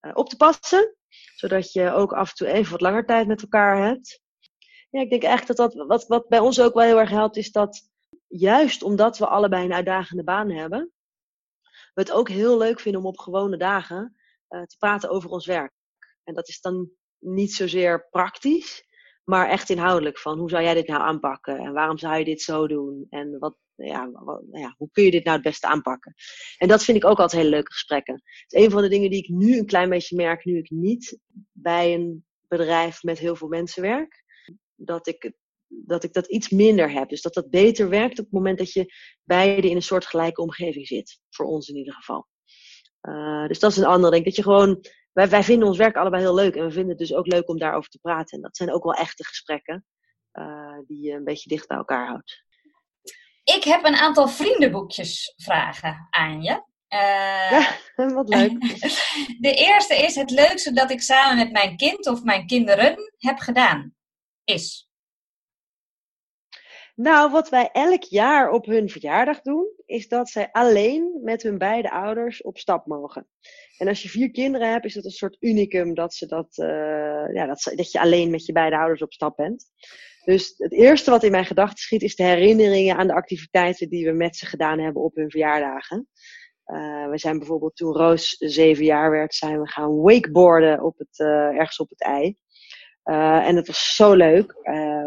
uh, 0.00 0.10
op 0.14 0.28
te 0.28 0.36
passen. 0.36 0.96
Zodat 1.34 1.72
je 1.72 1.92
ook 1.92 2.12
af 2.12 2.28
en 2.28 2.34
toe 2.34 2.46
even 2.46 2.70
wat 2.70 2.80
langer 2.80 3.06
tijd 3.06 3.26
met 3.26 3.42
elkaar 3.42 3.86
hebt. 3.86 4.20
Ja, 4.90 5.00
ik 5.00 5.10
denk 5.10 5.22
echt 5.22 5.46
dat 5.46 5.56
dat, 5.56 5.74
wat, 5.74 6.06
wat 6.06 6.28
bij 6.28 6.38
ons 6.38 6.60
ook 6.60 6.74
wel 6.74 6.84
heel 6.84 6.98
erg 6.98 7.10
helpt, 7.10 7.36
is 7.36 7.52
dat 7.52 7.88
juist 8.28 8.82
omdat 8.82 9.18
we 9.18 9.26
allebei 9.26 9.64
een 9.64 9.72
uitdagende 9.72 10.24
baan 10.24 10.50
hebben, 10.50 10.92
we 11.94 12.00
het 12.00 12.12
ook 12.12 12.28
heel 12.28 12.58
leuk 12.58 12.80
vinden 12.80 13.00
om 13.00 13.06
op 13.06 13.18
gewone 13.18 13.56
dagen 13.56 14.16
uh, 14.48 14.62
te 14.62 14.76
praten 14.78 15.10
over 15.10 15.30
ons 15.30 15.46
werk. 15.46 15.72
En 16.24 16.34
dat 16.34 16.48
is 16.48 16.60
dan 16.60 16.90
niet 17.18 17.54
zozeer 17.54 18.08
praktisch, 18.10 18.86
maar 19.24 19.48
echt 19.48 19.70
inhoudelijk. 19.70 20.18
Van 20.18 20.38
hoe 20.38 20.50
zou 20.50 20.62
jij 20.62 20.74
dit 20.74 20.86
nou 20.86 21.00
aanpakken? 21.00 21.58
En 21.58 21.72
waarom 21.72 21.98
zou 21.98 22.18
je 22.18 22.24
dit 22.24 22.42
zo 22.42 22.66
doen? 22.66 23.06
En 23.10 23.38
wat, 23.38 23.56
ja, 23.74 24.04
nou 24.04 24.48
ja, 24.50 24.74
hoe 24.76 24.88
kun 24.92 25.04
je 25.04 25.10
dit 25.10 25.24
nou 25.24 25.36
het 25.36 25.46
beste 25.46 25.66
aanpakken? 25.66 26.14
En 26.58 26.68
dat 26.68 26.84
vind 26.84 26.96
ik 26.96 27.04
ook 27.04 27.18
altijd 27.18 27.42
hele 27.42 27.54
leuke 27.54 27.72
gesprekken. 27.72 28.14
Het 28.14 28.52
is 28.52 28.64
een 28.64 28.70
van 28.70 28.82
de 28.82 28.88
dingen 28.88 29.10
die 29.10 29.22
ik 29.22 29.28
nu 29.28 29.58
een 29.58 29.66
klein 29.66 29.88
beetje 29.88 30.16
merk, 30.16 30.44
nu 30.44 30.58
ik 30.58 30.70
niet 30.70 31.18
bij 31.52 31.94
een 31.94 32.26
bedrijf 32.48 33.02
met 33.02 33.18
heel 33.18 33.36
veel 33.36 33.48
mensen 33.48 33.82
werk. 33.82 34.24
Dat 34.74 35.06
ik 35.06 35.32
dat 35.68 36.04
ik 36.04 36.12
dat 36.12 36.26
iets 36.26 36.48
minder 36.48 36.90
heb. 36.90 37.08
Dus 37.08 37.22
dat 37.22 37.34
dat 37.34 37.50
beter 37.50 37.88
werkt 37.88 38.18
op 38.18 38.24
het 38.24 38.34
moment 38.34 38.58
dat 38.58 38.72
je 38.72 38.94
beide 39.24 39.68
in 39.70 39.76
een 39.76 39.82
soort 39.82 40.06
gelijke 40.06 40.42
omgeving 40.42 40.86
zit. 40.86 41.20
Voor 41.30 41.46
ons 41.46 41.68
in 41.68 41.76
ieder 41.76 41.94
geval. 41.94 42.26
Uh, 43.02 43.46
dus 43.46 43.58
dat 43.58 43.70
is 43.70 43.76
een 43.76 43.84
andere. 43.84 44.12
Denk 44.12 44.24
dat 44.24 44.36
je 44.36 44.42
gewoon. 44.42 44.84
Wij, 45.12 45.28
wij 45.28 45.42
vinden 45.42 45.68
ons 45.68 45.76
werk 45.76 45.96
allebei 45.96 46.22
heel 46.22 46.34
leuk. 46.34 46.56
En 46.56 46.64
we 46.64 46.70
vinden 46.70 46.90
het 46.90 46.98
dus 46.98 47.14
ook 47.14 47.26
leuk 47.26 47.48
om 47.48 47.58
daarover 47.58 47.90
te 47.90 47.98
praten. 47.98 48.36
En 48.36 48.42
dat 48.42 48.56
zijn 48.56 48.72
ook 48.72 48.82
wel 48.82 48.94
echte 48.94 49.24
gesprekken. 49.24 49.84
Uh, 50.32 50.78
die 50.86 51.00
je 51.02 51.12
een 51.12 51.24
beetje 51.24 51.48
dicht 51.48 51.66
bij 51.66 51.76
elkaar 51.76 52.06
houdt. 52.06 52.44
Ik 53.44 53.64
heb 53.64 53.84
een 53.84 53.96
aantal 53.96 54.28
vriendenboekjes 54.28 55.34
vragen 55.36 56.06
aan 56.10 56.42
je. 56.42 56.62
Uh, 56.88 57.50
ja, 57.50 57.76
wat 58.14 58.28
leuk. 58.28 58.60
De 59.46 59.54
eerste 59.54 59.94
is 59.94 60.14
het 60.14 60.30
leukste 60.30 60.72
dat 60.72 60.90
ik 60.90 61.00
samen 61.00 61.36
met 61.36 61.52
mijn 61.52 61.76
kind 61.76 62.06
of 62.06 62.22
mijn 62.22 62.46
kinderen 62.46 62.96
heb 63.16 63.38
gedaan. 63.38 63.94
Is. 64.44 64.87
Nou, 67.00 67.30
wat 67.30 67.48
wij 67.48 67.70
elk 67.72 68.02
jaar 68.02 68.50
op 68.50 68.66
hun 68.66 68.88
verjaardag 68.88 69.40
doen, 69.40 69.66
is 69.86 70.08
dat 70.08 70.28
zij 70.28 70.48
alleen 70.52 71.20
met 71.22 71.42
hun 71.42 71.58
beide 71.58 71.90
ouders 71.90 72.42
op 72.42 72.58
stap 72.58 72.86
mogen. 72.86 73.26
En 73.76 73.88
als 73.88 74.02
je 74.02 74.08
vier 74.08 74.30
kinderen 74.30 74.70
hebt, 74.70 74.84
is 74.84 74.94
dat 74.94 75.04
een 75.04 75.10
soort 75.10 75.36
unicum 75.40 75.94
dat, 75.94 76.14
ze 76.14 76.26
dat, 76.26 76.56
uh, 76.56 77.34
ja, 77.34 77.46
dat, 77.46 77.72
dat 77.74 77.92
je 77.92 78.00
alleen 78.00 78.30
met 78.30 78.46
je 78.46 78.52
beide 78.52 78.76
ouders 78.78 79.02
op 79.02 79.12
stap 79.12 79.36
bent. 79.36 79.64
Dus 80.24 80.54
het 80.56 80.72
eerste 80.72 81.10
wat 81.10 81.22
in 81.22 81.30
mijn 81.30 81.44
gedachten 81.44 81.78
schiet, 81.78 82.02
is 82.02 82.16
de 82.16 82.22
herinneringen 82.22 82.96
aan 82.96 83.06
de 83.06 83.14
activiteiten 83.14 83.88
die 83.88 84.06
we 84.06 84.12
met 84.12 84.36
ze 84.36 84.46
gedaan 84.46 84.78
hebben 84.78 85.02
op 85.02 85.14
hun 85.14 85.30
verjaardagen. 85.30 86.08
Uh, 86.66 87.08
we 87.08 87.18
zijn 87.18 87.38
bijvoorbeeld 87.38 87.76
toen 87.76 87.92
Roos 87.92 88.36
zeven 88.38 88.84
jaar 88.84 89.10
werd, 89.10 89.34
zijn 89.34 89.60
we 89.60 89.68
gaan 89.68 90.00
wakeboarden 90.00 90.82
op 90.82 90.98
het, 90.98 91.18
uh, 91.18 91.28
ergens 91.28 91.78
op 91.78 91.88
het 91.88 92.02
ei. 92.02 92.36
en 93.02 93.56
het 93.56 93.66
was 93.66 93.94
zo 93.94 94.14
leuk 94.14 94.54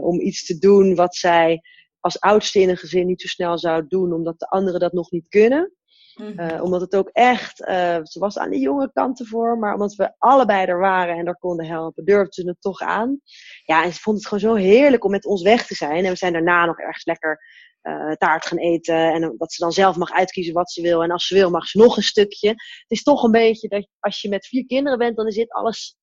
om 0.02 0.20
iets 0.20 0.46
te 0.46 0.58
doen 0.58 0.96
wat 0.96 1.16
zij 1.16 1.62
als 2.02 2.20
oudste 2.20 2.60
in 2.60 2.70
een 2.70 2.78
gezin 2.78 3.08
niet 3.08 3.22
zo 3.22 3.28
snel 3.28 3.58
zou 3.58 3.88
doen, 3.88 4.14
omdat 4.14 4.40
de 4.40 4.48
anderen 4.48 4.80
dat 4.80 4.94
nog 4.94 5.12
niet 5.12 5.28
kunnen. 5.30 5.74
Mm 6.16 6.38
-hmm. 6.38 6.62
omdat 6.62 6.82
het 6.82 6.96
ook 6.96 7.10
echt, 7.10 7.62
uh, 7.62 8.00
ze 8.04 8.20
was 8.20 8.38
aan 8.38 8.50
de 8.50 8.60
jonge 8.60 8.92
kant 8.94 9.20
ervoor, 9.20 9.58
maar 9.58 9.74
omdat 9.74 9.96
we 9.96 10.14
allebei 10.18 10.66
er 10.66 10.80
waren 10.80 11.18
en 11.18 11.28
er 11.28 11.38
konden 11.38 11.66
helpen, 11.66 12.06
durfde 12.06 12.42
ze 12.42 12.48
het 12.48 12.62
toch 12.62 12.80
aan. 12.82 13.20
Ja, 13.64 13.84
en 13.84 13.94
ze 13.94 14.00
vond 14.00 14.18
het 14.18 14.28
gewoon 14.28 14.40
zo 14.40 14.64
heerlijk 14.64 15.04
om 15.04 15.12
met 15.12 15.26
ons 15.26 15.42
weg 15.42 15.66
te 15.68 15.76
zijn. 15.76 16.06
En 16.06 16.12
we 16.12 16.18
zijn 16.18 16.34
daarna 16.34 16.66
nog 16.66 16.80
ergens 16.80 17.06
lekker 17.06 17.40
uh, 17.82 18.12
taart 18.12 18.46
gaan 18.46 18.58
eten. 18.58 19.14
En 19.14 19.36
dat 19.38 19.54
ze 19.54 19.64
dan 19.64 19.72
zelf 19.72 19.96
mag 19.96 20.12
uitkiezen 20.12 20.54
wat 20.54 20.72
ze 20.72 20.82
wil. 20.82 21.04
En 21.04 21.12
als 21.12 21.28
ze 21.28 21.34
wil, 21.34 21.50
mag 21.50 21.68
ze 21.68 21.78
nog 21.78 21.98
een 21.98 22.04
stukje. 22.04 22.50
Het 22.50 22.86
is 22.88 23.04
toch 23.04 23.24
een 23.24 23.32
beetje 23.32 23.68
dat 23.68 23.88
als 24.00 24.22
je 24.22 24.30
met 24.30 24.48
vier 24.48 24.66
kinderen 24.66 25.00
bent, 25.00 25.16
dan 25.18 25.32
zit 25.32 25.52
alles 25.52 25.98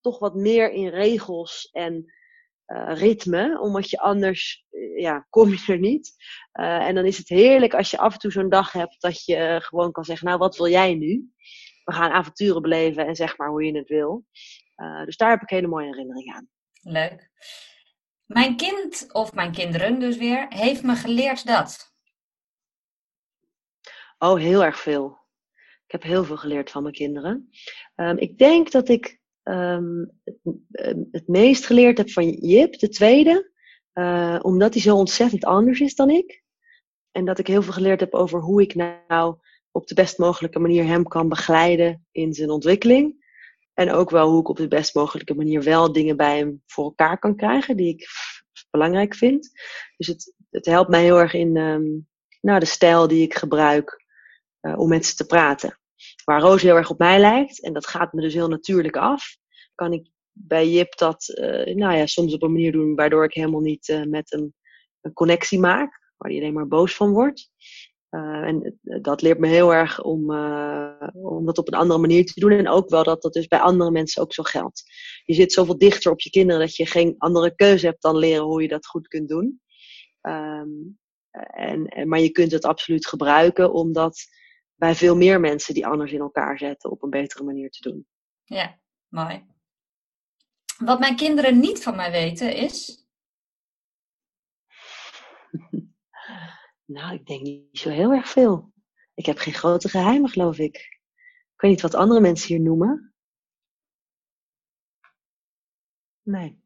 toch 0.00 0.18
wat 0.18 0.34
meer 0.34 0.72
in 0.72 0.88
regels 0.88 1.68
en 1.72 2.12
uh, 2.70 2.92
ritme, 2.94 3.60
omdat 3.60 3.90
je 3.90 3.98
anders, 3.98 4.64
uh, 4.70 5.00
ja, 5.00 5.26
kom 5.30 5.48
je 5.48 5.72
er 5.72 5.78
niet. 5.78 6.14
Uh, 6.60 6.86
en 6.86 6.94
dan 6.94 7.04
is 7.04 7.18
het 7.18 7.28
heerlijk 7.28 7.74
als 7.74 7.90
je 7.90 7.98
af 7.98 8.12
en 8.12 8.18
toe 8.18 8.30
zo'n 8.30 8.48
dag 8.48 8.72
hebt 8.72 9.00
dat 9.00 9.24
je 9.24 9.58
gewoon 9.62 9.92
kan 9.92 10.04
zeggen, 10.04 10.26
nou, 10.26 10.38
wat 10.38 10.56
wil 10.56 10.68
jij 10.68 10.94
nu? 10.94 11.30
We 11.84 11.92
gaan 11.92 12.10
avonturen 12.10 12.62
beleven 12.62 13.06
en 13.06 13.16
zeg 13.16 13.38
maar 13.38 13.48
hoe 13.48 13.64
je 13.64 13.78
het 13.78 13.88
wil. 13.88 14.24
dus 15.04 15.16
daar 15.16 15.30
heb 15.30 15.42
ik 15.42 15.50
hele 15.50 15.66
mooie 15.66 15.86
herinneringen 15.86 16.34
aan. 16.34 16.48
Leuk. 16.82 17.30
Mijn 18.26 18.56
kind, 18.56 19.12
of 19.12 19.32
mijn 19.32 19.52
kinderen 19.52 19.98
dus 19.98 20.16
weer, 20.16 20.46
heeft 20.48 20.82
me 20.82 20.94
geleerd 20.94 21.46
dat. 21.46 21.94
Oh, 24.18 24.38
heel 24.38 24.64
erg 24.64 24.80
veel. 24.80 25.18
Ik 25.86 26.00
heb 26.00 26.02
heel 26.02 26.24
veel 26.24 26.36
geleerd 26.36 26.70
van 26.70 26.82
mijn 26.82 26.94
kinderen. 26.94 27.48
Um, 27.94 28.18
ik 28.18 28.38
denk 28.38 28.70
dat 28.70 28.88
ik 28.88 29.19
um, 29.42 30.10
het, 30.22 30.96
het, 31.10 31.28
meest 31.28 31.66
geleerd 31.66 31.98
heb 31.98 32.10
van 32.10 32.28
Jip, 32.30 32.78
de 32.78 32.88
tweede. 32.88 33.50
Uh, 33.94 34.38
omdat 34.42 34.72
hij 34.72 34.82
zo 34.82 34.96
ontzettend 34.96 35.44
anders 35.44 35.80
is 35.80 35.94
dan 35.94 36.10
ik. 36.10 36.42
En 37.10 37.24
dat 37.24 37.38
ik 37.38 37.46
heel 37.46 37.62
veel 37.62 37.72
geleerd 37.72 38.00
heb 38.00 38.14
over 38.14 38.40
hoe 38.40 38.62
ik 38.62 38.74
nou 38.74 39.38
op 39.70 39.86
de 39.86 39.94
best 39.94 40.18
mogelijke 40.18 40.58
manier 40.58 40.84
hem 40.84 41.08
kan 41.08 41.28
begeleiden 41.28 42.06
in 42.10 42.34
zijn 42.34 42.50
ontwikkeling. 42.50 43.28
En 43.74 43.90
ook 43.90 44.10
wel 44.10 44.30
hoe 44.30 44.40
ik 44.40 44.48
op 44.48 44.56
de 44.56 44.68
best 44.68 44.94
mogelijke 44.94 45.34
manier 45.34 45.62
wel 45.62 45.92
dingen 45.92 46.16
bij 46.16 46.38
hem 46.38 46.62
voor 46.66 46.84
elkaar 46.84 47.18
kan 47.18 47.36
krijgen, 47.36 47.76
die 47.76 47.88
ik 47.88 48.06
belangrijk 48.70 49.14
vind. 49.14 49.50
Dus 49.96 50.06
het, 50.06 50.34
het 50.50 50.66
helpt 50.66 50.90
mij 50.90 51.02
heel 51.02 51.18
erg 51.18 51.34
in 51.34 51.56
um, 51.56 52.08
nou, 52.40 52.60
de 52.60 52.66
stijl 52.66 53.08
die 53.08 53.22
ik 53.22 53.34
gebruik 53.34 54.04
uh, 54.60 54.78
om 54.78 54.88
met 54.88 55.06
ze 55.06 55.14
te 55.14 55.26
praten. 55.26 55.79
Waar 56.30 56.40
Roos 56.40 56.62
heel 56.62 56.76
erg 56.76 56.90
op 56.90 56.98
mij 56.98 57.20
lijkt, 57.20 57.62
en 57.62 57.72
dat 57.72 57.86
gaat 57.86 58.12
me 58.12 58.20
dus 58.20 58.34
heel 58.34 58.48
natuurlijk 58.48 58.96
af, 58.96 59.36
kan 59.74 59.92
ik 59.92 60.10
bij 60.32 60.68
Jip 60.68 60.96
dat 60.96 61.28
uh, 61.28 61.74
nou 61.74 61.96
ja, 61.96 62.06
soms 62.06 62.34
op 62.34 62.42
een 62.42 62.52
manier 62.52 62.72
doen 62.72 62.94
waardoor 62.94 63.24
ik 63.24 63.34
helemaal 63.34 63.60
niet 63.60 63.88
uh, 63.88 64.02
met 64.02 64.30
hem 64.30 64.54
een 65.00 65.12
connectie 65.12 65.58
maak, 65.58 66.12
waar 66.16 66.30
hij 66.30 66.40
alleen 66.40 66.52
maar 66.52 66.68
boos 66.68 66.94
van 66.94 67.12
wordt. 67.12 67.50
Uh, 68.10 68.20
en 68.20 68.78
dat 69.02 69.22
leert 69.22 69.38
me 69.38 69.46
heel 69.46 69.74
erg 69.74 70.02
om, 70.02 70.30
om 71.12 71.44
dat 71.44 71.58
op 71.58 71.66
een 71.66 71.78
andere 71.78 72.00
manier 72.00 72.24
te 72.24 72.40
doen. 72.40 72.50
En 72.50 72.68
ook 72.68 72.88
wel 72.88 73.04
dat 73.04 73.22
dat 73.22 73.32
dus 73.32 73.46
bij 73.46 73.58
andere 73.58 73.90
mensen 73.90 74.22
ook 74.22 74.32
zo 74.32 74.42
geldt. 74.42 74.82
Je 75.24 75.34
zit 75.34 75.52
zoveel 75.52 75.78
dichter 75.78 76.12
op 76.12 76.20
je 76.20 76.30
kinderen 76.30 76.60
dat 76.60 76.76
je 76.76 76.86
geen 76.86 77.14
andere 77.18 77.54
keuze 77.54 77.86
hebt 77.86 78.02
dan 78.02 78.16
leren 78.16 78.44
hoe 78.44 78.62
je 78.62 78.68
dat 78.68 78.86
goed 78.86 79.08
kunt 79.08 79.28
doen. 79.28 79.60
Um, 80.22 80.98
en, 81.50 81.86
en, 81.86 82.08
maar 82.08 82.20
je 82.20 82.30
kunt 82.30 82.52
het 82.52 82.64
absoluut 82.64 83.06
gebruiken 83.06 83.72
om 83.72 83.92
dat 83.92 84.38
bij 84.80 84.94
veel 84.94 85.16
meer 85.16 85.40
mensen 85.40 85.74
die 85.74 85.86
anders 85.86 86.12
in 86.12 86.20
elkaar 86.20 86.58
zetten 86.58 86.90
op 86.90 87.02
een 87.02 87.10
betere 87.10 87.44
manier 87.44 87.70
te 87.70 87.90
doen. 87.90 88.06
Ja, 88.44 88.78
mooi. 89.08 89.46
Wat 90.78 90.98
mijn 90.98 91.16
kinderen 91.16 91.60
niet 91.60 91.82
van 91.82 91.96
mij 91.96 92.10
weten 92.10 92.56
is. 92.56 93.04
Nou, 96.84 97.14
ik 97.14 97.26
denk 97.26 97.42
niet 97.42 97.78
zo 97.78 97.90
heel 97.90 98.12
erg 98.12 98.28
veel. 98.28 98.72
Ik 99.14 99.26
heb 99.26 99.38
geen 99.38 99.54
grote 99.54 99.88
geheimen, 99.88 100.30
geloof 100.30 100.58
ik. 100.58 100.76
Ik 101.54 101.60
weet 101.60 101.70
niet 101.70 101.80
wat 101.80 101.94
andere 101.94 102.20
mensen 102.20 102.48
hier 102.48 102.60
noemen. 102.60 103.14
Nee. 106.22 106.62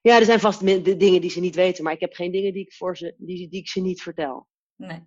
Ja, 0.00 0.18
er 0.18 0.24
zijn 0.24 0.40
vast 0.40 0.60
dingen 0.60 1.20
die 1.20 1.30
ze 1.30 1.40
niet 1.40 1.54
weten, 1.54 1.84
maar 1.84 1.92
ik 1.92 2.00
heb 2.00 2.12
geen 2.12 2.32
dingen 2.32 2.52
die 2.52 2.64
ik, 2.64 2.72
voor 2.72 2.96
ze, 2.96 3.14
die, 3.18 3.48
die 3.48 3.60
ik 3.60 3.68
ze 3.68 3.80
niet 3.80 4.02
vertel. 4.02 4.48
Nee. 4.76 5.06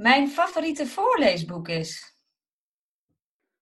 Mijn 0.00 0.28
favoriete 0.28 0.86
voorleesboek 0.86 1.68
is? 1.68 2.18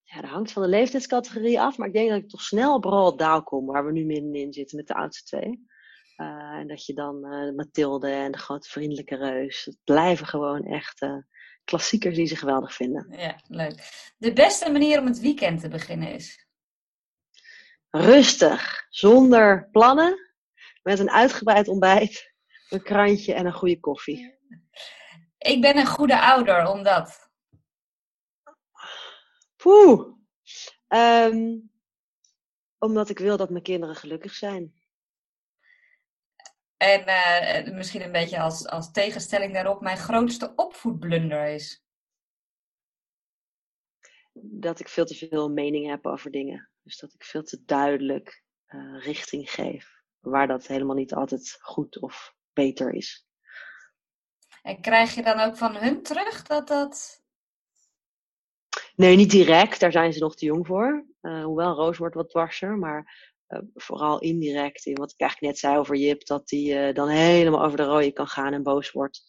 Ja, 0.03 0.21
dat 0.21 0.31
hangt 0.31 0.53
van 0.53 0.63
de 0.63 0.69
leeftijdscategorie 0.69 1.61
af, 1.61 1.77
maar 1.77 1.87
ik 1.87 1.95
denk 1.95 2.11
dat 2.11 2.19
ik 2.19 2.29
toch 2.29 2.43
snel 2.43 2.75
op 2.75 2.85
Roald 2.85 3.19
Dahl 3.19 3.43
kom, 3.43 3.67
waar 3.67 3.87
we 3.87 3.93
nu 3.93 4.05
middenin 4.05 4.53
zitten 4.53 4.77
met 4.77 4.87
de 4.87 4.95
oudste 4.95 5.25
twee. 5.25 5.67
Uh, 6.17 6.27
en 6.53 6.67
dat 6.67 6.87
je 6.87 6.95
dan 6.95 7.35
uh, 7.35 7.55
Mathilde 7.55 8.11
en 8.11 8.33
de 8.33 8.39
grote 8.39 8.69
vriendelijke 8.69 9.17
reus, 9.17 9.65
het 9.65 9.77
blijven 9.85 10.27
gewoon 10.27 10.65
echt 10.65 11.03
uh, 11.03 11.17
klassiekers 11.65 12.17
die 12.17 12.27
ze 12.27 12.37
geweldig 12.37 12.75
vinden. 12.75 13.15
Ja, 13.19 13.41
leuk. 13.47 14.13
De 14.19 14.33
beste 14.33 14.71
manier 14.71 15.01
om 15.01 15.07
het 15.07 15.21
weekend 15.21 15.61
te 15.61 15.69
beginnen 15.69 16.13
is? 16.13 16.47
Rustig, 17.91 18.87
zonder 18.89 19.69
plannen, 19.71 20.19
met 20.83 20.99
een 20.99 21.11
uitgebreid 21.11 21.69
ontbijt, 21.69 22.33
een 22.69 22.83
krantje 22.83 23.35
en 23.35 23.47
een 23.47 23.53
goede 23.53 23.81
koffie. 23.81 24.37
Ik 25.39 25.61
ben 25.61 25.77
een 25.77 25.87
goede 25.87 26.21
ouder, 26.21 26.69
omdat? 26.69 27.31
Poeh. 29.57 30.17
Um, 30.89 31.71
omdat 32.79 33.09
ik 33.09 33.19
wil 33.19 33.37
dat 33.37 33.51
mijn 33.51 33.63
kinderen 33.63 33.97
gelukkig 33.97 34.35
zijn. 34.35 34.75
En 36.77 37.09
uh, 37.09 37.75
misschien 37.75 38.03
een 38.03 38.13
beetje 38.13 38.41
als, 38.41 38.67
als 38.67 38.91
tegenstelling 38.91 39.53
daarop, 39.53 39.81
mijn 39.81 39.97
grootste 39.97 40.53
opvoedblunder 40.57 41.47
is? 41.47 41.83
Dat 44.33 44.81
ik 44.81 44.89
veel 44.89 45.05
te 45.05 45.15
veel 45.15 45.51
mening 45.51 45.87
heb 45.87 46.07
over 46.07 46.31
dingen. 46.31 46.71
Dus 46.83 46.99
dat 46.99 47.15
ik 47.15 47.25
veel 47.25 47.43
te 47.43 47.65
duidelijk 47.65 48.45
uh, 48.69 49.05
richting 49.05 49.51
geef. 49.51 50.03
Waar 50.19 50.47
dat 50.47 50.67
helemaal 50.67 50.97
niet 50.97 51.15
altijd 51.15 51.59
goed 51.61 51.99
of 51.99 52.35
beter 52.53 52.93
is. 52.95 53.28
En 54.63 54.81
krijg 54.81 55.15
je 55.15 55.23
dan 55.23 55.41
ook 55.41 55.57
van 55.57 55.77
hun 55.77 56.03
terug 56.03 56.43
dat 56.43 56.69
dat. 56.69 57.23
Nee, 58.99 59.17
niet 59.17 59.31
direct. 59.31 59.81
Daar 59.81 59.93
zijn 59.93 60.13
ze 60.13 60.19
nog 60.19 60.37
te 60.37 60.45
jong 60.45 60.67
voor. 60.67 61.07
Uh, 61.23 61.45
hoewel 61.45 61.75
Roos 61.75 61.99
wordt 61.99 62.15
wat 62.15 62.31
dwarser. 62.31 62.79
Maar 62.79 63.33
uh, 63.49 63.61
vooral 63.75 64.21
indirect. 64.21 64.87
In 64.87 64.95
wat 64.95 65.13
ik 65.13 65.21
eigenlijk 65.21 65.53
net 65.53 65.61
zei 65.61 65.79
over 65.79 65.97
Jip. 65.97 66.27
Dat 66.27 66.51
hij 66.51 66.89
uh, 66.89 66.95
dan 66.95 67.09
helemaal 67.09 67.65
over 67.65 67.77
de 67.77 67.85
rode 67.85 68.13
kan 68.13 68.27
gaan 68.27 68.53
en 68.53 68.63
boos 68.63 68.91
wordt. 68.91 69.23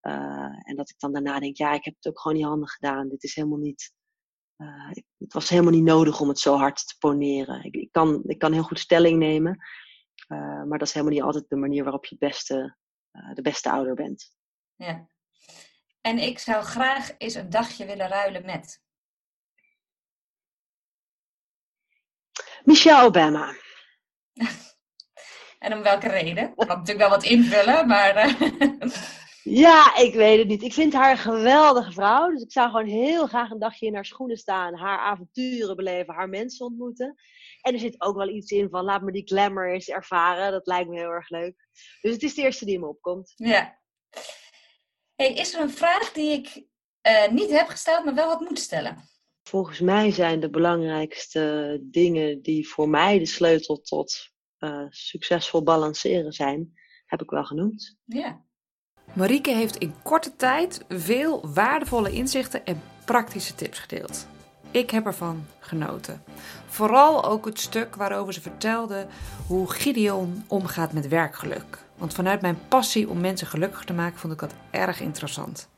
en 0.00 0.76
dat 0.76 0.90
ik 0.90 0.98
dan 0.98 1.12
daarna 1.12 1.40
denk. 1.40 1.56
Ja, 1.56 1.72
ik 1.72 1.84
heb 1.84 1.94
het 1.94 2.06
ook 2.06 2.20
gewoon 2.20 2.36
niet 2.36 2.46
handig 2.46 2.70
gedaan. 2.70 3.08
Dit 3.08 3.22
is 3.22 3.34
helemaal 3.34 3.58
niet. 3.58 3.92
het 5.18 5.32
was 5.32 5.48
helemaal 5.48 5.72
niet 5.72 5.84
nodig 5.84 6.20
om 6.20 6.28
het 6.28 6.38
zo 6.38 6.56
hard 6.56 6.86
te 6.86 6.96
poneren. 6.98 7.64
Ik, 7.64 7.88
kan, 7.90 8.22
ik 8.26 8.38
kan 8.38 8.52
heel 8.52 8.62
goed 8.62 8.78
stelling 8.78 9.18
nemen. 9.18 9.58
maar 10.68 10.78
dat 10.78 10.88
is 10.88 10.92
helemaal 10.92 11.14
niet 11.14 11.24
altijd 11.24 11.48
de 11.48 11.56
manier 11.56 11.82
waarop 11.82 12.04
je 12.04 12.16
beste, 12.18 12.76
de 13.34 13.42
beste 13.42 13.70
ouder 13.70 13.94
bent. 13.94 14.35
Ja. 14.76 15.08
En 16.00 16.18
ik 16.18 16.38
zou 16.38 16.64
graag 16.64 17.14
eens 17.18 17.34
een 17.34 17.50
dagje 17.50 17.84
willen 17.86 18.08
ruilen 18.08 18.44
met. 18.44 18.82
Michelle 22.64 23.04
Obama. 23.04 23.54
en 25.58 25.72
om 25.72 25.82
welke 25.82 26.08
reden? 26.08 26.48
Ik 26.48 26.56
kan 26.56 26.66
natuurlijk 26.66 26.98
wel 26.98 27.08
wat 27.08 27.24
invullen, 27.24 27.86
maar. 27.86 28.26
Uh... 28.26 28.80
Ja, 29.48 29.96
ik 29.96 30.14
weet 30.14 30.38
het 30.38 30.48
niet. 30.48 30.62
Ik 30.62 30.72
vind 30.72 30.92
haar 30.92 31.10
een 31.10 31.16
geweldige 31.16 31.92
vrouw. 31.92 32.30
Dus 32.30 32.42
ik 32.42 32.52
zou 32.52 32.70
gewoon 32.70 32.86
heel 32.86 33.26
graag 33.26 33.50
een 33.50 33.58
dagje 33.58 33.86
in 33.86 33.94
haar 33.94 34.04
schoenen 34.04 34.36
staan, 34.36 34.74
haar 34.74 34.98
avonturen 34.98 35.76
beleven, 35.76 36.14
haar 36.14 36.28
mensen 36.28 36.66
ontmoeten. 36.66 37.14
En 37.60 37.72
er 37.72 37.78
zit 37.78 38.00
ook 38.00 38.16
wel 38.16 38.28
iets 38.28 38.50
in 38.50 38.68
van 38.68 38.84
laat 38.84 39.02
me 39.02 39.12
die 39.12 39.26
glamour 39.26 39.72
eens 39.72 39.88
ervaren. 39.88 40.52
Dat 40.52 40.66
lijkt 40.66 40.88
me 40.88 40.96
heel 40.96 41.10
erg 41.10 41.28
leuk. 41.28 41.54
Dus 42.00 42.12
het 42.12 42.22
is 42.22 42.34
de 42.34 42.42
eerste 42.42 42.64
die 42.64 42.78
me 42.78 42.86
opkomt. 42.86 43.32
Ja. 43.36 43.78
Hey, 45.16 45.32
is 45.32 45.54
er 45.54 45.60
een 45.60 45.70
vraag 45.70 46.12
die 46.12 46.30
ik 46.30 46.64
uh, 47.08 47.28
niet 47.28 47.50
heb 47.50 47.68
gesteld, 47.68 48.04
maar 48.04 48.14
wel 48.14 48.28
had 48.28 48.40
moeten 48.40 48.64
stellen? 48.64 48.96
Volgens 49.42 49.80
mij 49.80 50.10
zijn 50.10 50.40
de 50.40 50.50
belangrijkste 50.50 51.78
dingen 51.82 52.42
die 52.42 52.68
voor 52.68 52.88
mij 52.88 53.18
de 53.18 53.26
sleutel 53.26 53.80
tot 53.80 54.30
uh, 54.58 54.86
succesvol 54.88 55.62
balanceren 55.62 56.32
zijn, 56.32 56.72
heb 57.06 57.22
ik 57.22 57.30
wel 57.30 57.44
genoemd. 57.44 57.96
Ja. 58.04 58.44
Marieke 59.14 59.50
heeft 59.50 59.76
in 59.76 59.94
korte 60.02 60.36
tijd 60.36 60.84
veel 60.88 61.52
waardevolle 61.54 62.12
inzichten 62.12 62.64
en 62.64 62.82
praktische 63.04 63.54
tips 63.54 63.78
gedeeld. 63.78 64.26
Ik 64.70 64.90
heb 64.90 65.06
ervan 65.06 65.46
genoten. 65.58 66.22
Vooral 66.66 67.24
ook 67.24 67.44
het 67.44 67.60
stuk 67.60 67.94
waarover 67.94 68.32
ze 68.32 68.40
vertelde 68.40 69.06
hoe 69.46 69.70
Gideon 69.70 70.44
omgaat 70.48 70.92
met 70.92 71.08
werkgeluk. 71.08 71.85
Want 71.98 72.14
vanuit 72.14 72.40
mijn 72.40 72.58
passie 72.68 73.08
om 73.08 73.20
mensen 73.20 73.46
gelukkig 73.46 73.84
te 73.84 73.92
maken 73.92 74.18
vond 74.18 74.32
ik 74.32 74.38
dat 74.38 74.54
erg 74.70 75.00
interessant. 75.00 75.68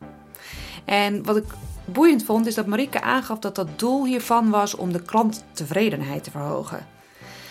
En 0.84 1.24
wat 1.24 1.36
ik 1.36 1.44
boeiend 1.84 2.24
vond 2.24 2.46
is 2.46 2.54
dat 2.54 2.66
Marieke 2.66 3.00
aangaf 3.00 3.38
dat 3.38 3.54
dat 3.54 3.78
doel 3.78 4.04
hiervan 4.04 4.50
was 4.50 4.74
om 4.74 4.92
de 4.92 5.02
klanttevredenheid 5.02 6.24
te 6.24 6.30
verhogen. 6.30 6.86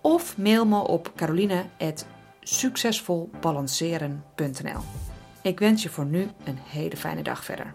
of 0.01 0.37
mail 0.37 0.67
me 0.67 0.79
op 0.79 1.13
caroline.succesvolbalanceren.nl. 2.43 4.81
Ik 5.43 5.59
wens 5.59 5.83
je 5.83 5.89
voor 5.89 6.07
nu 6.07 6.29
een 6.45 6.59
hele 6.59 6.97
fijne 6.97 7.23
dag 7.23 7.45
verder. 7.45 7.75